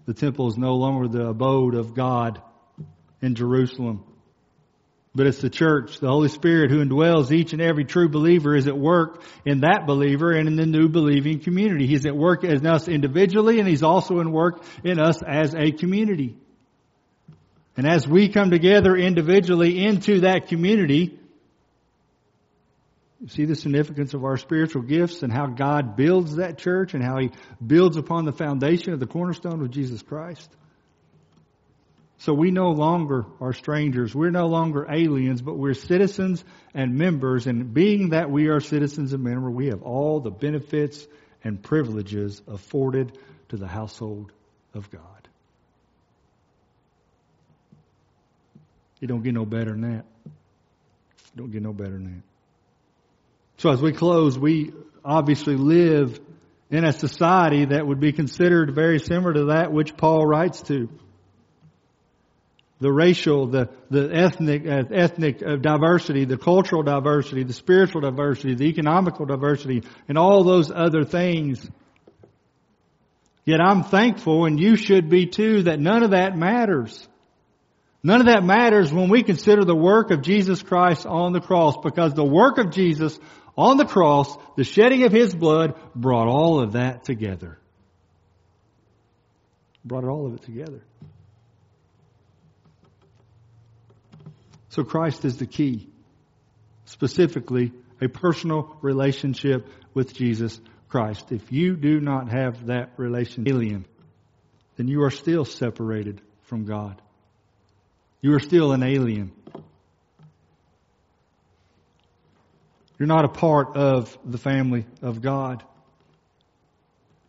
The 0.06 0.14
temple 0.14 0.48
is 0.48 0.58
no 0.58 0.74
longer 0.74 1.08
the 1.08 1.28
abode 1.28 1.74
of 1.74 1.94
God 1.94 2.40
in 3.22 3.34
Jerusalem. 3.34 4.04
But 5.14 5.28
it's 5.28 5.40
the 5.40 5.50
church, 5.50 6.00
the 6.00 6.08
Holy 6.08 6.28
Spirit 6.28 6.70
who 6.70 6.84
indwells 6.84 7.30
each 7.30 7.52
and 7.52 7.62
every 7.62 7.84
true 7.84 8.08
believer 8.08 8.56
is 8.56 8.66
at 8.66 8.76
work 8.76 9.22
in 9.46 9.60
that 9.60 9.86
believer 9.86 10.32
and 10.32 10.48
in 10.48 10.56
the 10.56 10.66
new 10.66 10.88
believing 10.88 11.38
community. 11.38 11.86
He's 11.86 12.04
at 12.04 12.16
work 12.16 12.42
in 12.42 12.66
us 12.66 12.88
individually 12.88 13.60
and 13.60 13.68
he's 13.68 13.84
also 13.84 14.18
in 14.18 14.32
work 14.32 14.62
in 14.82 14.98
us 14.98 15.22
as 15.22 15.54
a 15.54 15.70
community. 15.70 16.36
And 17.76 17.86
as 17.86 18.06
we 18.06 18.28
come 18.28 18.50
together 18.50 18.96
individually 18.96 19.84
into 19.84 20.20
that 20.20 20.48
community, 20.48 21.18
see 23.28 23.44
the 23.44 23.56
significance 23.56 24.14
of 24.14 24.24
our 24.24 24.36
spiritual 24.36 24.82
gifts 24.82 25.22
and 25.22 25.32
how 25.32 25.46
God 25.46 25.96
builds 25.96 26.36
that 26.36 26.58
church 26.58 26.94
and 26.94 27.02
how 27.02 27.18
He 27.18 27.30
builds 27.64 27.96
upon 27.96 28.24
the 28.24 28.32
foundation 28.32 28.92
of 28.92 29.00
the 29.00 29.06
cornerstone 29.06 29.62
of 29.62 29.70
Jesus 29.70 30.02
Christ. 30.02 30.50
So 32.18 32.32
we 32.32 32.50
no 32.50 32.70
longer 32.70 33.26
are 33.40 33.52
strangers. 33.52 34.14
We're 34.14 34.30
no 34.30 34.46
longer 34.46 34.86
aliens, 34.90 35.42
but 35.42 35.58
we're 35.58 35.74
citizens 35.74 36.44
and 36.72 36.94
members. 36.94 37.46
And 37.46 37.74
being 37.74 38.10
that 38.10 38.30
we 38.30 38.48
are 38.48 38.60
citizens 38.60 39.12
and 39.12 39.22
members, 39.22 39.52
we 39.52 39.66
have 39.66 39.82
all 39.82 40.20
the 40.20 40.30
benefits 40.30 41.06
and 41.42 41.62
privileges 41.62 42.40
afforded 42.46 43.18
to 43.50 43.56
the 43.56 43.66
household 43.66 44.32
of 44.72 44.90
God. 44.90 45.28
You 49.00 49.08
don't 49.08 49.22
get 49.22 49.34
no 49.34 49.44
better 49.44 49.72
than 49.72 49.82
that. 49.82 50.04
You 50.24 51.36
don't 51.36 51.50
get 51.50 51.62
no 51.62 51.72
better 51.72 51.92
than 51.92 52.04
that. 52.04 52.33
So 53.58 53.70
as 53.70 53.80
we 53.80 53.92
close, 53.92 54.38
we 54.38 54.72
obviously 55.04 55.56
live 55.56 56.18
in 56.70 56.84
a 56.84 56.92
society 56.92 57.66
that 57.66 57.86
would 57.86 58.00
be 58.00 58.12
considered 58.12 58.74
very 58.74 58.98
similar 58.98 59.34
to 59.34 59.44
that 59.46 59.72
which 59.72 59.96
Paul 59.96 60.26
writes 60.26 60.62
to. 60.62 60.88
The 62.80 62.90
racial, 62.92 63.46
the, 63.46 63.70
the 63.90 64.10
ethnic, 64.12 64.66
uh, 64.66 64.82
ethnic 64.92 65.42
uh, 65.42 65.56
diversity, 65.56 66.24
the 66.24 66.36
cultural 66.36 66.82
diversity, 66.82 67.44
the 67.44 67.52
spiritual 67.52 68.00
diversity, 68.00 68.54
the 68.54 68.64
economical 68.64 69.24
diversity, 69.24 69.84
and 70.08 70.18
all 70.18 70.42
those 70.42 70.70
other 70.70 71.04
things. 71.04 71.66
Yet 73.44 73.60
I'm 73.60 73.84
thankful, 73.84 74.46
and 74.46 74.58
you 74.58 74.76
should 74.76 75.08
be 75.08 75.26
too, 75.26 75.62
that 75.64 75.78
none 75.78 76.02
of 76.02 76.10
that 76.10 76.36
matters. 76.36 77.08
None 78.02 78.20
of 78.20 78.26
that 78.26 78.44
matters 78.44 78.92
when 78.92 79.08
we 79.08 79.22
consider 79.22 79.64
the 79.64 79.76
work 79.76 80.10
of 80.10 80.20
Jesus 80.20 80.62
Christ 80.62 81.06
on 81.06 81.32
the 81.32 81.40
cross 81.40 81.76
because 81.82 82.12
the 82.12 82.24
work 82.24 82.58
of 82.58 82.70
Jesus 82.70 83.18
on 83.56 83.76
the 83.76 83.84
cross, 83.84 84.36
the 84.56 84.64
shedding 84.64 85.04
of 85.04 85.12
His 85.12 85.34
blood 85.34 85.74
brought 85.94 86.28
all 86.28 86.60
of 86.60 86.72
that 86.72 87.04
together. 87.04 87.58
Brought 89.84 90.04
all 90.04 90.26
of 90.26 90.34
it 90.34 90.42
together. 90.42 90.82
So 94.70 94.82
Christ 94.82 95.24
is 95.24 95.36
the 95.36 95.46
key. 95.46 95.88
Specifically, 96.86 97.72
a 98.00 98.08
personal 98.08 98.76
relationship 98.82 99.68
with 99.94 100.14
Jesus 100.14 100.60
Christ. 100.88 101.30
If 101.30 101.52
you 101.52 101.76
do 101.76 102.00
not 102.00 102.30
have 102.32 102.66
that 102.66 102.90
relationship, 102.96 103.52
alien, 103.52 103.86
then 104.76 104.88
you 104.88 105.02
are 105.02 105.10
still 105.10 105.44
separated 105.44 106.20
from 106.42 106.64
God. 106.64 107.00
You 108.20 108.34
are 108.34 108.40
still 108.40 108.72
an 108.72 108.82
alien. 108.82 109.32
You're 112.98 113.08
not 113.08 113.24
a 113.24 113.28
part 113.28 113.76
of 113.76 114.16
the 114.24 114.38
family 114.38 114.86
of 115.02 115.20
God. 115.20 115.64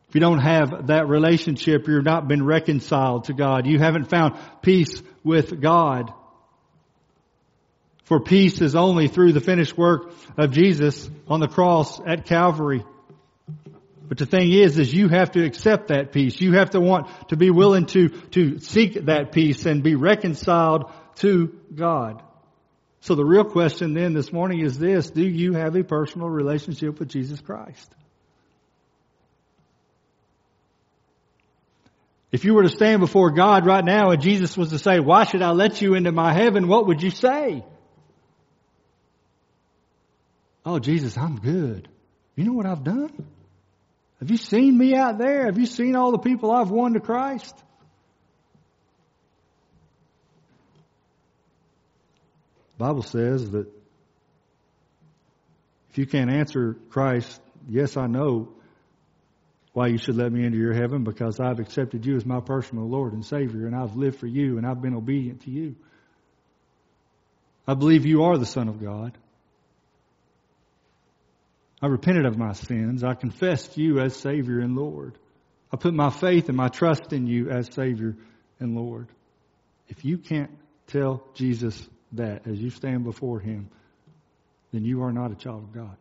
If 0.09 0.15
you 0.15 0.21
don't 0.21 0.39
have 0.39 0.87
that 0.87 1.07
relationship, 1.07 1.87
you've 1.87 2.05
not 2.05 2.27
been 2.27 2.45
reconciled 2.45 3.25
to 3.25 3.33
God. 3.33 3.65
You 3.65 3.79
haven't 3.79 4.05
found 4.05 4.35
peace 4.61 5.01
with 5.23 5.59
God. 5.59 6.13
For 8.03 8.19
peace 8.19 8.61
is 8.61 8.75
only 8.75 9.07
through 9.07 9.33
the 9.33 9.41
finished 9.41 9.75
work 9.75 10.13
of 10.37 10.51
Jesus 10.51 11.09
on 11.27 11.39
the 11.39 11.47
cross 11.47 11.99
at 12.05 12.25
Calvary. 12.25 12.85
But 14.07 14.19
the 14.19 14.27
thing 14.27 14.51
is, 14.51 14.77
is 14.77 14.93
you 14.93 15.09
have 15.09 15.31
to 15.31 15.43
accept 15.43 15.87
that 15.87 16.11
peace. 16.11 16.39
You 16.39 16.53
have 16.53 16.69
to 16.71 16.79
want 16.79 17.07
to 17.29 17.35
be 17.35 17.49
willing 17.49 17.87
to, 17.87 18.09
to 18.09 18.59
seek 18.59 19.05
that 19.05 19.31
peace 19.31 19.65
and 19.65 19.81
be 19.81 19.95
reconciled 19.95 20.91
to 21.15 21.59
God. 21.73 22.21
So 23.05 23.13
the 23.13 23.23
real 23.23 23.43
question 23.43 23.93
then 23.93 24.13
this 24.13 24.33
morning 24.33 24.61
is 24.61 24.79
this, 24.79 25.11
do 25.11 25.21
you 25.21 25.53
have 25.53 25.75
a 25.75 25.83
personal 25.83 26.27
relationship 26.27 26.97
with 26.97 27.07
Jesus 27.07 27.39
Christ? 27.39 27.87
If 32.31 32.45
you 32.45 32.55
were 32.55 32.63
to 32.63 32.69
stand 32.69 33.01
before 33.01 33.29
God 33.29 33.67
right 33.67 33.85
now 33.85 34.09
and 34.09 34.19
Jesus 34.23 34.57
was 34.57 34.71
to 34.71 34.79
say, 34.79 34.99
why 34.99 35.25
should 35.25 35.43
I 35.43 35.51
let 35.51 35.83
you 35.83 35.93
into 35.93 36.11
my 36.11 36.33
heaven? 36.33 36.67
What 36.67 36.87
would 36.87 37.03
you 37.03 37.11
say? 37.11 37.63
Oh, 40.65 40.79
Jesus, 40.79 41.15
I'm 41.15 41.39
good. 41.39 41.87
You 42.35 42.45
know 42.45 42.53
what 42.53 42.65
I've 42.65 42.83
done? 42.83 43.27
Have 44.19 44.31
you 44.31 44.37
seen 44.37 44.75
me 44.75 44.95
out 44.95 45.19
there? 45.19 45.45
Have 45.45 45.59
you 45.59 45.67
seen 45.67 45.95
all 45.95 46.11
the 46.11 46.17
people 46.17 46.51
I've 46.51 46.71
won 46.71 46.93
to 46.93 46.99
Christ? 46.99 47.55
Bible 52.77 53.03
says 53.03 53.51
that 53.51 53.67
if 55.89 55.97
you 55.97 56.05
can't 56.05 56.29
answer 56.29 56.75
Christ, 56.89 57.39
yes, 57.69 57.95
I 57.95 58.07
know 58.07 58.49
why 59.73 59.87
you 59.87 59.97
should 59.97 60.15
let 60.15 60.31
me 60.31 60.45
into 60.45 60.57
your 60.57 60.73
heaven 60.73 61.03
because 61.03 61.39
I've 61.39 61.59
accepted 61.59 62.05
you 62.05 62.15
as 62.15 62.25
my 62.25 62.39
personal 62.39 62.87
Lord 62.87 63.13
and 63.13 63.25
Savior 63.25 63.65
and 63.65 63.75
I've 63.75 63.95
lived 63.95 64.19
for 64.19 64.27
you 64.27 64.57
and 64.57 64.65
I've 64.65 64.81
been 64.81 64.95
obedient 64.95 65.41
to 65.43 65.51
you. 65.51 65.75
I 67.67 67.73
believe 67.73 68.05
you 68.05 68.23
are 68.23 68.37
the 68.37 68.45
Son 68.45 68.67
of 68.69 68.81
God. 68.81 69.17
I 71.81 71.87
repented 71.87 72.25
of 72.25 72.37
my 72.37 72.53
sins. 72.53 73.03
I 73.03 73.13
confessed 73.15 73.77
you 73.77 73.99
as 73.99 74.15
Savior 74.15 74.59
and 74.59 74.75
Lord. 74.75 75.17
I 75.71 75.77
put 75.77 75.93
my 75.93 76.09
faith 76.09 76.47
and 76.47 76.57
my 76.57 76.69
trust 76.69 77.11
in 77.11 77.27
you 77.27 77.49
as 77.49 77.73
Savior 77.73 78.15
and 78.59 78.75
Lord. 78.75 79.07
If 79.87 80.05
you 80.05 80.17
can't 80.17 80.51
tell 80.87 81.23
Jesus 81.33 81.87
that 82.17 82.47
as 82.47 82.59
you 82.59 82.69
stand 82.69 83.03
before 83.03 83.39
Him, 83.39 83.69
then 84.71 84.83
you 84.83 85.03
are 85.03 85.11
not 85.11 85.31
a 85.31 85.35
child 85.35 85.63
of 85.63 85.73
God. 85.73 85.95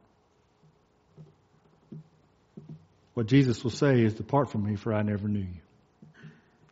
What 3.15 3.27
Jesus 3.27 3.63
will 3.63 3.71
say 3.71 4.03
is, 4.03 4.15
Depart 4.15 4.51
from 4.51 4.65
me, 4.65 4.77
for 4.77 4.93
I 4.93 5.03
never 5.03 5.29
knew 5.29 5.41
you, 5.41 6.31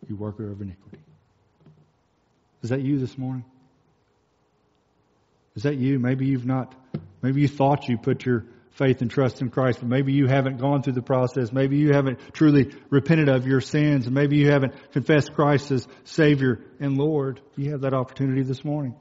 you 0.09 0.17
worker 0.17 0.51
of 0.51 0.61
iniquity. 0.61 0.99
Is 2.63 2.71
that 2.71 2.83
you 2.83 2.99
this 2.99 3.17
morning? 3.17 3.45
Is 5.55 5.65
that 5.65 5.77
you? 5.77 5.99
Maybe 5.99 6.27
you've 6.27 6.47
not, 6.47 6.75
maybe 7.23 7.43
you 7.43 7.49
thought 7.49 7.89
you 7.89 7.99
put 7.99 8.25
your 8.25 8.45
faith 8.73 9.03
and 9.03 9.11
trust 9.11 9.43
in 9.43 9.51
Christ, 9.51 9.81
but 9.81 9.89
maybe 9.89 10.13
you 10.13 10.27
haven't 10.27 10.59
gone 10.59 10.83
through 10.83 10.95
the 10.95 11.03
process. 11.03 11.53
Maybe 11.53 11.77
you 11.77 11.93
haven't 11.93 12.19
truly 12.33 12.75
repented 12.91 13.29
of 13.29 13.47
your 13.47 13.61
sins. 13.61 14.07
And 14.07 14.15
maybe 14.15 14.39
you 14.39 14.51
haven't 14.51 14.75
confessed 14.93 15.35
Christ 15.35 15.71
as 15.71 15.87
Savior 16.05 16.61
and 16.81 16.97
Lord. 16.97 17.41
You 17.57 17.73
have 17.73 17.83
that 17.83 17.95
opportunity 17.95 18.43
this 18.43 18.65
morning. 18.65 18.95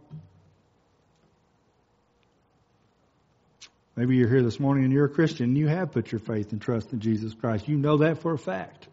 Maybe 3.96 4.16
you're 4.16 4.30
here 4.30 4.44
this 4.44 4.60
morning 4.60 4.86
and 4.86 4.94
you're 4.94 5.06
a 5.06 5.10
Christian 5.10 5.48
and 5.48 5.58
you 5.58 5.68
have 5.68 5.92
put 5.92 6.12
your 6.12 6.20
faith 6.20 6.54
and 6.54 6.62
trust 6.62 6.94
in 6.94 7.00
Jesus 7.00 7.34
Christ. 7.34 7.68
You 7.68 7.78
know 7.78 7.98
that 7.98 8.22
for 8.22 8.34
a 8.34 8.38
fact. 8.38 8.88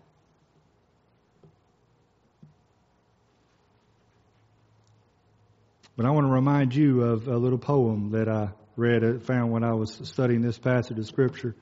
But 5.97 6.07
I 6.07 6.11
want 6.11 6.27
to 6.27 6.33
remind 6.33 6.75
you 6.75 7.03
of 7.03 7.27
a 7.27 7.37
little 7.37 7.59
poem 7.59 8.11
that 8.13 8.29
I 8.29 8.51
read, 8.77 9.03
uh, 9.03 9.19
found 9.19 9.51
when 9.51 9.65
I 9.65 9.75
was 9.75 10.01
studying 10.05 10.43
this 10.43 10.59
passage 10.59 10.99
of 10.99 11.07
Scripture. 11.07 11.57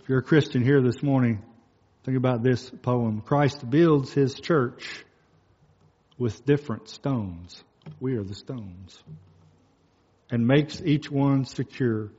If 0.00 0.08
you're 0.08 0.20
a 0.20 0.22
Christian 0.22 0.62
here 0.62 0.80
this 0.80 1.02
morning, 1.02 1.42
think 2.04 2.16
about 2.16 2.42
this 2.42 2.70
poem. 2.70 3.20
Christ 3.20 3.68
builds 3.68 4.12
his 4.12 4.34
church 4.34 5.04
with 6.16 6.46
different 6.46 6.88
stones. 6.88 7.62
We 8.00 8.16
are 8.16 8.24
the 8.24 8.34
stones. 8.34 9.02
And 10.30 10.46
makes 10.46 10.80
each 10.82 11.10
one 11.10 11.44
secure. 11.44 12.10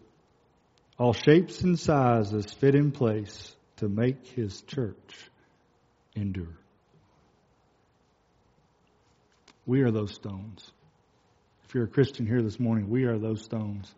All 0.98 1.14
shapes 1.14 1.62
and 1.62 1.80
sizes 1.80 2.52
fit 2.54 2.76
in 2.76 2.92
place 2.92 3.56
to 3.78 3.88
make 3.88 4.26
his 4.28 4.62
church 4.64 5.16
endure. 6.16 6.58
We 9.66 9.82
are 9.82 9.92
those 9.92 10.14
stones. 10.14 10.72
If 11.68 11.76
you're 11.76 11.84
a 11.84 11.88
Christian 11.88 12.26
here 12.26 12.42
this 12.42 12.60
morning, 12.60 12.90
we 12.90 13.04
are 13.04 13.20
those 13.20 13.44
stones. 13.44 13.94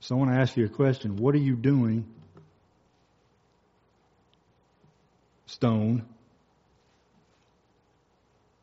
So 0.00 0.14
I 0.14 0.18
want 0.18 0.30
to 0.32 0.36
ask 0.36 0.56
you 0.56 0.66
a 0.66 0.68
question. 0.68 1.16
What 1.16 1.34
are 1.34 1.38
you 1.38 1.56
doing 1.56 2.04
stone 5.46 6.04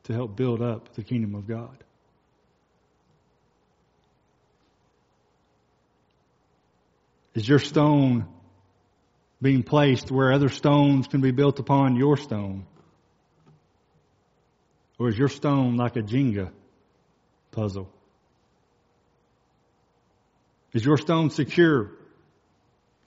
to 0.04 0.14
help 0.14 0.36
build 0.36 0.62
up 0.62 0.94
the 0.96 1.04
kingdom 1.04 1.36
of 1.36 1.48
God. 1.48 1.84
Is 7.34 7.48
your 7.48 7.60
stone 7.60 8.28
being 9.42 9.64
placed 9.64 10.12
where 10.12 10.34
other 10.34 10.50
stones 10.50 11.08
can 11.08 11.22
be 11.22 11.32
built 11.32 11.60
upon 11.60 11.96
your 11.96 12.18
stone? 12.18 12.66
Or 15.00 15.10
is 15.10 15.18
your 15.18 15.30
stone 15.30 15.78
like 15.78 15.96
a 15.96 16.02
Jenga 16.02 16.52
puzzle? 17.52 17.90
Is 20.74 20.86
your 20.86 20.98
stone 20.98 21.30
secure? 21.32 21.92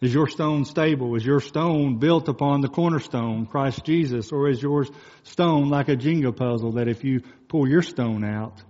Is 0.01 0.13
your 0.13 0.27
stone 0.29 0.65
stable? 0.65 1.15
Is 1.15 1.25
your 1.25 1.41
stone 1.41 1.99
built 1.99 2.29
upon 2.29 2.61
the 2.61 2.69
cornerstone, 2.69 3.47
Christ 3.47 3.85
Jesus? 3.85 4.33
Or 4.33 4.49
is 4.49 4.61
your 4.61 4.87
stone 5.23 5.69
like 5.71 5.89
a 5.89 5.97
Jenga 5.97 6.35
puzzle 6.37 6.73
that 6.73 6.89
if 6.89 7.05
you 7.05 7.23
pull 7.49 7.69
your 7.69 7.83
stone 7.83 8.25
out, 8.25 8.61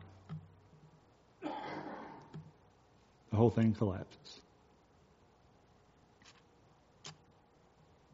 the 1.42 3.36
whole 3.36 3.50
thing 3.50 3.72
collapses? 3.72 4.43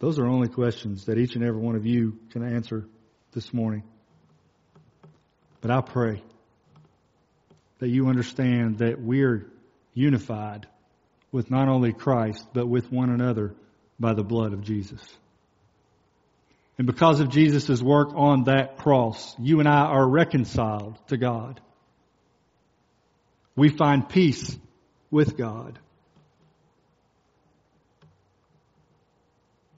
Those 0.01 0.19
are 0.19 0.27
only 0.27 0.49
questions 0.49 1.05
that 1.05 1.19
each 1.19 1.37
and 1.37 1.45
every 1.45 1.61
one 1.61 1.77
of 1.77 1.87
you 1.87 2.19
can 2.31 2.43
answer 2.43 2.87
this 3.33 3.53
morning. 3.55 3.85
But 5.61 5.71
I 5.71 5.83
pray 5.83 6.23
that 7.79 7.89
you 7.89 8.09
understand 8.09 8.79
that 8.79 9.01
we're 9.01 9.47
unified 9.93 10.67
with 11.33 11.51
not 11.51 11.69
only 11.69 11.93
Christ, 11.93 12.45
but 12.55 12.67
with 12.67 12.91
one 12.91 13.11
another 13.11 13.55
by 13.99 14.15
the 14.15 14.25
blood 14.25 14.55
of 14.55 14.63
Jesus. 14.63 15.03
And 16.79 16.87
because 16.87 17.21
of 17.21 17.29
Jesus' 17.29 17.83
work 17.83 18.09
on 18.15 18.45
that 18.45 18.79
cross, 18.79 19.37
you 19.39 19.61
and 19.61 19.69
I 19.69 19.83
are 19.83 20.09
reconciled 20.09 20.99
to 21.09 21.19
God. 21.19 21.61
We 23.55 23.69
find 23.69 24.09
peace 24.09 24.57
with 25.11 25.37
God. 25.37 25.79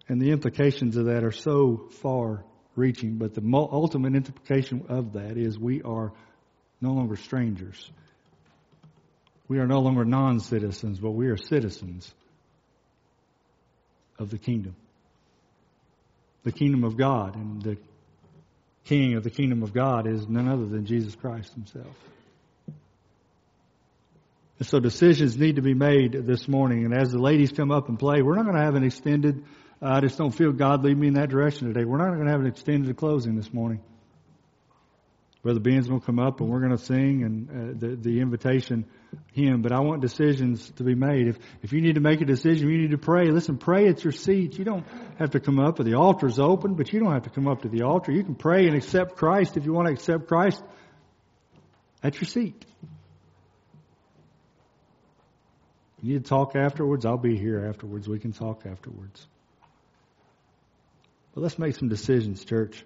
And 0.09 0.21
the 0.21 0.31
implications 0.31 0.97
of 0.97 1.07
that 1.07 1.25
are 1.25 1.33
so 1.33 1.89
far 2.03 2.45
reaching, 2.75 3.19
but 3.19 3.35
the 3.35 3.43
ultimate 3.55 4.15
implication 4.15 4.87
of 4.89 5.13
that 5.13 5.37
is 5.37 5.59
we 5.59 5.83
are 5.83 6.13
no 6.81 6.93
longer 6.93 7.17
strangers. 7.17 7.91
We 9.49 9.59
are 9.59 9.67
no 9.67 9.81
longer 9.81 10.05
non 10.05 10.41
citizens, 10.41 10.99
but 10.99 11.11
we 11.11 11.29
are 11.29 11.37
citizens 11.37 12.13
of 14.19 14.31
the 14.31 14.39
kingdom. 14.39 14.75
The 16.45 16.53
kingdom 16.53 16.85
of 16.85 16.97
God. 16.97 17.37
And 17.37 17.63
the 17.63 17.77
king 18.85 19.15
of 19.15 19.25
the 19.25 19.31
kingdom 19.31 19.63
of 19.63 19.73
God 19.73 20.07
is 20.07 20.27
none 20.29 20.49
other 20.49 20.67
than 20.67 20.87
Jesus 20.87 21.15
Christ 21.15 21.53
himself. 21.55 21.95
And 24.59 24.67
so 24.67 24.81
decisions 24.81 25.37
need 25.37 25.57
to 25.57 25.63
be 25.63 25.75
made 25.75 26.13
this 26.13 26.49
morning. 26.49 26.85
And 26.85 26.95
as 26.95 27.11
the 27.11 27.19
ladies 27.19 27.53
come 27.53 27.71
up 27.71 27.89
and 27.89 27.99
play, 27.99 28.23
we're 28.23 28.37
not 28.37 28.45
going 28.45 28.57
to 28.57 28.63
have 28.63 28.75
an 28.75 28.85
extended 28.85 29.45
I 29.85 30.01
just 30.01 30.17
don't 30.17 30.31
feel 30.31 30.53
God 30.53 30.85
lead 30.85 30.97
me 30.97 31.09
in 31.09 31.15
that 31.15 31.29
direction 31.29 31.67
today. 31.67 31.85
We're 31.85 31.99
not 31.99 32.15
going 32.15 32.27
to 32.27 32.31
have 32.31 32.41
an 32.41 32.47
extended 32.47 32.97
closing 32.97 33.35
this 33.35 33.53
morning. 33.53 33.81
Brother 35.43 35.59
Ben's 35.59 35.89
to 35.89 35.99
come 35.99 36.21
up 36.21 36.41
and 36.41 36.49
we're 36.49 36.61
going 36.61 36.77
to 36.77 36.79
sing 36.79 37.25
and 37.25 37.51
uh, 37.51 37.75
the, 37.77 37.97
the 37.97 38.21
invitation 38.21 38.87
hymn. 39.33 39.61
But 39.61 39.73
I 39.73 39.81
want 39.81 40.01
decisions 40.01 40.71
to 40.77 40.85
be 40.85 40.95
made. 40.95 41.27
If, 41.27 41.39
if 41.63 41.73
you 41.73 41.81
need 41.81 41.97
to 41.97 42.01
make 42.01 42.21
a 42.21 42.25
decision, 42.25 42.71
you 42.71 42.79
need 42.79 42.93
to 42.93 42.99
pray. 42.99 43.29
Listen, 43.29 43.59
pray 43.59 43.89
at 43.89 44.05
your 44.05 44.13
seat. 44.13 44.57
You 44.57 44.65
don't 44.65 44.87
have 45.19 45.31
to 45.31 45.41
come 45.41 45.59
up. 45.59 45.79
The 45.79 45.95
altar's 45.95 46.39
open, 46.39 46.75
but 46.75 46.93
you 46.93 47.01
don't 47.01 47.13
have 47.13 47.25
to 47.25 47.31
come 47.31 47.49
up 47.49 47.63
to 47.63 47.69
the 47.69 47.83
altar. 47.83 48.13
You 48.13 48.23
can 48.23 48.37
pray 48.37 48.69
and 48.69 48.77
accept 48.77 49.17
Christ 49.17 49.57
if 49.57 49.65
you 49.65 49.73
want 49.73 49.89
to 49.89 49.93
accept 49.93 50.29
Christ 50.29 50.63
at 52.05 52.15
your 52.15 52.29
seat. 52.29 52.65
You 56.01 56.15
need 56.15 56.25
to 56.25 56.29
talk 56.29 56.55
afterwards. 56.55 57.05
I'll 57.05 57.19
be 57.19 57.37
here 57.37 57.67
afterwards. 57.69 58.09
We 58.09 58.21
can 58.21 58.33
talk 58.33 58.65
afterwards. 58.65 59.27
But 61.35 61.41
let's 61.41 61.59
make 61.59 61.75
some 61.75 61.89
decisions, 61.89 62.45
church. 62.45 62.85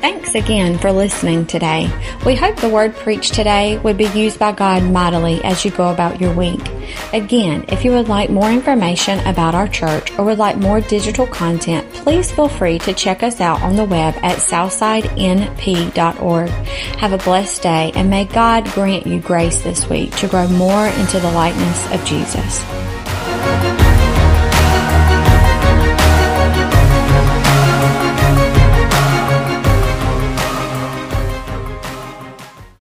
Thanks 0.00 0.36
again 0.36 0.78
for 0.78 0.92
listening 0.92 1.46
today. 1.46 1.90
We 2.24 2.36
hope 2.36 2.56
the 2.56 2.68
word 2.68 2.94
preached 2.94 3.34
today 3.34 3.78
would 3.78 3.96
be 3.96 4.06
used 4.06 4.38
by 4.38 4.52
God 4.52 4.84
mightily 4.84 5.42
as 5.42 5.64
you 5.64 5.72
go 5.72 5.90
about 5.90 6.20
your 6.20 6.32
week. 6.32 6.60
Again, 7.12 7.64
if 7.68 7.84
you 7.84 7.92
would 7.92 8.08
like 8.08 8.30
more 8.30 8.50
information 8.50 9.18
about 9.20 9.54
our 9.54 9.68
church 9.68 10.10
or 10.18 10.24
would 10.24 10.38
like 10.38 10.56
more 10.56 10.80
digital 10.80 11.26
content, 11.26 11.90
please 11.92 12.30
feel 12.30 12.48
free 12.48 12.78
to 12.80 12.92
check 12.92 13.22
us 13.22 13.40
out 13.40 13.62
on 13.62 13.76
the 13.76 13.84
web 13.84 14.14
at 14.22 14.38
southsidenp.org. 14.38 16.50
Have 16.50 17.12
a 17.12 17.18
blessed 17.18 17.62
day 17.62 17.92
and 17.94 18.10
may 18.10 18.24
God 18.26 18.64
grant 18.72 19.06
you 19.06 19.20
grace 19.20 19.62
this 19.62 19.88
week 19.88 20.14
to 20.16 20.28
grow 20.28 20.46
more 20.48 20.86
into 20.86 21.18
the 21.18 21.32
likeness 21.32 21.92
of 21.92 22.04
Jesus. 22.04 22.64